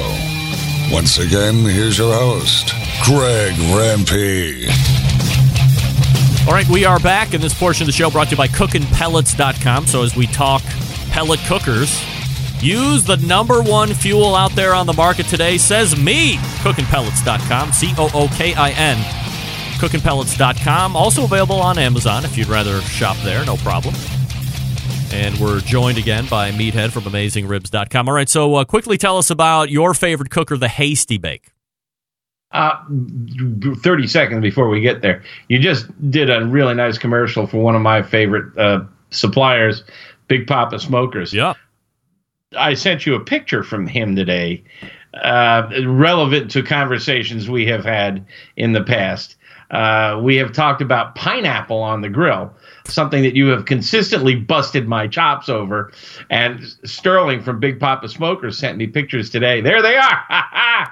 Once 0.91 1.17
again, 1.17 1.55
here's 1.65 1.97
your 1.97 2.13
host, 2.13 2.67
Greg 3.03 3.55
Rempe. 3.73 4.69
All 6.45 6.53
right, 6.53 6.69
we 6.69 6.85
are 6.85 6.99
back, 6.99 7.33
and 7.33 7.43
this 7.43 7.55
portion 7.55 7.85
of 7.85 7.87
the 7.87 7.93
show 7.93 8.11
brought 8.11 8.25
to 8.25 8.31
you 8.31 8.37
by 8.37 8.49
cookinpellets.com. 8.49 9.87
So 9.87 10.03
as 10.03 10.15
we 10.15 10.27
talk 10.27 10.61
pellet 11.09 11.39
cookers, 11.47 11.99
use 12.61 13.05
the 13.05 13.17
number 13.17 13.63
one 13.63 13.95
fuel 13.95 14.35
out 14.35 14.51
there 14.51 14.75
on 14.75 14.85
the 14.85 14.93
market 14.93 15.25
today, 15.25 15.57
says 15.57 15.97
me, 15.97 16.35
cookinpellets.com, 16.61 17.71
C 17.71 17.91
O 17.97 18.11
O 18.13 18.27
K 18.37 18.53
I 18.53 18.69
N 18.69 19.22
cookinpellets.com. 19.83 20.95
Also 20.95 21.25
available 21.25 21.59
on 21.59 21.77
Amazon 21.77 22.23
if 22.23 22.37
you'd 22.37 22.47
rather 22.47 22.79
shop 22.81 23.17
there, 23.17 23.45
no 23.45 23.57
problem. 23.57 23.93
And 25.11 25.37
we're 25.37 25.59
joined 25.59 25.97
again 25.97 26.25
by 26.29 26.51
Meathead 26.51 26.91
from 26.91 27.03
AmazingRibs.com. 27.03 28.07
All 28.07 28.15
right, 28.15 28.29
so 28.29 28.55
uh, 28.55 28.65
quickly 28.65 28.97
tell 28.97 29.17
us 29.17 29.29
about 29.29 29.69
your 29.69 29.93
favorite 29.93 30.29
cooker, 30.29 30.57
the 30.57 30.69
Hasty 30.69 31.17
Bake. 31.17 31.51
Uh, 32.51 32.77
30 33.81 34.07
seconds 34.07 34.41
before 34.41 34.69
we 34.69 34.79
get 34.79 35.01
there. 35.01 35.21
You 35.49 35.59
just 35.59 35.87
did 36.09 36.29
a 36.29 36.45
really 36.45 36.75
nice 36.75 36.97
commercial 36.97 37.45
for 37.45 37.57
one 37.57 37.75
of 37.75 37.81
my 37.81 38.03
favorite 38.03 38.57
uh, 38.57 38.85
suppliers, 39.09 39.83
Big 40.27 40.47
Papa 40.47 40.79
Smokers. 40.79 41.33
Yeah. 41.33 41.55
I 42.57 42.75
sent 42.75 43.05
you 43.05 43.15
a 43.15 43.19
picture 43.19 43.63
from 43.63 43.87
him 43.87 44.15
today, 44.15 44.63
uh, 45.13 45.69
relevant 45.85 46.51
to 46.51 46.63
conversations 46.63 47.49
we 47.49 47.65
have 47.65 47.83
had 47.83 48.25
in 48.55 48.71
the 48.71 48.83
past. 48.83 49.35
Uh, 49.73 50.19
we 50.21 50.35
have 50.35 50.53
talked 50.53 50.81
about 50.81 51.15
pineapple 51.15 51.81
on 51.81 52.01
the 52.01 52.09
grill, 52.09 52.53
something 52.85 53.23
that 53.23 53.35
you 53.35 53.47
have 53.47 53.65
consistently 53.65 54.35
busted 54.35 54.87
my 54.87 55.07
chops 55.07 55.49
over. 55.49 55.91
And 56.29 56.63
Sterling 56.85 57.41
from 57.41 57.59
Big 57.59 57.79
Papa 57.79 58.07
Smokers 58.07 58.57
sent 58.57 58.77
me 58.77 58.85
pictures 58.87 59.29
today. 59.31 59.61
There 59.61 59.81
they 59.81 59.95
are. 59.97 60.25
uh 60.29 60.85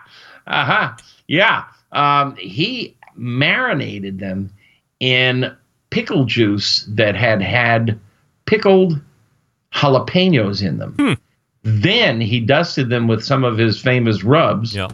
huh. 0.65 0.93
Yeah. 1.27 1.65
Um, 1.91 2.35
he 2.37 2.97
marinated 3.15 4.17
them 4.19 4.51
in 4.99 5.55
pickle 5.91 6.25
juice 6.25 6.83
that 6.89 7.15
had 7.15 7.41
had 7.41 7.99
pickled 8.45 8.99
jalapenos 9.73 10.65
in 10.65 10.77
them. 10.79 10.95
Hmm. 10.97 11.13
Then 11.63 12.19
he 12.19 12.39
dusted 12.39 12.89
them 12.89 13.07
with 13.07 13.23
some 13.23 13.43
of 13.43 13.57
his 13.57 13.79
famous 13.79 14.23
rubs 14.23 14.75
Yeah. 14.75 14.87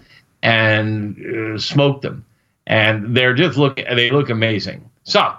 and 0.43 1.15
uh, 1.55 1.57
smoked 1.57 2.01
them 2.01 2.25
and 2.67 3.15
they're 3.15 3.33
just 3.33 3.57
look 3.57 3.77
they 3.77 4.11
look 4.11 4.29
amazing. 4.29 4.87
So, 5.03 5.33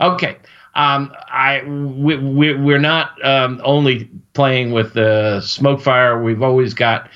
okay, 0.00 0.36
um, 0.74 1.12
I 1.28 1.62
we, 1.64 2.16
we, 2.16 2.54
we're 2.54 2.78
not 2.78 3.24
um, 3.24 3.60
only 3.62 4.10
playing 4.32 4.72
with 4.72 4.94
the 4.94 5.40
SmokeFire. 5.42 6.24
We've 6.24 6.42
always 6.42 6.74
got 6.74 7.08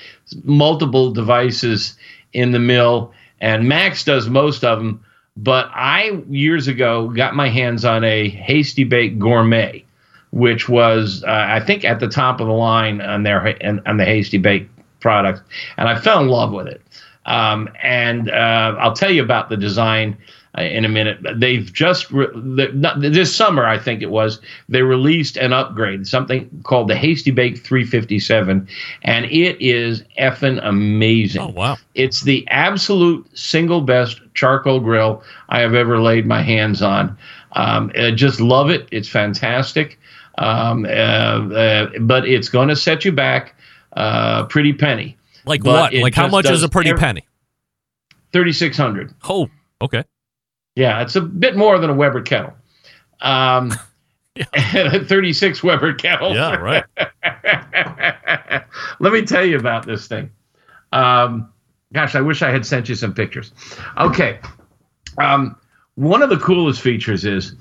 multiple 0.44 1.10
devices 1.10 1.96
in 2.32 2.52
the 2.52 2.58
mill, 2.58 3.12
and 3.40 3.68
Max 3.68 4.04
does 4.04 4.28
most 4.28 4.64
of 4.64 4.78
them. 4.78 5.04
But 5.36 5.68
I 5.74 6.22
years 6.28 6.68
ago 6.68 7.08
got 7.08 7.34
my 7.34 7.48
hands 7.48 7.84
on 7.84 8.04
a 8.04 8.28
Hasty 8.28 8.84
Bake 8.84 9.18
Gourmet, 9.18 9.84
which 10.30 10.68
was 10.68 11.24
uh, 11.24 11.46
I 11.48 11.60
think 11.60 11.84
at 11.84 12.00
the 12.00 12.08
top 12.08 12.40
of 12.40 12.46
the 12.46 12.52
line 12.52 13.00
on 13.00 13.22
their 13.22 13.40
on 13.88 13.96
the 13.96 14.04
Hasty 14.04 14.38
Bake 14.38 14.68
product, 15.00 15.42
and 15.78 15.88
I 15.88 15.98
fell 15.98 16.20
in 16.20 16.28
love 16.28 16.52
with 16.52 16.66
it. 16.66 16.82
Um, 17.26 17.68
and 17.82 18.30
uh, 18.30 18.76
I'll 18.78 18.94
tell 18.94 19.10
you 19.10 19.22
about 19.22 19.48
the 19.48 19.56
design 19.56 20.16
uh, 20.56 20.62
in 20.62 20.84
a 20.84 20.88
minute. 20.88 21.18
They've 21.36 21.72
just 21.72 22.10
re- 22.10 22.28
the, 22.32 22.70
not, 22.74 23.00
this 23.00 23.34
summer, 23.34 23.66
I 23.66 23.78
think 23.78 24.02
it 24.02 24.10
was, 24.10 24.40
they 24.68 24.82
released 24.82 25.36
an 25.36 25.52
upgrade, 25.52 26.06
something 26.06 26.48
called 26.64 26.88
the 26.88 26.96
Hasty 26.96 27.30
Bake 27.30 27.58
357, 27.58 28.68
and 29.02 29.24
it 29.26 29.60
is 29.60 30.04
effing 30.18 30.60
amazing. 30.62 31.42
Oh, 31.42 31.48
wow. 31.48 31.76
It's 31.94 32.22
the 32.22 32.46
absolute 32.48 33.26
single 33.36 33.80
best 33.80 34.20
charcoal 34.34 34.80
grill 34.80 35.22
I 35.48 35.60
have 35.60 35.74
ever 35.74 36.00
laid 36.00 36.26
my 36.26 36.42
hands 36.42 36.82
on. 36.82 37.16
Um, 37.52 37.90
I 37.98 38.10
just 38.10 38.40
love 38.40 38.70
it. 38.70 38.86
It's 38.90 39.08
fantastic. 39.08 39.98
Um, 40.38 40.84
uh, 40.84 40.88
uh, 40.88 41.90
but 42.00 42.26
it's 42.28 42.48
going 42.48 42.68
to 42.68 42.76
set 42.76 43.04
you 43.04 43.12
back 43.12 43.54
uh, 43.94 44.44
pretty 44.46 44.72
penny. 44.72 45.16
Like 45.44 45.62
But 45.62 45.92
what? 45.92 46.02
Like 46.02 46.14
how 46.14 46.28
much 46.28 46.48
is 46.48 46.62
a 46.62 46.68
pretty 46.68 46.90
every- 46.90 47.00
penny? 47.00 47.26
3600 48.32 49.14
Oh, 49.28 49.48
okay. 49.80 50.04
Yeah, 50.74 51.02
it's 51.02 51.14
a 51.14 51.20
bit 51.20 51.56
more 51.56 51.78
than 51.78 51.90
a 51.90 51.94
Weber 51.94 52.22
kettle. 52.22 52.52
Um, 53.20 53.72
36 54.56 55.62
Weber 55.62 55.94
kettle. 55.94 56.34
Yeah, 56.34 56.56
right. 56.56 56.84
Let 58.98 59.12
me 59.12 59.22
tell 59.22 59.44
you 59.44 59.56
about 59.56 59.86
this 59.86 60.08
thing. 60.08 60.30
Um, 60.92 61.52
gosh, 61.92 62.16
I 62.16 62.20
wish 62.20 62.42
I 62.42 62.50
had 62.50 62.66
sent 62.66 62.88
you 62.88 62.96
some 62.96 63.14
pictures. 63.14 63.52
Okay. 63.98 64.40
Um, 65.18 65.56
one 65.94 66.22
of 66.22 66.30
the 66.30 66.38
coolest 66.38 66.80
features 66.80 67.24
is 67.24 67.54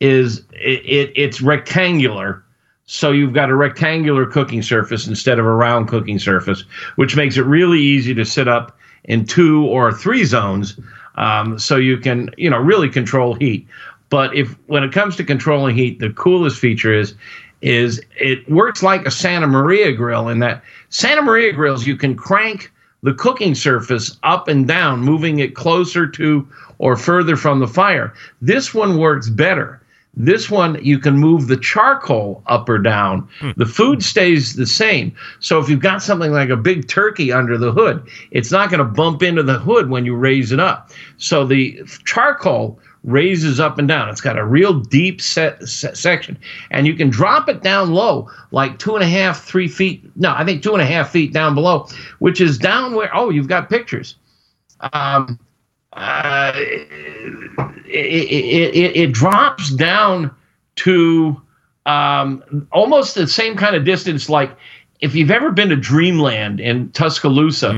is 0.00 0.38
it, 0.52 0.84
it 0.84 1.12
it's 1.14 1.40
rectangular. 1.40 2.44
So 2.86 3.10
you've 3.10 3.32
got 3.32 3.50
a 3.50 3.56
rectangular 3.56 4.26
cooking 4.26 4.62
surface 4.62 5.08
instead 5.08 5.40
of 5.40 5.44
a 5.44 5.52
round 5.52 5.88
cooking 5.88 6.20
surface, 6.20 6.62
which 6.94 7.16
makes 7.16 7.36
it 7.36 7.42
really 7.42 7.80
easy 7.80 8.14
to 8.14 8.24
sit 8.24 8.46
up 8.46 8.78
in 9.04 9.26
two 9.26 9.64
or 9.66 9.92
three 9.92 10.24
zones. 10.24 10.78
Um, 11.16 11.58
so 11.58 11.76
you 11.76 11.98
can, 11.98 12.30
you 12.36 12.48
know, 12.48 12.58
really 12.58 12.88
control 12.88 13.34
heat. 13.34 13.66
But 14.08 14.34
if 14.36 14.56
when 14.66 14.84
it 14.84 14.92
comes 14.92 15.16
to 15.16 15.24
controlling 15.24 15.74
heat, 15.74 15.98
the 15.98 16.10
coolest 16.10 16.60
feature 16.60 16.92
is 16.92 17.14
is 17.62 18.00
it 18.20 18.48
works 18.48 18.82
like 18.82 19.06
a 19.06 19.10
Santa 19.10 19.46
Maria 19.46 19.92
grill 19.92 20.28
in 20.28 20.38
that 20.40 20.62
Santa 20.90 21.22
Maria 21.22 21.52
grills 21.52 21.86
you 21.86 21.96
can 21.96 22.14
crank 22.14 22.70
the 23.02 23.14
cooking 23.14 23.54
surface 23.54 24.16
up 24.22 24.46
and 24.46 24.68
down, 24.68 25.00
moving 25.00 25.40
it 25.40 25.54
closer 25.54 26.06
to 26.06 26.46
or 26.78 26.96
further 26.96 27.36
from 27.36 27.58
the 27.58 27.66
fire. 27.66 28.14
This 28.40 28.72
one 28.72 28.98
works 28.98 29.28
better. 29.28 29.80
This 30.16 30.50
one, 30.50 30.82
you 30.82 30.98
can 30.98 31.18
move 31.18 31.46
the 31.46 31.58
charcoal 31.58 32.42
up 32.46 32.68
or 32.68 32.78
down. 32.78 33.28
The 33.56 33.66
food 33.66 34.02
stays 34.02 34.54
the 34.54 34.66
same. 34.66 35.14
So 35.40 35.58
if 35.58 35.68
you've 35.68 35.80
got 35.80 36.02
something 36.02 36.32
like 36.32 36.48
a 36.48 36.56
big 36.56 36.88
turkey 36.88 37.32
under 37.32 37.58
the 37.58 37.70
hood, 37.70 38.08
it's 38.30 38.50
not 38.50 38.70
going 38.70 38.78
to 38.78 38.84
bump 38.84 39.22
into 39.22 39.42
the 39.42 39.58
hood 39.58 39.90
when 39.90 40.06
you 40.06 40.16
raise 40.16 40.52
it 40.52 40.60
up. 40.60 40.90
So 41.18 41.44
the 41.44 41.82
charcoal 42.06 42.78
raises 43.04 43.60
up 43.60 43.78
and 43.78 43.86
down. 43.86 44.08
It's 44.08 44.20
got 44.20 44.38
a 44.38 44.44
real 44.44 44.80
deep 44.80 45.20
set, 45.20 45.66
set 45.68 45.96
section, 45.96 46.36
and 46.70 46.86
you 46.86 46.94
can 46.94 47.08
drop 47.08 47.48
it 47.48 47.62
down 47.62 47.92
low, 47.92 48.28
like 48.50 48.78
two 48.78 48.96
and 48.96 49.04
a 49.04 49.08
half, 49.08 49.44
three 49.44 49.68
feet. 49.68 50.02
No, 50.16 50.34
I 50.34 50.44
think 50.44 50.62
two 50.62 50.72
and 50.72 50.82
a 50.82 50.86
half 50.86 51.10
feet 51.10 51.32
down 51.32 51.54
below, 51.54 51.88
which 52.18 52.40
is 52.40 52.58
down 52.58 52.94
where. 52.94 53.14
Oh, 53.14 53.30
you've 53.30 53.48
got 53.48 53.70
pictures. 53.70 54.16
Um, 54.92 55.38
uh, 55.96 56.52
it, 56.54 56.88
it, 57.86 58.74
it, 58.74 58.96
it 58.96 59.12
drops 59.12 59.70
down 59.70 60.30
to 60.76 61.40
um, 61.86 62.68
almost 62.72 63.14
the 63.14 63.26
same 63.26 63.56
kind 63.56 63.74
of 63.74 63.84
distance 63.84 64.28
like 64.28 64.54
if 65.00 65.14
you've 65.14 65.30
ever 65.30 65.50
been 65.50 65.68
to 65.70 65.76
dreamland 65.76 66.60
in 66.60 66.90
tuscaloosa 66.90 67.70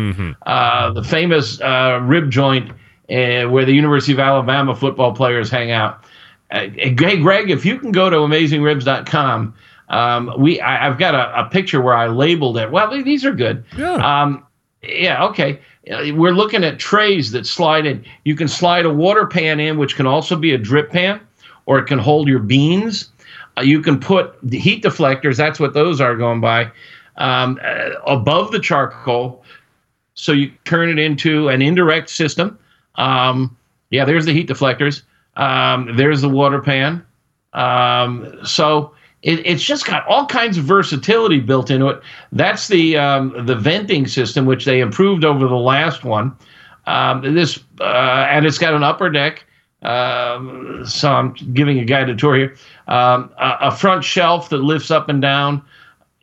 uh, 0.47 0.91
the 0.93 1.05
famous 1.05 1.61
uh, 1.61 2.01
rib 2.03 2.31
joint 2.31 2.71
uh, 3.11 3.45
where 3.49 3.65
the 3.65 3.73
university 3.73 4.13
of 4.13 4.19
alabama 4.19 4.75
football 4.75 5.15
players 5.15 5.51
hang 5.51 5.71
out. 5.71 6.05
Uh, 6.51 6.67
hey 6.77 6.91
greg 7.17 7.51
if 7.51 7.65
you 7.65 7.79
can 7.79 7.93
go 7.93 8.11
to 8.11 8.17
amazingribs.com 8.17 9.55
um, 9.91 10.33
we 10.39 10.61
I, 10.61 10.89
i've 10.89 10.99
got 10.99 11.15
a, 11.15 11.47
a 11.47 11.49
picture 11.51 11.81
where 11.81 11.95
i 11.95 12.09
labeled 12.09 12.59
it. 12.59 12.71
Well 12.71 12.91
these 13.03 13.25
are 13.25 13.33
good. 13.33 13.65
Yeah. 13.77 14.23
um, 14.23 14.45
yeah, 14.83 15.25
okay. 15.27 15.61
Uh, 15.91 16.15
We're 16.15 16.33
looking 16.33 16.65
at 16.65 16.79
trays 16.79 17.31
that 17.33 17.47
slide 17.47 17.87
in. 17.87 18.05
You 18.25 18.35
can 18.35 18.49
slide 18.49 18.87
a 18.87 18.91
water 18.91 19.27
pan 19.27 19.61
in, 19.61 19.79
which 19.79 19.97
can 19.97 20.07
also 20.07 20.37
be 20.37 20.53
a 20.53 20.59
drip 20.59 20.91
pan, 20.91 21.21
or 21.67 21.79
it 21.79 21.87
can 21.87 21.99
hold 21.99 22.29
your 22.29 22.39
beans. 22.39 23.11
Uh, 23.57 23.63
you 23.63 23.81
can 23.81 23.99
put 23.99 24.37
the 24.43 24.59
heat 24.59 24.83
deflectors, 24.83 25.37
that's 25.37 25.59
what 25.59 25.75
those 25.75 26.01
are 26.01 26.17
going 26.17 26.41
by, 26.41 26.71
um, 27.17 27.59
uh, 27.65 27.91
above 28.07 28.53
the 28.53 28.61
charcoal. 28.61 29.45
So 30.15 30.33
you 30.33 30.53
turn 30.65 30.89
it 30.89 30.99
into 30.99 31.49
an 31.49 31.63
indirect 31.63 32.11
system. 32.11 32.59
Um, 32.97 33.57
yeah, 33.91 34.05
there's 34.05 34.27
the 34.27 34.33
heat 34.33 34.49
deflectors. 34.49 35.03
Um, 35.37 35.97
there's 35.97 36.21
the 36.21 36.29
water 36.29 36.61
pan. 36.61 37.05
Um, 37.53 38.39
so 38.45 38.93
it, 39.23 39.45
it's 39.47 39.63
just 39.63 39.87
got 39.87 40.07
all 40.07 40.27
kinds 40.27 40.59
of 40.59 40.65
versatility 40.65 41.41
built 41.41 41.71
into 41.71 41.89
it. 41.89 42.03
That's 42.33 42.69
the 42.69 42.97
um, 42.97 43.47
the 43.47 43.57
venting 43.57 44.07
system, 44.07 44.47
which 44.47 44.65
they 44.65 44.81
improved 44.81 45.25
over 45.25 45.49
the 45.49 45.57
last 45.57 46.05
one. 46.05 46.37
Um, 46.87 47.35
this 47.35 47.59
uh, 47.81 48.27
and 48.31 48.47
it's 48.47 48.59
got 48.59 48.75
an 48.75 48.83
upper 48.83 49.11
deck. 49.11 49.45
Um, 49.83 50.83
so 50.87 51.13
I'm 51.13 51.35
giving 51.53 51.79
a 51.79 51.85
guided 51.85 52.19
tour 52.19 52.37
here. 52.37 52.57
Um, 52.89 53.31
a, 53.39 53.57
a 53.61 53.71
front 53.71 54.05
shelf 54.05 54.49
that 54.49 54.59
lifts 54.59 54.91
up 54.91 55.09
and 55.09 55.23
down. 55.23 55.63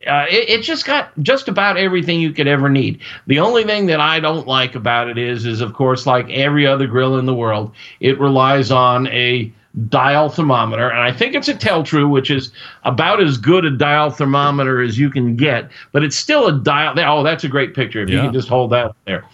uh, 0.07 0.25
it, 0.29 0.49
it 0.49 0.61
just 0.61 0.85
got 0.85 1.11
just 1.21 1.47
about 1.47 1.77
everything 1.77 2.19
you 2.19 2.31
could 2.31 2.47
ever 2.47 2.69
need. 2.69 3.01
The 3.27 3.39
only 3.39 3.63
thing 3.63 3.87
that 3.87 3.99
I 3.99 4.19
don't 4.19 4.47
like 4.47 4.75
about 4.75 5.09
it 5.09 5.17
is, 5.17 5.45
is 5.45 5.61
of 5.61 5.73
course, 5.73 6.05
like 6.05 6.29
every 6.29 6.67
other 6.67 6.87
grill 6.87 7.17
in 7.17 7.25
the 7.25 7.33
world, 7.33 7.73
it 7.99 8.19
relies 8.19 8.71
on 8.71 9.07
a 9.07 9.51
dial 9.89 10.29
thermometer, 10.29 10.89
and 10.89 10.99
I 10.99 11.11
think 11.11 11.35
it's 11.35 11.47
a 11.47 11.55
Tel-Tru, 11.55 12.07
which 12.07 12.31
is 12.31 12.51
about 12.83 13.21
as 13.21 13.37
good 13.37 13.65
a 13.65 13.71
dial 13.71 14.09
thermometer 14.09 14.81
as 14.81 14.97
you 14.97 15.09
can 15.09 15.35
get, 15.35 15.69
but 15.91 16.03
it's 16.03 16.15
still 16.15 16.47
a 16.47 16.53
dial. 16.53 16.93
Oh, 16.97 17.23
that's 17.23 17.43
a 17.43 17.49
great 17.49 17.73
picture. 17.73 18.01
If 18.01 18.09
you 18.09 18.19
can 18.19 18.33
just 18.33 18.47
hold 18.47 18.71
that 18.71 18.95
there. 19.05 19.25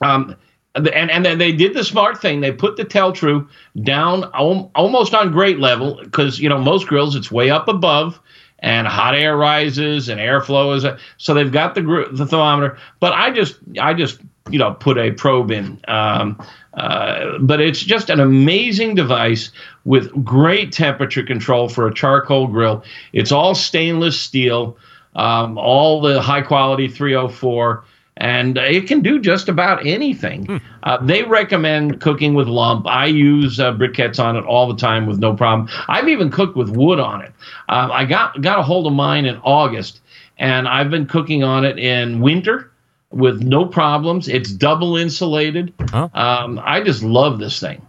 Um, 0.00 0.36
and 0.74 1.10
and 1.10 1.24
then 1.24 1.38
they 1.38 1.52
did 1.52 1.74
the 1.74 1.84
smart 1.84 2.20
thing. 2.20 2.40
They 2.40 2.52
put 2.52 2.76
the 2.76 2.84
Tel-Tru 2.84 3.46
down 3.82 4.24
al- 4.34 4.70
almost 4.74 5.14
on 5.14 5.30
grate 5.30 5.58
level 5.58 6.00
because 6.02 6.40
you 6.40 6.48
know 6.48 6.58
most 6.58 6.86
grills 6.86 7.14
it's 7.14 7.30
way 7.30 7.50
up 7.50 7.68
above 7.68 8.18
and 8.60 8.86
hot 8.86 9.14
air 9.14 9.36
rises 9.36 10.08
and 10.08 10.20
airflow 10.20 10.74
is 10.74 10.86
so 11.18 11.34
they've 11.34 11.52
got 11.52 11.74
the 11.74 12.08
the 12.12 12.26
thermometer. 12.26 12.78
But 13.00 13.12
I 13.12 13.30
just 13.30 13.58
I 13.80 13.92
just 13.92 14.20
you 14.50 14.58
know 14.58 14.72
put 14.72 14.96
a 14.96 15.10
probe 15.12 15.50
in. 15.50 15.80
Um, 15.88 16.42
uh, 16.74 17.38
but 17.40 17.60
it's 17.60 17.80
just 17.80 18.10
an 18.10 18.20
amazing 18.20 18.94
device 18.94 19.50
with 19.84 20.10
great 20.24 20.72
temperature 20.72 21.22
control 21.22 21.68
for 21.68 21.86
a 21.86 21.94
charcoal 21.94 22.46
grill. 22.46 22.82
It's 23.12 23.32
all 23.32 23.54
stainless 23.54 24.20
steel, 24.20 24.76
um, 25.14 25.58
all 25.58 26.00
the 26.00 26.20
high 26.22 26.42
quality 26.42 26.88
304 26.88 27.84
and 28.18 28.58
it 28.58 28.86
can 28.86 29.00
do 29.00 29.18
just 29.18 29.48
about 29.48 29.86
anything. 29.86 30.60
Uh, 30.82 30.98
they 31.04 31.22
recommend 31.22 32.00
cooking 32.00 32.34
with 32.34 32.48
lump. 32.48 32.86
I 32.86 33.06
use 33.06 33.60
uh, 33.60 33.72
briquettes 33.72 34.22
on 34.22 34.36
it 34.36 34.44
all 34.44 34.68
the 34.68 34.76
time 34.76 35.06
with 35.06 35.18
no 35.18 35.34
problem. 35.34 35.68
I've 35.88 36.08
even 36.08 36.30
cooked 36.30 36.56
with 36.56 36.70
wood 36.70 36.98
on 36.98 37.22
it. 37.22 37.32
Um, 37.68 37.92
I 37.92 38.04
got 38.04 38.40
got 38.42 38.58
a 38.58 38.62
hold 38.62 38.86
of 38.86 38.92
mine 38.92 39.24
in 39.24 39.36
August, 39.44 40.00
and 40.38 40.66
I've 40.66 40.90
been 40.90 41.06
cooking 41.06 41.44
on 41.44 41.64
it 41.64 41.78
in 41.78 42.20
winter 42.20 42.71
with 43.12 43.42
no 43.42 43.66
problems. 43.66 44.28
It's 44.28 44.50
double 44.50 44.96
insulated. 44.96 45.72
Huh? 45.90 46.08
Um, 46.14 46.60
I 46.62 46.80
just 46.82 47.02
love 47.02 47.38
this 47.38 47.60
thing. 47.60 47.86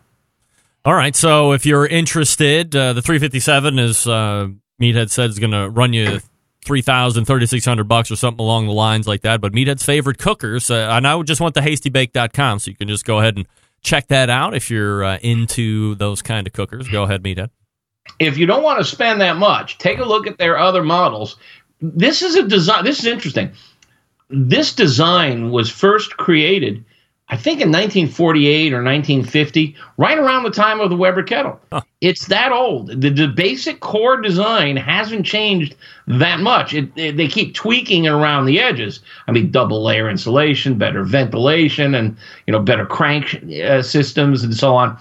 All 0.85 0.93
right. 0.93 1.15
So 1.15 1.53
if 1.53 1.65
you're 1.65 1.85
interested, 1.85 2.75
uh, 2.75 2.93
the 2.93 3.01
357 3.01 3.79
is 3.79 4.05
uh, 4.05 4.49
Meathead 4.81 5.09
said 5.09 5.29
is 5.29 5.39
going 5.39 5.51
to 5.51 5.69
run 5.69 5.93
you 5.93 6.19
3000 6.65 7.25
3600 7.25 7.83
bucks 7.87 8.11
or 8.11 8.15
something 8.15 8.43
along 8.43 8.67
the 8.67 8.73
lines 8.73 9.07
like 9.07 9.21
that. 9.21 9.41
But 9.41 9.53
Meathead's 9.53 9.83
favorite 9.83 10.17
cookers, 10.17 10.69
uh, 10.69 10.89
and 10.91 11.07
I 11.07 11.15
would 11.15 11.27
just 11.27 11.41
want 11.41 11.55
the 11.55 11.61
hastybake.com, 11.61 12.59
so 12.59 12.71
you 12.71 12.77
can 12.77 12.87
just 12.87 13.05
go 13.05 13.19
ahead 13.19 13.37
and 13.37 13.45
check 13.81 14.07
that 14.07 14.29
out 14.29 14.55
if 14.55 14.69
you're 14.69 15.03
uh, 15.03 15.17
into 15.21 15.95
those 15.95 16.21
kind 16.21 16.47
of 16.47 16.53
cookers. 16.53 16.87
Go 16.87 17.03
ahead, 17.03 17.23
Meathead. 17.23 17.49
if 18.19 18.37
you 18.37 18.45
don't 18.45 18.63
want 18.63 18.79
to 18.79 18.85
spend 18.85 19.21
that 19.21 19.37
much, 19.37 19.77
take 19.77 19.99
a 19.99 20.05
look 20.05 20.27
at 20.27 20.37
their 20.37 20.57
other 20.57 20.83
models. 20.83 21.37
This 21.81 22.21
is 22.21 22.35
a 22.35 22.43
design. 22.47 22.85
This 22.85 22.99
is 22.99 23.05
interesting. 23.05 23.51
This 24.29 24.73
design 24.73 25.51
was 25.51 25.69
first 25.69 26.17
created, 26.17 26.83
I 27.29 27.37
think, 27.37 27.61
in 27.61 27.69
1948 27.69 28.73
or 28.73 28.83
1950, 28.83 29.75
right 29.97 30.17
around 30.17 30.43
the 30.43 30.49
time 30.51 30.79
of 30.79 30.89
the 30.89 30.95
Weber 30.95 31.23
kettle. 31.23 31.59
It's 32.01 32.27
that 32.27 32.51
old. 32.51 32.99
The, 33.01 33.09
the 33.09 33.27
basic 33.27 33.79
core 33.79 34.19
design 34.19 34.75
hasn't 34.75 35.25
changed 35.25 35.75
that 36.07 36.39
much. 36.39 36.73
It, 36.73 36.89
it- 36.95 37.17
they 37.17 37.27
keep 37.27 37.53
tweaking 37.53 38.05
it 38.05 38.09
around 38.11 38.45
the 38.45 38.59
edges. 38.59 38.99
I 39.27 39.31
mean, 39.31 39.51
double 39.51 39.83
layer 39.83 40.09
insulation, 40.09 40.77
better 40.77 41.03
ventilation, 41.03 41.95
and 41.95 42.17
you 42.47 42.51
know, 42.51 42.59
better 42.59 42.85
crank 42.85 43.41
uh, 43.63 43.81
systems, 43.81 44.43
and 44.43 44.53
so 44.55 44.75
on 44.75 44.97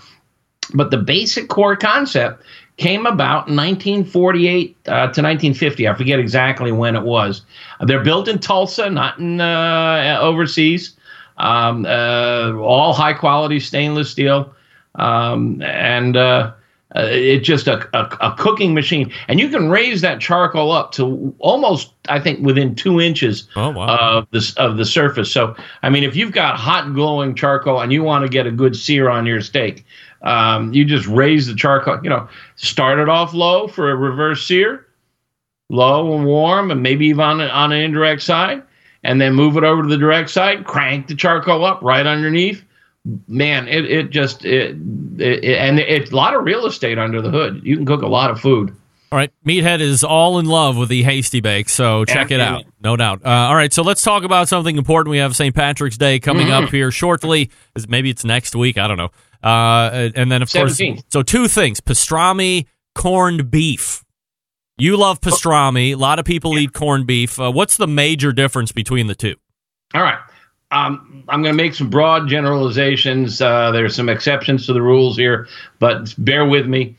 but 0.75 0.91
the 0.91 0.99
basic 0.99 1.49
core 1.49 1.77
concept 1.77 2.43
came 2.79 3.07
about 3.07 3.49
in 3.49 3.57
1948 3.57 4.77
uh, 4.87 4.91
to 4.91 4.97
1950. 5.23 5.87
I 5.89 5.95
forget 5.95 6.18
exactly 6.18 6.73
when 6.73 6.97
it 6.97 7.03
was. 7.03 7.43
They're 7.81 8.03
built 8.03 8.29
in 8.29 8.39
Tulsa, 8.39 8.89
not 8.91 9.18
in 9.18 9.41
uh, 9.41 10.18
overseas. 10.20 10.97
Um, 11.39 11.87
uh, 11.87 12.53
all 12.59 12.93
high 12.93 13.14
quality 13.14 13.59
stainless 13.59 14.11
steel, 14.11 14.55
um, 14.97 15.62
and 15.62 16.14
uh, 16.16 16.53
uh, 16.95 17.07
it's 17.11 17.47
just 17.47 17.66
a, 17.66 17.89
a, 17.97 18.16
a 18.20 18.35
cooking 18.39 18.75
machine. 18.75 19.11
And 19.29 19.41
you 19.41 19.49
can 19.49 19.70
raise 19.70 20.03
that 20.03 20.20
charcoal 20.20 20.70
up 20.73 20.93
to 20.93 21.35
almost, 21.39 21.95
I 22.09 22.20
think, 22.20 22.45
within 22.45 22.75
two 22.75 23.01
inches 23.01 23.49
Oh, 23.57 23.70
wow. 23.70 24.18
of 24.18 24.29
the 24.31 24.55
of 24.59 24.77
the 24.77 24.85
surface. 24.85 25.33
So, 25.33 25.57
I 25.83 25.89
mean, 25.89 26.05
if 26.05 26.14
you've 26.14 26.33
got 26.33 26.57
hot 26.59 26.93
glowing 26.95 27.35
charcoal 27.35 27.81
and 27.81 27.93
you 27.93 28.03
want 28.03 28.25
to 28.25 28.29
get 28.29 28.47
a 28.47 28.51
good 28.53 28.77
sear 28.77 29.09
on 29.09 29.25
your 29.25 29.41
steak, 29.41 29.87
um, 30.23 30.73
you 30.73 30.85
just 30.85 31.07
raise 31.07 31.47
the 31.47 31.55
charcoal. 31.55 32.01
You 32.03 32.11
know, 32.11 32.29
start 32.57 32.99
it 32.99 33.09
off 33.09 33.35
low 33.35 33.66
for 33.68 33.91
a 33.91 33.97
reverse 33.97 34.47
sear, 34.47 34.87
low 35.68 36.14
and 36.14 36.25
warm, 36.25 36.70
and 36.70 36.83
maybe 36.83 37.07
even 37.07 37.20
on, 37.20 37.41
on 37.41 37.73
an 37.73 37.79
indirect 37.79 38.23
side, 38.23 38.62
and 39.03 39.20
then 39.20 39.35
move 39.35 39.57
it 39.57 39.64
over 39.64 39.83
to 39.83 39.89
the 39.89 39.97
direct 39.97 40.31
side. 40.31 40.64
Crank 40.64 41.09
the 41.09 41.14
charcoal 41.14 41.64
up 41.64 41.83
right 41.83 42.07
underneath. 42.07 42.62
Man, 43.27 43.66
it 43.66 43.85
it 43.87 44.11
just 44.11 44.45
it, 44.45 44.77
it, 45.18 45.45
and 45.45 45.81
it's 45.81 46.12
a 46.12 46.16
lot 46.16 46.35
of 46.35 46.45
real 46.45 46.66
estate 46.66 46.99
under 46.99 47.20
the 47.20 47.31
hood. 47.31 47.61
You 47.64 47.77
can 47.77 47.85
cook 47.85 48.03
a 48.03 48.09
lot 48.09 48.31
of 48.31 48.41
food. 48.41 48.75
All 49.11 49.18
right, 49.18 49.31
Meathead 49.45 49.81
is 49.81 50.03
all 50.05 50.39
in 50.39 50.47
love 50.47 50.79
with 50.79 50.89
the 50.89 51.03
Hasty 51.03 51.41
Bake, 51.41 51.68
so 51.68 52.07
check 52.07 52.31
it 52.31 52.41
out, 52.41 52.64
no 52.81 52.97
doubt. 52.97 53.20
Uh, 53.23 53.29
all 53.29 53.55
right, 53.55 53.70
so 53.70 53.83
let's 53.83 54.01
talk 54.01 54.23
about 54.23 54.49
something 54.49 54.79
important. 54.79 55.11
We 55.11 55.18
have 55.18 55.37
St. 55.37 55.55
Patrick's 55.55 55.99
Day 55.99 56.18
coming 56.18 56.51
up 56.51 56.70
here 56.70 56.91
shortly. 56.91 57.51
Maybe 57.89 58.09
it's 58.09 58.25
next 58.25 58.57
week. 58.57 58.79
I 58.79 58.89
don't 58.89 58.97
know. 58.97 59.11
Uh, 59.43 60.11
and 60.14 60.30
then 60.30 60.43
of 60.43 60.49
17th. 60.49 60.95
course, 60.95 61.03
so 61.09 61.22
two 61.22 61.49
things: 61.49 61.80
pastrami, 61.80 62.66
corned 62.95 63.51
beef. 63.51 64.05
You 64.78 64.97
love 64.97 65.20
pastrami. 65.20 65.93
A 65.93 65.95
lot 65.97 66.18
of 66.18 66.24
people 66.24 66.59
eat 66.59 66.72
corned 66.72 67.07
beef. 67.07 67.38
Uh, 67.38 67.53
what's 67.53 67.76
the 67.76 67.86
major 67.86 68.32
difference 68.32 68.72
between 68.72 69.07
the 69.07 69.14
two? 69.14 69.34
All 69.95 70.03
right. 70.03 70.18
Um, 70.70 71.24
I'm 71.28 71.43
going 71.43 71.55
to 71.55 71.62
make 71.62 71.74
some 71.74 71.90
broad 71.90 72.28
generalizations. 72.28 73.43
Uh, 73.43 73.70
there's 73.72 73.95
some 73.95 74.09
exceptions 74.09 74.66
to 74.66 74.72
the 74.72 74.80
rules 74.80 75.18
here, 75.18 75.47
but 75.78 76.14
bear 76.16 76.47
with 76.47 76.66
me. 76.66 76.97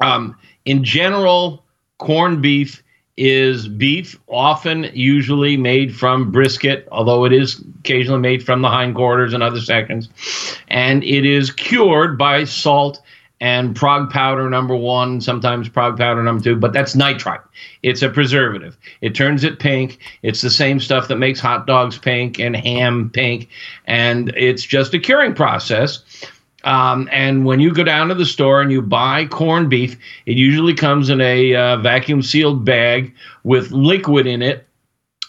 Um, 0.00 0.36
in 0.64 0.84
general, 0.84 1.64
corned 1.98 2.40
beef 2.40 2.82
is 3.18 3.66
beef, 3.66 4.18
often 4.28 4.84
usually 4.94 5.56
made 5.56 5.94
from 5.94 6.30
brisket, 6.30 6.86
although 6.92 7.24
it 7.24 7.32
is 7.32 7.62
occasionally 7.80 8.20
made 8.20 8.44
from 8.44 8.62
the 8.62 8.70
hindquarters 8.70 9.34
and 9.34 9.42
other 9.42 9.60
sections. 9.60 10.08
And 10.68 11.02
it 11.02 11.26
is 11.26 11.50
cured 11.50 12.16
by 12.16 12.44
salt 12.44 13.02
and 13.40 13.74
Prague 13.76 14.10
powder 14.10 14.50
number 14.50 14.74
one, 14.74 15.20
sometimes 15.20 15.68
Prague 15.68 15.96
powder 15.96 16.22
number 16.22 16.42
two, 16.42 16.56
but 16.56 16.72
that's 16.72 16.94
nitrite. 16.94 17.40
It's 17.82 18.02
a 18.02 18.08
preservative. 18.08 18.76
It 19.00 19.14
turns 19.14 19.44
it 19.44 19.58
pink. 19.60 19.98
It's 20.22 20.40
the 20.40 20.50
same 20.50 20.80
stuff 20.80 21.08
that 21.08 21.16
makes 21.16 21.38
hot 21.38 21.66
dogs 21.66 21.98
pink 21.98 22.38
and 22.40 22.56
ham 22.56 23.10
pink. 23.10 23.48
And 23.86 24.30
it's 24.36 24.64
just 24.64 24.94
a 24.94 24.98
curing 24.98 25.34
process. 25.34 26.02
Um, 26.68 27.08
and 27.10 27.46
when 27.46 27.60
you 27.60 27.72
go 27.72 27.82
down 27.82 28.08
to 28.08 28.14
the 28.14 28.26
store 28.26 28.60
and 28.60 28.70
you 28.70 28.82
buy 28.82 29.24
corned 29.24 29.70
beef, 29.70 29.96
it 30.26 30.36
usually 30.36 30.74
comes 30.74 31.08
in 31.08 31.18
a 31.18 31.54
uh, 31.54 31.78
vacuum 31.78 32.20
sealed 32.20 32.62
bag 32.62 33.14
with 33.42 33.70
liquid 33.70 34.26
in 34.26 34.42
it 34.42 34.66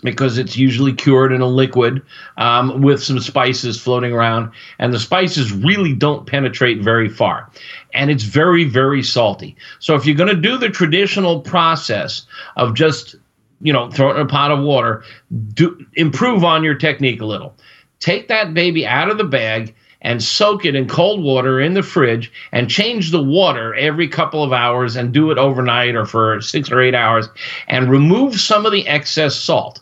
because 0.03 0.37
it's 0.37 0.57
usually 0.57 0.91
cured 0.91 1.31
in 1.31 1.39
a 1.39 1.47
liquid 1.47 2.01
um, 2.35 2.81
with 2.81 3.01
some 3.01 3.21
spices 3.21 3.79
floating 3.79 4.11
around. 4.11 4.51
And 4.79 4.93
the 4.93 4.99
spices 4.99 5.53
really 5.53 5.93
don't 5.93 6.27
penetrate 6.27 6.81
very 6.81 7.07
far. 7.07 7.49
And 7.93 8.11
it's 8.11 8.23
very, 8.23 8.65
very 8.65 9.01
salty. 9.01 9.55
So 9.79 9.95
if 9.95 10.05
you're 10.05 10.17
going 10.17 10.35
to 10.35 10.41
do 10.41 10.57
the 10.57 10.69
traditional 10.69 11.39
process 11.39 12.25
of 12.57 12.73
just, 12.73 13.15
you 13.61 13.71
know, 13.71 13.89
throw 13.89 14.11
it 14.11 14.15
in 14.15 14.21
a 14.21 14.25
pot 14.25 14.51
of 14.51 14.59
water, 14.59 15.05
do, 15.53 15.85
improve 15.93 16.43
on 16.43 16.65
your 16.65 16.75
technique 16.75 17.21
a 17.21 17.25
little. 17.25 17.55
Take 18.01 18.27
that 18.27 18.53
baby 18.53 18.85
out 18.85 19.09
of 19.09 19.17
the 19.17 19.23
bag 19.23 19.73
and 20.01 20.23
soak 20.23 20.65
it 20.65 20.75
in 20.75 20.87
cold 20.87 21.21
water 21.21 21.59
in 21.59 21.73
the 21.73 21.83
fridge 21.83 22.31
and 22.51 22.69
change 22.69 23.11
the 23.11 23.21
water 23.21 23.75
every 23.75 24.07
couple 24.07 24.43
of 24.43 24.53
hours 24.53 24.95
and 24.95 25.13
do 25.13 25.31
it 25.31 25.37
overnight 25.37 25.95
or 25.95 26.05
for 26.05 26.39
six 26.41 26.71
or 26.71 26.81
eight 26.81 26.95
hours 26.95 27.27
and 27.67 27.91
remove 27.91 28.39
some 28.39 28.65
of 28.65 28.71
the 28.71 28.87
excess 28.87 29.35
salt. 29.35 29.81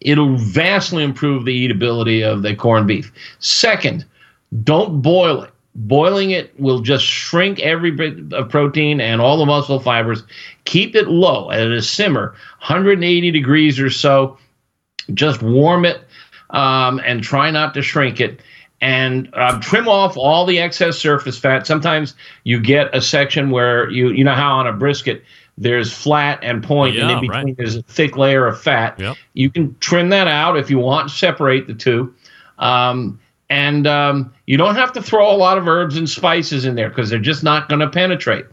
It'll 0.00 0.36
vastly 0.36 1.02
improve 1.02 1.44
the 1.44 1.68
eatability 1.68 2.22
of 2.24 2.42
the 2.42 2.54
corned 2.54 2.86
beef. 2.86 3.12
Second, 3.38 4.04
don't 4.62 5.02
boil 5.02 5.42
it. 5.42 5.50
Boiling 5.78 6.30
it 6.30 6.58
will 6.58 6.80
just 6.80 7.04
shrink 7.04 7.60
every 7.60 7.90
bit 7.90 8.32
of 8.32 8.48
protein 8.48 8.98
and 8.98 9.20
all 9.20 9.36
the 9.36 9.44
muscle 9.44 9.78
fibers. 9.78 10.22
Keep 10.64 10.96
it 10.96 11.08
low 11.08 11.50
at 11.50 11.70
a 11.70 11.82
simmer, 11.82 12.28
180 12.60 13.30
degrees 13.30 13.78
or 13.78 13.90
so. 13.90 14.38
Just 15.12 15.42
warm 15.42 15.84
it 15.84 16.00
um, 16.50 16.98
and 17.04 17.22
try 17.22 17.50
not 17.50 17.74
to 17.74 17.82
shrink 17.82 18.20
it. 18.20 18.40
And 18.86 19.28
uh, 19.32 19.58
trim 19.58 19.88
off 19.88 20.16
all 20.16 20.46
the 20.46 20.60
excess 20.60 20.96
surface 20.96 21.36
fat. 21.36 21.66
Sometimes 21.66 22.14
you 22.44 22.60
get 22.60 22.94
a 22.94 23.00
section 23.00 23.50
where 23.50 23.90
you 23.90 24.10
you 24.10 24.22
know 24.22 24.34
how 24.34 24.58
on 24.58 24.68
a 24.68 24.72
brisket 24.72 25.24
there's 25.58 25.92
flat 25.92 26.38
and 26.40 26.62
point, 26.62 26.96
and 26.96 27.10
Yeah, 27.10 27.16
in 27.16 27.20
between 27.20 27.46
right. 27.46 27.56
there's 27.56 27.74
a 27.74 27.82
thick 27.82 28.16
layer 28.16 28.46
of 28.46 28.60
fat. 28.60 28.96
Yep. 29.00 29.16
You 29.34 29.50
can 29.50 29.76
trim 29.80 30.10
that 30.10 30.28
out 30.28 30.56
if 30.56 30.70
you 30.70 30.78
want. 30.78 31.10
Separate 31.10 31.66
the 31.66 31.74
two. 31.74 32.14
Um, 32.60 33.18
and 33.50 33.88
um, 33.88 34.32
you 34.46 34.56
don't 34.56 34.76
have 34.76 34.92
to 34.92 35.02
throw 35.02 35.34
a 35.34 35.36
lot 35.36 35.58
of 35.58 35.66
herbs 35.66 35.96
and 35.96 36.08
spices 36.08 36.64
in 36.64 36.76
there 36.76 36.88
because 36.88 37.10
they're 37.10 37.18
just 37.18 37.42
not 37.42 37.68
going 37.68 37.80
to 37.80 37.90
penetrate. 37.90 38.46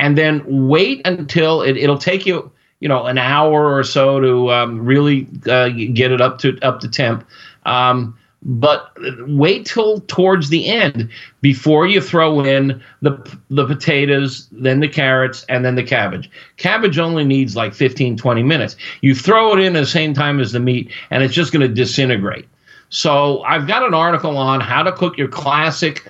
And 0.00 0.18
then 0.18 0.42
wait 0.68 1.02
until 1.04 1.62
it, 1.62 1.76
it'll 1.76 1.98
take 1.98 2.26
you 2.26 2.50
you 2.80 2.88
know 2.88 3.06
an 3.06 3.18
hour 3.18 3.76
or 3.76 3.84
so 3.84 4.18
to 4.18 4.50
um, 4.50 4.84
really 4.84 5.28
uh, 5.46 5.68
get 5.68 6.10
it 6.10 6.20
up 6.20 6.38
to 6.38 6.58
up 6.62 6.80
to 6.80 6.88
temp. 6.88 7.24
Um, 7.64 8.18
but 8.42 8.96
wait 9.26 9.66
till 9.66 10.00
towards 10.02 10.48
the 10.48 10.66
end 10.66 11.10
before 11.40 11.86
you 11.86 12.00
throw 12.00 12.40
in 12.40 12.80
the 13.02 13.38
the 13.50 13.66
potatoes, 13.66 14.48
then 14.52 14.80
the 14.80 14.88
carrots, 14.88 15.44
and 15.48 15.64
then 15.64 15.74
the 15.74 15.82
cabbage. 15.82 16.30
Cabbage 16.56 16.98
only 16.98 17.24
needs 17.24 17.56
like 17.56 17.74
15, 17.74 18.16
20 18.16 18.42
minutes. 18.42 18.76
You 19.00 19.14
throw 19.14 19.54
it 19.54 19.60
in 19.60 19.74
at 19.76 19.80
the 19.80 19.86
same 19.86 20.14
time 20.14 20.40
as 20.40 20.52
the 20.52 20.60
meat, 20.60 20.90
and 21.10 21.22
it's 21.22 21.34
just 21.34 21.52
going 21.52 21.66
to 21.66 21.74
disintegrate. 21.74 22.48
So 22.90 23.42
I've 23.42 23.66
got 23.66 23.82
an 23.82 23.92
article 23.92 24.36
on 24.36 24.60
how 24.60 24.82
to 24.82 24.92
cook 24.92 25.18
your 25.18 25.28
classic 25.28 26.08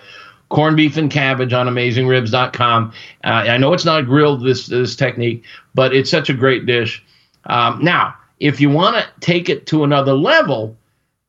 corned 0.50 0.76
beef 0.76 0.96
and 0.96 1.10
cabbage 1.10 1.52
on 1.52 1.66
AmazingRibs.com. 1.66 2.92
Uh, 3.24 3.26
I 3.26 3.58
know 3.58 3.72
it's 3.72 3.84
not 3.84 4.06
grilled 4.06 4.44
this 4.44 4.66
this 4.66 4.96
technique, 4.96 5.44
but 5.74 5.94
it's 5.94 6.10
such 6.10 6.28
a 6.28 6.34
great 6.34 6.66
dish. 6.66 7.02
Um, 7.46 7.82
now, 7.82 8.14
if 8.40 8.60
you 8.60 8.70
want 8.70 8.96
to 8.96 9.06
take 9.20 9.48
it 9.48 9.66
to 9.66 9.84
another 9.84 10.12
level, 10.12 10.76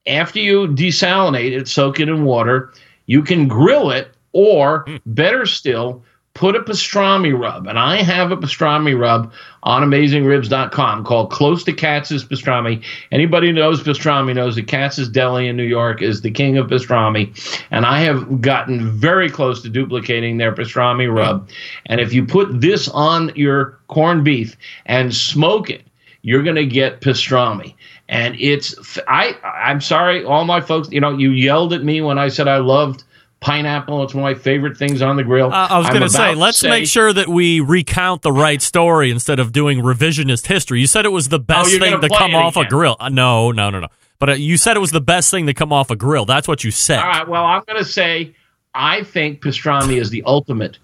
after 0.08 0.39
you 0.39 0.68
desalinate 0.68 1.52
it, 1.52 1.68
soak 1.68 2.00
it 2.00 2.10
in 2.10 2.26
water, 2.26 2.74
you 3.06 3.22
can 3.22 3.47
grill 3.47 3.91
it, 3.91 4.16
or 4.32 4.86
hmm. 4.88 4.97
better 5.06 5.45
still, 5.45 6.04
put 6.39 6.56
a 6.56 6.60
pastrami 6.60 7.38
rub. 7.38 7.68
And 7.68 7.78
I 7.78 8.02
have 8.02 8.32
a 8.32 8.38
pastrami 8.38 8.97
rub 8.97 9.34
on 9.64 9.84
AmazingRibs.com 9.84 11.04
called 11.04 11.32
Close 11.32 11.66
to 11.66 11.74
Katz's 11.74 12.24
Pastrami. 12.24 12.82
Anybody 13.12 13.47
who 13.47 13.54
knows 13.54 13.84
pastrami 13.84 14.34
knows 14.34 14.56
that 14.56 14.68
Katz's 14.68 15.10
Deli 15.10 15.47
in 15.47 15.58
New 15.58 15.64
York 15.64 16.02
is 16.02 16.22
the 16.22 16.32
king 16.32 16.58
of 16.58 16.68
pastrami. 16.68 17.36
And 17.72 17.86
I 17.86 18.00
have 18.02 18.39
gotten 18.39 18.89
very 18.89 19.30
close 19.30 19.62
to 19.64 19.70
duplicating 19.70 20.38
their 20.38 20.54
pastrami 20.54 21.14
rub. 21.14 21.50
And 21.88 22.00
if 22.00 22.14
you 22.14 22.26
put 22.26 22.62
this 22.62 22.88
on 22.88 23.34
your 23.36 23.78
corned 23.88 24.24
beef 24.24 24.56
and 24.86 25.14
smoke 25.14 25.70
it, 25.70 25.86
you're 26.22 26.43
going 26.43 26.56
to 26.56 26.66
get 26.66 27.02
pastrami 27.02 27.76
and 28.10 28.36
it's 28.38 28.97
I 29.07 29.38
I'm 29.43 29.80
sorry, 29.80 30.26
all 30.26 30.43
my 30.43 30.60
folks. 30.60 30.89
You 30.91 30.99
know, 30.99 31.18
you 31.18 31.32
yelled 31.32 31.72
at 31.74 31.84
me 31.84 32.01
when 32.01 32.18
I 32.18 32.28
said 32.28 32.47
I 32.47 32.57
loved 32.57 33.03
pineapple. 33.39 34.03
It's 34.03 34.14
one 34.14 34.30
of 34.30 34.36
my 34.38 34.41
favorite 34.43 34.76
things 34.78 35.01
on 35.01 35.16
the 35.16 35.24
grill. 35.24 35.53
Uh, 35.53 35.68
I 35.70 35.78
was 35.78 35.88
going 35.88 36.01
to 36.01 36.10
say, 36.10 36.36
let's 36.36 36.60
say- 36.60 36.70
make 36.70 36.88
sure 36.88 37.14
that 37.14 37.30
we 37.30 37.62
recount 37.62 38.22
the 38.22 38.34
right 38.34 38.62
story 38.62 39.12
instead 39.12 39.39
of 39.39 39.53
doing 39.53 39.80
revisionist 39.80 40.47
history. 40.47 40.82
You 40.82 40.88
said 40.88 41.05
it 41.05 41.10
was 41.14 41.30
the 41.30 41.39
best 41.39 41.74
Oh, 41.74 41.80
thing 41.80 41.91
gonna 41.91 42.10
come 42.10 42.36
off 42.36 42.57
a 42.57 42.66
grill. 42.66 42.97
Uh, 42.99 43.07
no, 43.10 43.51
no, 43.51 43.70
no, 43.70 43.80
no. 43.80 43.88
But 44.18 44.30
uh, 44.30 44.34
you 44.34 44.57
said 44.57 44.76
it 44.76 44.82
was 44.82 44.91
the 44.91 44.99
best 44.99 45.32
thing 45.32 45.45
to 45.45 45.53
come 45.53 45.72
off 45.72 45.89
a 45.89 45.95
grill. 45.95 46.26
That's 46.26 46.47
what 46.49 46.66
you 46.66 46.72
said. 46.72 46.99
All 46.99 47.07
right. 47.07 47.28
Well, 47.28 47.45
I'm 47.45 47.64
going 47.66 47.80
to 47.80 47.89
say 47.89 48.36
I 48.74 49.03
think 49.03 49.41
pastrami 49.41 50.01
is 50.01 50.10
the 50.10 50.24
ultimate 50.26 50.78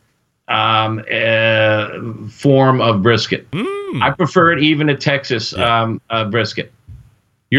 um, 0.47 1.03
uh, 1.11 1.89
form 2.29 2.79
of 2.79 3.01
brisket. 3.01 3.47
Hmm. 3.51 4.01
I 4.01 4.11
prefer 4.11 4.53
it 4.53 4.63
even 4.63 4.87
to 4.87 4.95
Texas 4.95 5.53
um, 5.57 5.99
uh, 6.09 6.25
brisket. 6.25 6.71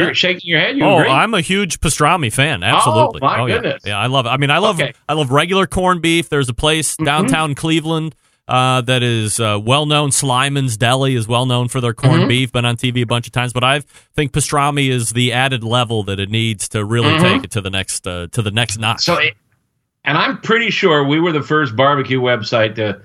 You're 0.04 0.14
shaking 0.14 0.42
your 0.48 0.60
head. 0.60 0.76
You 0.76 0.84
Oh, 0.84 0.98
agree? 0.98 1.10
I'm 1.10 1.34
a 1.34 1.40
huge 1.40 1.80
pastrami 1.80 2.32
fan. 2.32 2.62
Absolutely. 2.62 3.20
my 3.20 3.46
yeah. 3.46 3.54
goodness. 3.54 3.82
Yeah, 3.84 3.98
I 3.98 4.06
love 4.06 4.26
it. 4.26 4.30
I 4.30 4.36
mean, 4.36 4.50
I 4.50 4.58
love 4.58 4.80
Okay. 4.80 4.92
I 5.08 5.14
love 5.14 5.30
regular 5.30 5.66
corned 5.66 6.02
beef. 6.02 6.28
There's 6.28 6.48
a 6.48 6.54
place 6.54 6.96
downtown 6.96 7.54
Cleveland 7.54 8.14
uh, 8.48 8.80
that 8.82 9.02
is 9.02 9.40
uh, 9.40 9.58
well 9.60 9.86
known. 9.86 10.10
Slyman's 10.10 10.76
Deli 10.76 11.14
is 11.16 11.26
well 11.26 11.46
known 11.46 11.68
for 11.68 11.80
their 11.80 11.94
corned 11.94 12.28
beef. 12.28 12.52
Been 12.52 12.64
on 12.64 12.76
TV 12.76 13.02
a 13.02 13.06
bunch 13.06 13.26
of 13.26 13.32
times, 13.32 13.52
but 13.52 13.64
I 13.64 13.80
think 14.14 14.32
pastrami 14.32 14.88
is 14.88 15.10
the 15.10 15.32
added 15.32 15.64
level 15.64 16.04
that 16.04 16.20
it 16.20 16.30
needs 16.30 16.68
to 16.70 16.84
really 16.84 17.18
take 17.18 17.44
it 17.44 17.50
to 17.52 17.60
the 17.60 17.70
next 17.70 18.06
uh, 18.06 18.28
to 18.32 18.42
the 18.42 18.52
next 18.52 18.78
notch. 18.78 19.02
So, 19.02 19.14
it, 19.18 19.34
and 20.04 20.16
I'm 20.16 20.40
pretty 20.40 20.70
sure 20.70 21.02
we 21.04 21.18
were 21.18 21.32
the 21.32 21.42
first 21.42 21.74
barbecue 21.74 22.20
website 22.20 22.76
to 22.76 23.00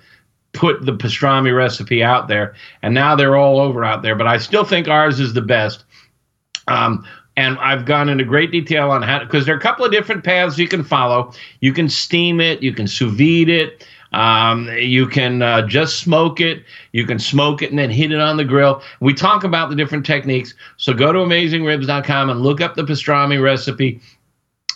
put 0.53 0.85
the 0.85 0.93
pastrami 0.93 1.55
recipe 1.55 2.03
out 2.03 2.27
there, 2.27 2.53
and 2.83 2.93
now 2.93 3.15
they're 3.15 3.35
all 3.35 3.59
over 3.59 3.83
out 3.83 4.03
there. 4.03 4.15
But 4.15 4.27
I 4.27 4.37
still 4.37 4.63
think 4.65 4.87
ours 4.87 5.19
is 5.19 5.33
the 5.33 5.41
best. 5.41 5.85
Um, 6.67 7.05
and 7.37 7.57
I've 7.59 7.85
gone 7.85 8.09
into 8.09 8.23
great 8.23 8.51
detail 8.51 8.91
on 8.91 9.01
how 9.01 9.19
because 9.19 9.45
there 9.45 9.55
are 9.55 9.57
a 9.57 9.61
couple 9.61 9.85
of 9.85 9.91
different 9.91 10.23
paths 10.23 10.57
you 10.57 10.67
can 10.67 10.83
follow. 10.83 11.33
You 11.61 11.73
can 11.73 11.89
steam 11.89 12.41
it, 12.41 12.61
you 12.61 12.73
can 12.73 12.87
sous 12.87 13.11
vide 13.11 13.49
it, 13.49 13.87
um, 14.11 14.69
you 14.77 15.07
can 15.07 15.41
uh, 15.41 15.65
just 15.65 15.99
smoke 15.99 16.41
it, 16.41 16.63
you 16.91 17.05
can 17.05 17.19
smoke 17.19 17.61
it 17.61 17.69
and 17.69 17.79
then 17.79 17.89
hit 17.89 18.11
it 18.11 18.19
on 18.19 18.37
the 18.37 18.43
grill. 18.43 18.81
We 18.99 19.13
talk 19.13 19.43
about 19.43 19.69
the 19.69 19.75
different 19.75 20.05
techniques. 20.05 20.53
So 20.77 20.93
go 20.93 21.13
to 21.13 21.19
AmazingRibs.com 21.19 22.29
and 22.29 22.41
look 22.41 22.59
up 22.59 22.75
the 22.75 22.83
pastrami 22.83 23.41
recipe 23.41 24.01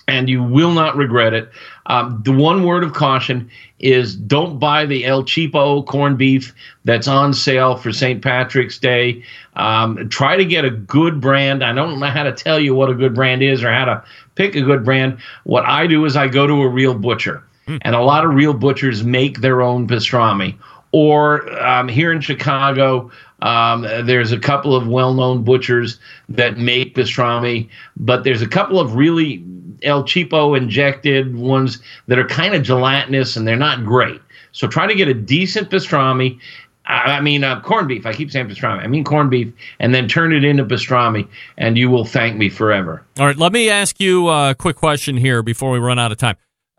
and 0.07 0.29
you 0.29 0.43
will 0.43 0.71
not 0.71 0.95
regret 0.95 1.33
it. 1.33 1.49
Um, 1.87 2.21
the 2.23 2.31
one 2.31 2.63
word 2.63 2.83
of 2.83 2.93
caution 2.93 3.49
is 3.79 4.15
don't 4.15 4.59
buy 4.59 4.85
the 4.85 5.05
El 5.05 5.23
Cheapo 5.23 5.85
corned 5.85 6.17
beef 6.17 6.53
that's 6.83 7.07
on 7.07 7.33
sale 7.33 7.75
for 7.75 7.91
St. 7.91 8.21
Patrick's 8.21 8.77
Day. 8.77 9.23
Um, 9.55 10.09
try 10.09 10.37
to 10.37 10.45
get 10.45 10.65
a 10.65 10.69
good 10.69 11.19
brand. 11.19 11.63
I 11.63 11.73
don't 11.73 11.99
know 11.99 12.07
how 12.07 12.23
to 12.23 12.31
tell 12.31 12.59
you 12.59 12.75
what 12.75 12.89
a 12.89 12.93
good 12.93 13.13
brand 13.13 13.43
is 13.43 13.63
or 13.63 13.71
how 13.71 13.85
to 13.85 14.03
pick 14.35 14.55
a 14.55 14.61
good 14.61 14.83
brand. 14.85 15.17
What 15.43 15.65
I 15.65 15.87
do 15.87 16.05
is 16.05 16.15
I 16.15 16.27
go 16.27 16.47
to 16.47 16.61
a 16.61 16.69
real 16.69 16.93
butcher, 16.93 17.43
and 17.81 17.95
a 17.95 18.01
lot 18.01 18.25
of 18.25 18.33
real 18.33 18.53
butchers 18.53 19.03
make 19.03 19.41
their 19.41 19.61
own 19.61 19.87
pastrami. 19.87 20.55
Or 20.91 21.51
um, 21.61 21.89
here 21.89 22.11
in 22.11 22.21
Chicago, 22.21 23.11
um, 23.41 23.81
there's 23.81 24.31
a 24.31 24.39
couple 24.39 24.75
of 24.75 24.87
well-known 24.87 25.43
butchers 25.43 25.99
that 26.29 26.57
make 26.57 26.95
pastrami, 26.95 27.69
but 27.97 28.23
there's 28.23 28.41
a 28.41 28.47
couple 28.47 28.79
of 28.79 28.95
really 28.95 29.43
El 29.83 30.03
Cheapo 30.03 30.57
injected 30.57 31.35
ones 31.35 31.79
that 32.07 32.19
are 32.19 32.27
kind 32.27 32.55
of 32.55 32.63
gelatinous 32.63 33.35
and 33.35 33.47
they're 33.47 33.55
not 33.55 33.85
great. 33.85 34.21
So 34.51 34.67
try 34.67 34.87
to 34.87 34.95
get 34.95 35.07
a 35.07 35.13
decent 35.13 35.69
pastrami. 35.69 36.39
I 36.87 37.19
mean, 37.19 37.43
uh, 37.43 37.61
corned 37.61 37.87
beef. 37.87 38.05
I 38.05 38.13
keep 38.13 38.31
saying 38.31 38.47
pastrami. 38.47 38.83
I 38.83 38.87
mean 38.87 39.03
corned 39.03 39.31
beef, 39.31 39.51
and 39.79 39.93
then 39.93 40.07
turn 40.07 40.31
it 40.33 40.43
into 40.43 40.63
pastrami, 40.63 41.27
and 41.57 41.77
you 41.77 41.89
will 41.89 42.05
thank 42.05 42.37
me 42.37 42.49
forever. 42.49 43.03
All 43.19 43.25
right, 43.25 43.35
let 43.35 43.51
me 43.51 43.69
ask 43.69 43.99
you 43.99 44.29
a 44.29 44.55
quick 44.55 44.75
question 44.75 45.17
here 45.17 45.41
before 45.41 45.71
we 45.71 45.79
run 45.79 45.97
out 45.97 46.11
of 46.11 46.17
time. 46.17 46.37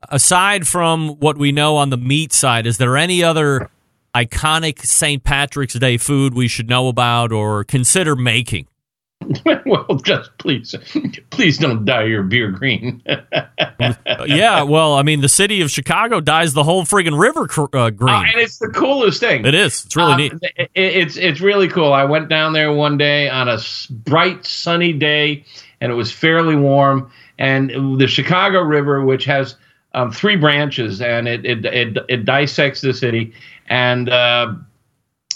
Aside 0.09 0.67
from 0.67 1.17
what 1.19 1.37
we 1.37 1.51
know 1.51 1.77
on 1.77 1.91
the 1.91 1.97
meat 1.97 2.33
side, 2.33 2.67
is 2.67 2.79
there 2.79 2.97
any 2.97 3.23
other 3.23 3.69
iconic 4.15 4.81
St. 4.87 5.25
Patrick's 5.25 5.75
Day 5.75 5.97
food 5.97 6.35
we 6.35 6.49
should 6.49 6.69
know 6.69 6.89
about 6.89 7.33
or 7.33 7.65
consider 7.65 8.15
making? 8.15 8.69
well, 9.67 9.87
just 10.05 10.31
please, 10.39 10.75
please 11.31 11.59
don't 11.59 11.85
dye 11.85 12.05
your 12.05 12.23
beer 12.23 12.51
green. 12.51 13.03
Uh, 13.07 13.45
yeah, 14.27 14.63
well, 14.63 14.95
I 14.95 15.03
mean, 15.03 15.21
the 15.21 15.29
city 15.29 15.61
of 15.61 15.71
Chicago 15.71 16.21
dyes 16.21 16.53
the 16.53 16.63
whole 16.65 16.85
friggin' 16.85 17.19
river 17.19 17.47
cr- 17.47 17.65
uh, 17.77 17.91
green. 17.91 18.15
Oh, 18.15 18.19
and 18.23 18.37
it's 18.37 18.59
the 18.59 18.69
coolest 18.69 19.21
thing. 19.21 19.45
it 19.45 19.55
is. 19.55 19.85
It's 19.85 19.97
really 19.97 20.13
Um, 20.13 20.19
neat. 20.19 20.33
it- 20.57 20.71
it's 20.75 21.17
it's 21.17 21.41
really 21.41 21.69
cool. 21.69 21.93
I 21.93 22.05
went 22.05 22.29
down 22.29 22.53
there 22.53 22.73
one 22.73 22.97
day 22.99 23.29
on 23.29 23.49
a 23.49 23.59
bright 23.91 24.45
sunny 24.47 24.93
day, 24.93 25.45
and 25.81 25.91
it 25.93 25.95
was 25.95 26.11
fairly 26.13 26.57
warm. 26.57 27.11
And 27.39 28.01
the 28.01 28.07
Chicago 28.07 28.61
River, 28.63 29.05
which 29.05 29.25
has 29.27 29.57
um, 29.95 30.11
three 30.13 30.37
branches, 30.37 31.01
and 31.03 31.27
it 31.29 31.45
it, 31.45 31.65
it 31.67 31.97
it 32.09 32.25
dissects 32.25 32.81
the 32.81 32.95
city, 32.95 33.33
and 33.69 34.09
uh, 34.09 34.53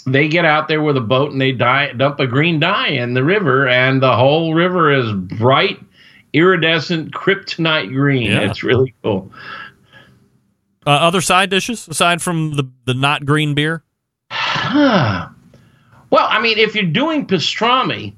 they 0.05 0.27
get 0.27 0.45
out 0.45 0.67
there 0.67 0.81
with 0.81 0.97
a 0.97 1.01
boat 1.01 1.31
and 1.31 1.39
they 1.39 1.51
dye, 1.51 1.93
dump 1.93 2.19
a 2.19 2.27
green 2.27 2.59
dye 2.59 2.89
in 2.89 3.13
the 3.13 3.23
river, 3.23 3.67
and 3.67 4.01
the 4.01 4.15
whole 4.15 4.53
river 4.53 4.91
is 4.91 5.11
bright, 5.13 5.79
iridescent, 6.33 7.13
kryptonite 7.13 7.89
green. 7.93 8.31
Yeah. 8.31 8.41
It's 8.41 8.63
really 8.63 8.93
cool. 9.03 9.31
Uh, 10.85 10.91
other 10.91 11.21
side 11.21 11.49
dishes 11.49 11.87
aside 11.87 12.21
from 12.21 12.55
the, 12.55 12.69
the 12.85 12.93
not 12.93 13.25
green 13.25 13.53
beer? 13.53 13.83
Huh. 14.31 15.27
Well, 16.09 16.27
I 16.29 16.41
mean, 16.41 16.57
if 16.57 16.75
you're 16.75 16.83
doing 16.83 17.25
pastrami, 17.25 18.13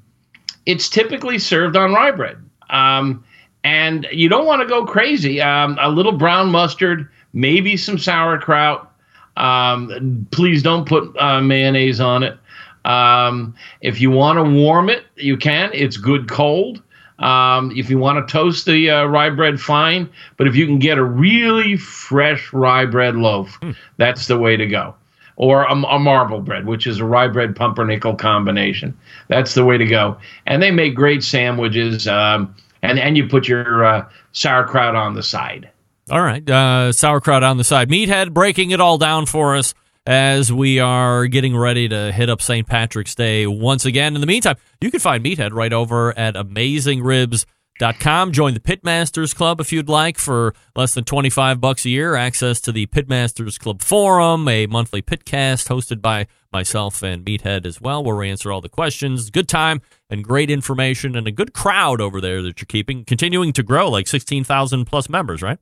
it's 0.66 0.90
typically 0.90 1.38
served 1.38 1.76
on 1.76 1.94
rye 1.94 2.10
bread. 2.10 2.38
Um, 2.72 3.24
and 3.64 4.08
you 4.12 4.30
don't 4.30 4.48
want 4.48 4.64
to 4.64 4.68
go 4.68 4.84
crazy. 4.86 5.40
Um, 5.42 5.78
a 5.80 5.90
little 5.90 6.12
brown 6.12 6.50
mustard, 6.50 7.08
maybe 7.34 7.78
some 7.78 8.00
sauerkraut. 8.00 8.93
Um, 9.38 10.28
please 10.32 10.62
don't 10.62 10.88
put 10.88 11.16
uh, 11.18 11.42
mayonnaise 11.42 12.00
on 12.00 12.24
it. 12.24 12.38
Um, 12.86 13.56
if 13.82 14.02
you 14.02 14.12
want 14.12 14.38
to 14.38 14.44
warm 14.44 14.90
it, 14.90 15.06
you 15.16 15.38
can. 15.38 15.72
It's 15.74 15.98
good 15.98 16.30
cold. 16.30 16.82
Um, 17.20 17.72
if 17.76 17.90
you 17.90 17.98
want 17.98 18.28
to 18.28 18.32
toast 18.32 18.66
the 18.66 18.90
uh, 18.90 19.06
rye 19.06 19.30
bread, 19.30 19.60
fine. 19.60 20.10
But 20.38 20.48
if 20.48 20.56
you 20.56 20.66
can 20.66 20.80
get 20.80 20.98
a 20.98 21.04
really 21.04 21.78
fresh 21.78 22.52
rye 22.52 22.86
bread 22.86 23.16
loaf, 23.16 23.60
that's 23.98 24.28
the 24.28 24.38
way 24.38 24.58
to 24.58 24.66
go. 24.66 24.96
Or 25.36 25.64
a, 25.64 25.74
a 25.74 26.00
marble 26.00 26.42
bread, 26.42 26.68
which 26.68 26.86
is 26.86 27.00
a 27.00 27.06
rye 27.06 27.28
bread 27.28 27.56
pumpernickel 27.56 28.16
combination. 28.16 28.98
That's 29.30 29.54
the 29.54 29.66
way 29.66 29.78
to 29.78 29.86
go. 29.86 30.18
And 30.46 30.62
they 30.62 30.72
make 30.72 30.96
great 30.96 31.24
sandwiches. 31.24 32.08
Um, 32.08 32.54
and 32.84 33.00
and 33.00 33.18
you 33.18 33.28
put 33.28 33.48
your 33.48 33.86
uh, 33.86 34.06
sauerkraut 34.34 34.96
on 34.96 35.16
the 35.16 35.24
side. 35.24 35.70
All 36.10 36.22
right, 36.22 36.48
uh, 36.50 36.92
sauerkraut 36.92 37.44
on 37.44 37.56
the 37.58 37.64
side. 37.64 37.90
Meathead 37.90 38.34
breaking 38.34 38.72
it 38.72 38.82
all 38.82 38.98
down 38.98 39.26
for 39.26 39.56
us 39.56 39.74
as 40.06 40.52
we 40.52 40.80
are 40.80 41.28
getting 41.28 41.56
ready 41.56 41.88
to 41.88 42.12
hit 42.12 42.30
up 42.30 42.42
St. 42.42 42.68
Patrick's 42.68 43.16
Day 43.16 43.48
once 43.48 43.86
again. 43.86 44.16
In 44.16 44.22
the 44.22 44.28
meantime, 44.28 44.58
you 44.82 44.92
can 44.92 45.00
find 45.00 45.24
Meathead 45.24 45.54
right 45.54 45.72
over 45.72 46.18
at 46.18 46.36
AmazingRibs.com. 46.36 48.34
Join 48.34 48.54
the 48.54 48.60
Pitmasters 48.60 49.34
Club 49.34 49.62
if 49.62 49.72
you'd 49.72 49.88
like 49.88 50.18
for 50.18 50.54
less 50.76 50.94
than 50.94 51.06
25 51.06 51.62
bucks 51.62 51.86
a 51.86 51.90
year. 51.90 52.16
Access 52.16 52.60
to 52.62 52.74
the 52.74 52.86
Pitmasters 52.88 53.58
Club 53.58 53.82
forum, 53.82 54.46
a 54.50 54.68
monthly 54.68 55.02
pitcast 55.02 55.70
hosted 55.70 56.02
by 56.02 56.28
myself 56.52 57.02
and 57.02 57.24
Meathead 57.26 57.66
as 57.66 57.80
well, 57.80 58.04
where 58.04 58.18
we 58.18 58.30
answer 58.30 58.52
all 58.52 58.60
the 58.60 58.68
questions. 58.68 59.30
Good 59.30 59.48
time 59.48 59.82
and 60.10 60.22
great 60.22 60.52
information 60.52 61.16
and 61.16 61.28
a 61.28 61.32
good 61.32 61.54
crowd 61.54 62.02
over 62.02 62.20
there 62.20 62.42
that 62.42 62.60
you're 62.60 62.66
keeping, 62.66 63.06
continuing 63.06 63.54
to 63.54 63.64
grow 63.64 63.90
like 63.90 64.08
16,000 64.08 64.84
plus 64.84 65.08
members, 65.08 65.42
right? 65.42 65.60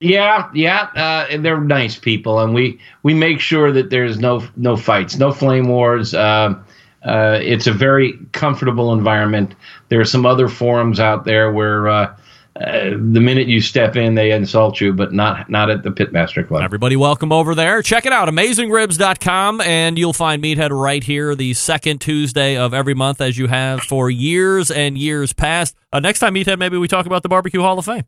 Yeah, 0.00 0.48
yeah, 0.54 0.88
uh, 0.96 1.26
and 1.28 1.44
they're 1.44 1.60
nice 1.60 1.98
people, 1.98 2.40
and 2.40 2.54
we 2.54 2.80
we 3.02 3.12
make 3.12 3.38
sure 3.38 3.70
that 3.70 3.90
there's 3.90 4.18
no 4.18 4.42
no 4.56 4.76
fights, 4.76 5.18
no 5.18 5.30
flame 5.30 5.68
wars. 5.68 6.14
Uh, 6.14 6.54
uh, 7.04 7.38
it's 7.42 7.66
a 7.66 7.72
very 7.72 8.18
comfortable 8.32 8.94
environment. 8.94 9.54
There 9.90 10.00
are 10.00 10.06
some 10.06 10.24
other 10.24 10.48
forums 10.48 11.00
out 11.00 11.24
there 11.24 11.52
where 11.52 11.88
uh, 11.88 12.16
uh, 12.56 12.90
the 12.90 13.20
minute 13.20 13.46
you 13.46 13.60
step 13.60 13.94
in, 13.94 14.14
they 14.14 14.32
insult 14.32 14.80
you, 14.80 14.94
but 14.94 15.12
not 15.12 15.50
not 15.50 15.68
at 15.68 15.82
the 15.82 15.90
Pitmaster 15.90 16.48
Club. 16.48 16.62
Everybody, 16.62 16.96
welcome 16.96 17.30
over 17.30 17.54
there. 17.54 17.82
Check 17.82 18.06
it 18.06 18.12
out, 18.12 18.26
AmazingRibs.com, 18.28 19.60
and 19.60 19.98
you'll 19.98 20.14
find 20.14 20.42
Meathead 20.42 20.70
right 20.70 21.04
here 21.04 21.34
the 21.34 21.52
second 21.52 22.00
Tuesday 22.00 22.56
of 22.56 22.72
every 22.72 22.94
month, 22.94 23.20
as 23.20 23.36
you 23.36 23.48
have 23.48 23.82
for 23.82 24.10
years 24.10 24.70
and 24.70 24.96
years 24.96 25.34
past. 25.34 25.76
Uh, 25.92 26.00
next 26.00 26.20
time, 26.20 26.34
Meathead, 26.34 26.58
maybe 26.58 26.78
we 26.78 26.88
talk 26.88 27.04
about 27.04 27.22
the 27.22 27.28
Barbecue 27.28 27.60
Hall 27.60 27.78
of 27.78 27.84
Fame. 27.84 28.04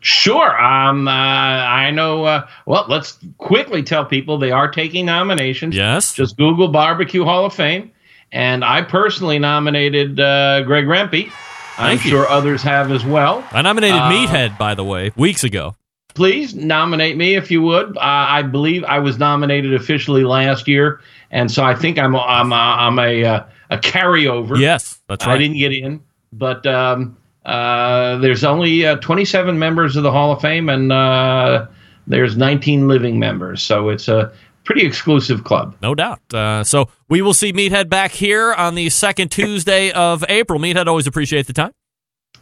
Sure. 0.00 0.58
Um, 0.60 1.06
uh, 1.06 1.10
I 1.10 1.90
know. 1.90 2.24
Uh, 2.24 2.46
well, 2.66 2.86
let's 2.88 3.18
quickly 3.38 3.82
tell 3.82 4.04
people 4.04 4.38
they 4.38 4.50
are 4.50 4.70
taking 4.70 5.06
nominations. 5.06 5.76
Yes. 5.76 6.14
Just 6.14 6.36
Google 6.36 6.68
Barbecue 6.68 7.24
Hall 7.24 7.44
of 7.44 7.54
Fame. 7.54 7.92
And 8.32 8.64
I 8.64 8.82
personally 8.82 9.38
nominated 9.38 10.18
uh, 10.20 10.62
Greg 10.62 10.86
Rempe. 10.86 11.30
I'm 11.76 11.96
Thank 11.96 12.04
you. 12.04 12.10
sure 12.10 12.28
others 12.28 12.62
have 12.62 12.90
as 12.92 13.04
well. 13.04 13.44
I 13.52 13.62
nominated 13.62 13.98
Uh, 13.98 14.10
Meathead, 14.10 14.56
by 14.58 14.74
the 14.74 14.84
way, 14.84 15.12
weeks 15.16 15.44
ago. 15.44 15.74
Please 16.14 16.54
nominate 16.54 17.16
me 17.16 17.34
if 17.36 17.50
you 17.50 17.62
would. 17.62 17.96
Uh, 17.96 18.00
I 18.00 18.42
believe 18.42 18.84
I 18.84 18.98
was 18.98 19.18
nominated 19.18 19.74
officially 19.74 20.24
last 20.24 20.66
year, 20.68 21.00
and 21.30 21.50
so 21.50 21.62
I 21.64 21.74
think 21.74 21.98
I'm 21.98 22.14
I'm 22.16 22.52
I'm 22.52 22.98
a 22.98 23.24
uh, 23.24 23.44
a 23.70 23.78
carryover. 23.78 24.58
Yes, 24.58 25.00
that's 25.08 25.24
right. 25.26 25.34
I 25.34 25.38
didn't 25.38 25.56
get 25.56 25.72
in, 25.72 26.00
but 26.32 26.66
um, 26.66 27.16
uh, 27.44 28.18
there's 28.18 28.44
only 28.44 28.86
uh, 28.86 28.96
27 28.96 29.58
members 29.58 29.96
of 29.96 30.02
the 30.02 30.12
Hall 30.12 30.32
of 30.32 30.40
Fame, 30.40 30.68
and 30.68 30.92
uh, 30.92 31.66
there's 32.06 32.36
19 32.36 32.88
living 32.88 33.18
members, 33.18 33.62
so 33.62 33.88
it's 33.88 34.08
a 34.08 34.32
pretty 34.64 34.86
exclusive 34.86 35.44
club. 35.44 35.74
No 35.80 35.94
doubt. 35.94 36.20
Uh, 36.32 36.62
so 36.64 36.88
we 37.08 37.22
will 37.22 37.34
see 37.34 37.52
Meathead 37.52 37.88
back 37.88 38.12
here 38.12 38.52
on 38.52 38.74
the 38.74 38.90
second 38.90 39.30
Tuesday 39.30 39.90
of 39.90 40.24
April. 40.28 40.60
Meathead, 40.60 40.86
always 40.86 41.06
appreciate 41.06 41.46
the 41.46 41.52
time. 41.52 41.72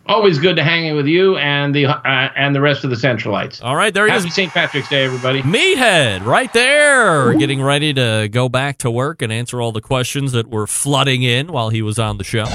Always 0.07 0.39
good 0.39 0.57
to 0.57 0.65
hang 0.65 0.97
with 0.97 1.07
you 1.07 1.37
and 1.37 1.75
the 1.75 1.85
uh, 1.85 2.31
and 2.35 2.55
the 2.55 2.63
rest 2.63 2.83
of 2.83 2.89
the 2.89 2.97
Centralites. 2.97 3.63
All 3.63 3.77
right, 3.77 3.93
there 3.93 4.07
he 4.07 4.13
Happy 4.13 4.29
is. 4.29 4.35
St. 4.35 4.51
Patrick's 4.51 4.89
Day, 4.89 5.05
everybody. 5.05 5.43
Meathead, 5.43 6.25
right 6.25 6.51
there, 6.55 7.35
getting 7.35 7.63
ready 7.63 7.93
to 7.93 8.27
go 8.31 8.49
back 8.49 8.79
to 8.79 8.91
work 8.91 9.21
and 9.21 9.31
answer 9.31 9.61
all 9.61 9.71
the 9.71 9.83
questions 9.83 10.33
that 10.33 10.49
were 10.49 10.67
flooding 10.67 11.23
in 11.23 11.49
while 11.49 11.69
he 11.69 11.83
was 11.83 11.99
on 11.99 12.17
the 12.17 12.25
show. 12.25 12.47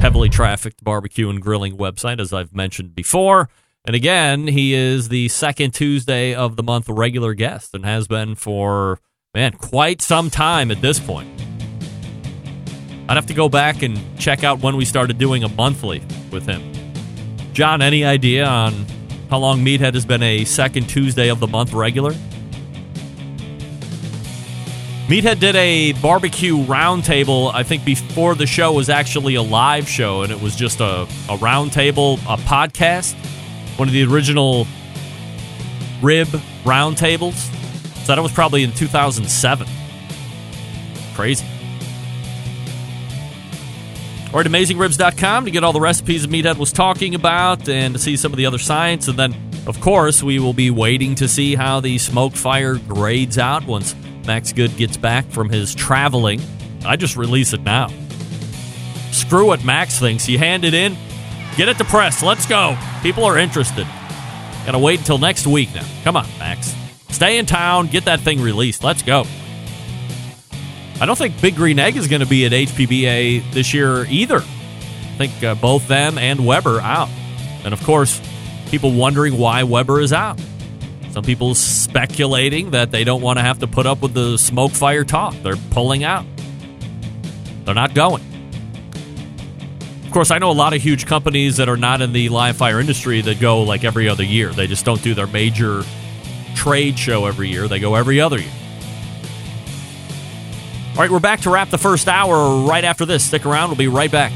Heavily 0.00 0.30
trafficked 0.30 0.82
barbecue 0.82 1.28
and 1.28 1.42
grilling 1.42 1.76
website, 1.76 2.20
as 2.20 2.32
I've 2.32 2.54
mentioned 2.54 2.94
before. 2.94 3.50
And 3.84 3.94
again, 3.94 4.46
he 4.46 4.72
is 4.72 5.10
the 5.10 5.28
second 5.28 5.74
Tuesday 5.74 6.34
of 6.34 6.56
the 6.56 6.62
month 6.62 6.88
regular 6.88 7.34
guest 7.34 7.74
and 7.74 7.84
has 7.84 8.08
been 8.08 8.34
for, 8.34 8.98
man, 9.34 9.52
quite 9.52 10.00
some 10.00 10.30
time 10.30 10.70
at 10.70 10.80
this 10.80 10.98
point. 10.98 11.28
I'd 13.10 13.16
have 13.16 13.26
to 13.26 13.34
go 13.34 13.50
back 13.50 13.82
and 13.82 14.00
check 14.18 14.42
out 14.42 14.60
when 14.60 14.78
we 14.78 14.86
started 14.86 15.18
doing 15.18 15.44
a 15.44 15.48
monthly 15.50 16.02
with 16.32 16.46
him. 16.46 16.72
John, 17.52 17.82
any 17.82 18.02
idea 18.02 18.46
on 18.46 18.86
how 19.28 19.36
long 19.36 19.60
Meathead 19.60 19.92
has 19.92 20.06
been 20.06 20.22
a 20.22 20.46
second 20.46 20.88
Tuesday 20.88 21.28
of 21.28 21.40
the 21.40 21.46
month 21.46 21.74
regular? 21.74 22.14
Meathead 25.10 25.40
did 25.40 25.56
a 25.56 25.92
barbecue 25.94 26.56
roundtable, 26.56 27.52
I 27.52 27.64
think, 27.64 27.84
before 27.84 28.36
the 28.36 28.46
show 28.46 28.70
was 28.70 28.88
actually 28.88 29.34
a 29.34 29.42
live 29.42 29.88
show, 29.88 30.22
and 30.22 30.30
it 30.30 30.40
was 30.40 30.54
just 30.54 30.78
a, 30.78 31.02
a 31.02 31.36
roundtable, 31.38 32.18
a 32.32 32.40
podcast. 32.40 33.14
One 33.76 33.88
of 33.88 33.92
the 33.92 34.04
original 34.04 34.68
rib 36.00 36.28
roundtables. 36.62 37.34
So 38.04 38.14
that 38.14 38.22
was 38.22 38.30
probably 38.30 38.62
in 38.62 38.70
2007. 38.70 39.66
Crazy. 41.16 41.44
All 44.26 44.34
right, 44.34 44.46
AmazingRibs.com 44.46 45.44
to 45.44 45.50
get 45.50 45.64
all 45.64 45.72
the 45.72 45.80
recipes 45.80 46.22
that 46.22 46.30
Meathead 46.30 46.56
was 46.56 46.72
talking 46.72 47.16
about 47.16 47.68
and 47.68 47.94
to 47.94 48.00
see 48.00 48.16
some 48.16 48.32
of 48.32 48.36
the 48.36 48.46
other 48.46 48.58
science. 48.58 49.08
And 49.08 49.18
then, 49.18 49.34
of 49.66 49.80
course, 49.80 50.22
we 50.22 50.38
will 50.38 50.54
be 50.54 50.70
waiting 50.70 51.16
to 51.16 51.26
see 51.26 51.56
how 51.56 51.80
the 51.80 51.96
SmokeFire 51.96 52.86
grades 52.86 53.38
out 53.38 53.66
once 53.66 53.96
Max 54.26 54.52
Good 54.52 54.76
gets 54.76 54.96
back 54.96 55.26
from 55.30 55.48
his 55.48 55.74
traveling. 55.74 56.40
I 56.84 56.96
just 56.96 57.16
release 57.16 57.52
it 57.52 57.62
now. 57.62 57.88
Screw 59.12 59.46
what 59.46 59.64
Max 59.64 59.98
thinks. 59.98 60.24
He 60.24 60.36
handed 60.36 60.74
in, 60.74 60.96
get 61.56 61.68
it 61.68 61.78
to 61.78 61.84
press. 61.84 62.22
Let's 62.22 62.46
go. 62.46 62.76
People 63.02 63.24
are 63.24 63.38
interested. 63.38 63.86
Gotta 64.66 64.78
wait 64.78 65.00
until 65.00 65.18
next 65.18 65.46
week 65.46 65.74
now. 65.74 65.86
Come 66.04 66.16
on, 66.16 66.26
Max. 66.38 66.74
Stay 67.08 67.38
in 67.38 67.46
town, 67.46 67.88
get 67.88 68.04
that 68.04 68.20
thing 68.20 68.40
released. 68.40 68.84
Let's 68.84 69.02
go. 69.02 69.24
I 71.00 71.06
don't 71.06 71.16
think 71.16 71.40
Big 71.40 71.56
Green 71.56 71.78
Egg 71.78 71.96
is 71.96 72.08
going 72.08 72.20
to 72.20 72.26
be 72.26 72.44
at 72.44 72.52
HPBA 72.52 73.52
this 73.52 73.72
year 73.72 74.04
either. 74.06 74.38
I 74.38 75.16
think 75.16 75.42
uh, 75.42 75.54
both 75.54 75.88
them 75.88 76.18
and 76.18 76.44
Weber 76.44 76.78
out. 76.80 77.08
And 77.64 77.72
of 77.72 77.82
course, 77.84 78.20
people 78.68 78.92
wondering 78.92 79.38
why 79.38 79.62
Weber 79.62 80.00
is 80.00 80.12
out. 80.12 80.38
Some 81.12 81.24
people 81.24 81.54
speculating 81.54 82.70
that 82.70 82.92
they 82.92 83.02
don't 83.02 83.20
want 83.20 83.38
to 83.38 83.42
have 83.42 83.58
to 83.60 83.66
put 83.66 83.86
up 83.86 84.00
with 84.00 84.14
the 84.14 84.34
SmokeFire 84.34 85.06
talk. 85.06 85.34
They're 85.42 85.56
pulling 85.70 86.04
out. 86.04 86.24
They're 87.64 87.74
not 87.74 87.94
going. 87.94 88.22
Of 90.04 90.12
course, 90.12 90.30
I 90.30 90.38
know 90.38 90.50
a 90.50 90.52
lot 90.52 90.72
of 90.72 90.82
huge 90.82 91.06
companies 91.06 91.56
that 91.58 91.68
are 91.68 91.76
not 91.76 92.00
in 92.00 92.12
the 92.12 92.28
live 92.28 92.56
fire 92.56 92.80
industry 92.80 93.20
that 93.22 93.40
go 93.40 93.62
like 93.62 93.84
every 93.84 94.08
other 94.08 94.24
year. 94.24 94.50
They 94.50 94.66
just 94.66 94.84
don't 94.84 95.02
do 95.02 95.14
their 95.14 95.26
major 95.28 95.84
trade 96.54 96.98
show 96.98 97.26
every 97.26 97.48
year. 97.48 97.68
They 97.68 97.78
go 97.78 97.94
every 97.94 98.20
other 98.20 98.38
year. 98.38 98.52
All 100.90 100.96
right, 100.96 101.10
we're 101.10 101.20
back 101.20 101.40
to 101.42 101.50
wrap 101.50 101.70
the 101.70 101.78
first 101.78 102.08
hour 102.08 102.66
right 102.66 102.84
after 102.84 103.06
this. 103.06 103.24
Stick 103.24 103.46
around. 103.46 103.70
We'll 103.70 103.76
be 103.76 103.88
right 103.88 104.10
back. 104.10 104.32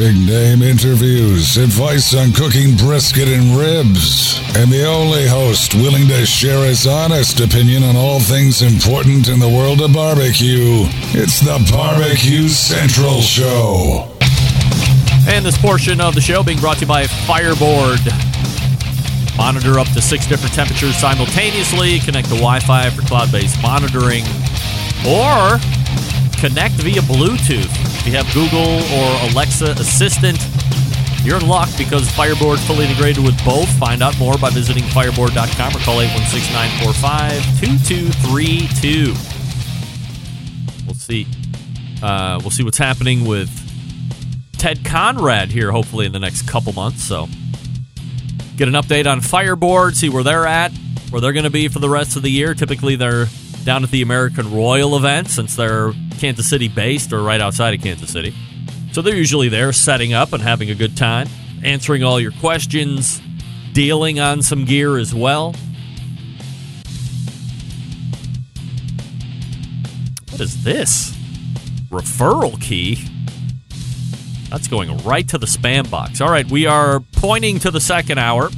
Big 0.00 0.16
name 0.16 0.62
interviews, 0.62 1.58
advice 1.58 2.14
on 2.14 2.32
cooking 2.32 2.74
brisket 2.74 3.28
and 3.28 3.54
ribs, 3.54 4.40
and 4.56 4.72
the 4.72 4.82
only 4.86 5.28
host 5.28 5.74
willing 5.74 6.08
to 6.08 6.24
share 6.24 6.64
his 6.64 6.86
honest 6.86 7.38
opinion 7.38 7.82
on 7.82 7.96
all 7.96 8.18
things 8.18 8.62
important 8.62 9.28
in 9.28 9.38
the 9.38 9.46
world 9.46 9.82
of 9.82 9.92
barbecue. 9.92 10.88
It's 11.12 11.40
the 11.40 11.62
Barbecue 11.70 12.48
Central 12.48 13.20
Show. 13.20 14.08
And 15.28 15.44
this 15.44 15.58
portion 15.58 16.00
of 16.00 16.14
the 16.14 16.22
show 16.22 16.42
being 16.42 16.60
brought 16.60 16.78
to 16.78 16.84
you 16.84 16.86
by 16.86 17.06
Fireboard. 17.06 18.00
Monitor 19.36 19.78
up 19.78 19.88
to 19.88 20.00
six 20.00 20.26
different 20.26 20.54
temperatures 20.54 20.96
simultaneously. 20.96 21.98
Connect 21.98 22.28
to 22.28 22.36
Wi 22.36 22.60
Fi 22.60 22.88
for 22.88 23.02
cloud 23.02 23.30
based 23.30 23.60
monitoring. 23.60 24.24
Or 25.06 25.60
connect 26.40 26.74
via 26.76 27.02
Bluetooth. 27.02 27.68
If 28.00 28.06
you 28.06 28.12
have 28.12 28.26
Google 28.32 28.80
or 28.96 29.30
Alexa 29.30 29.72
Assistant, 29.72 30.38
you're 31.22 31.36
in 31.36 31.46
luck 31.46 31.68
because 31.76 32.10
Fireboard 32.12 32.58
fully 32.60 32.86
integrated 32.86 33.22
with 33.22 33.36
both. 33.44 33.68
Find 33.78 34.02
out 34.02 34.18
more 34.18 34.38
by 34.38 34.48
visiting 34.48 34.82
fireboard.com 34.84 35.76
or 35.76 35.80
call 35.80 36.00
816 36.00 36.52
945 36.54 37.60
2232. 37.60 39.14
We'll 40.86 40.94
see. 40.94 41.26
Uh, 42.02 42.38
we'll 42.40 42.50
see 42.50 42.64
what's 42.64 42.78
happening 42.78 43.26
with 43.26 43.50
Ted 44.52 44.82
Conrad 44.82 45.50
here, 45.50 45.70
hopefully, 45.70 46.06
in 46.06 46.12
the 46.12 46.18
next 46.18 46.48
couple 46.48 46.72
months. 46.72 47.04
So, 47.04 47.28
get 48.56 48.66
an 48.66 48.74
update 48.74 49.06
on 49.06 49.20
Fireboard, 49.20 49.94
see 49.94 50.08
where 50.08 50.24
they're 50.24 50.46
at, 50.46 50.72
where 51.10 51.20
they're 51.20 51.34
going 51.34 51.44
to 51.44 51.50
be 51.50 51.68
for 51.68 51.80
the 51.80 51.90
rest 51.90 52.16
of 52.16 52.22
the 52.22 52.30
year. 52.30 52.54
Typically, 52.54 52.96
they're 52.96 53.26
down 53.64 53.84
at 53.84 53.90
the 53.90 54.02
American 54.02 54.52
Royal 54.52 54.96
event 54.96 55.28
since 55.28 55.56
they're 55.56 55.92
Kansas 56.18 56.48
City 56.48 56.68
based 56.68 57.12
or 57.12 57.22
right 57.22 57.40
outside 57.40 57.74
of 57.74 57.82
Kansas 57.82 58.10
City. 58.10 58.34
So, 58.92 59.02
they're 59.02 59.16
usually 59.16 59.48
there 59.48 59.72
setting 59.72 60.12
up 60.12 60.32
and 60.32 60.42
having 60.42 60.70
a 60.70 60.74
good 60.74 60.96
time, 60.96 61.28
answering 61.62 62.02
all 62.02 62.20
your 62.20 62.32
questions, 62.32 63.20
dealing 63.72 64.18
on 64.18 64.42
some 64.42 64.64
gear 64.64 64.98
as 64.98 65.14
well. 65.14 65.54
What 70.30 70.40
is 70.40 70.64
this? 70.64 71.14
Referral 71.90 72.60
key? 72.60 72.98
That's 74.48 74.66
going 74.68 74.96
right 75.04 75.28
to 75.28 75.38
the 75.38 75.46
spam 75.46 75.88
box. 75.90 76.20
All 76.20 76.30
right, 76.30 76.50
we 76.50 76.66
are 76.66 77.00
pointing 77.12 77.58
to 77.60 77.70
the 77.70 77.80
second 77.80 78.18
hour. 78.18 78.50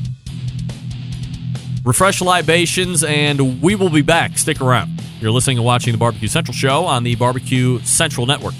Refresh 1.85 2.21
libations, 2.21 3.03
and 3.03 3.61
we 3.61 3.75
will 3.75 3.91
be 3.91 4.03
back. 4.03 4.39
Stick 4.39 4.61
around. 4.61 5.03
You're 5.21 5.33
listening 5.33 5.59
and 5.59 5.67
watching 5.67 5.93
the 5.93 5.99
Barbecue 5.99 6.29
Central 6.29 6.55
Show 6.55 6.85
on 6.85 7.03
the 7.03 7.17
Barbecue 7.17 7.81
Central 7.81 8.25
Network. 8.25 8.55